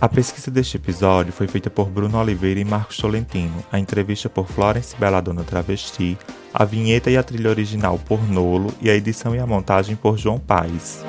A 0.00 0.08
pesquisa 0.08 0.48
deste 0.48 0.76
episódio 0.76 1.32
foi 1.32 1.48
feita 1.48 1.68
por 1.68 1.88
Bruno 1.88 2.18
Oliveira 2.18 2.60
e 2.60 2.64
Marcos 2.64 2.98
Tolentino, 2.98 3.64
a 3.72 3.80
entrevista 3.80 4.28
por 4.28 4.46
Florence 4.46 4.94
Belladonna 4.96 5.42
Travesti, 5.42 6.16
a 6.54 6.64
vinheta 6.64 7.10
e 7.10 7.16
a 7.16 7.22
trilha 7.22 7.50
original 7.50 7.98
por 8.06 8.22
Nolo 8.30 8.72
e 8.80 8.88
a 8.88 8.94
edição 8.94 9.34
e 9.34 9.40
a 9.40 9.46
montagem 9.46 9.96
por 9.96 10.16
João 10.16 10.38
Paes. 10.38 11.04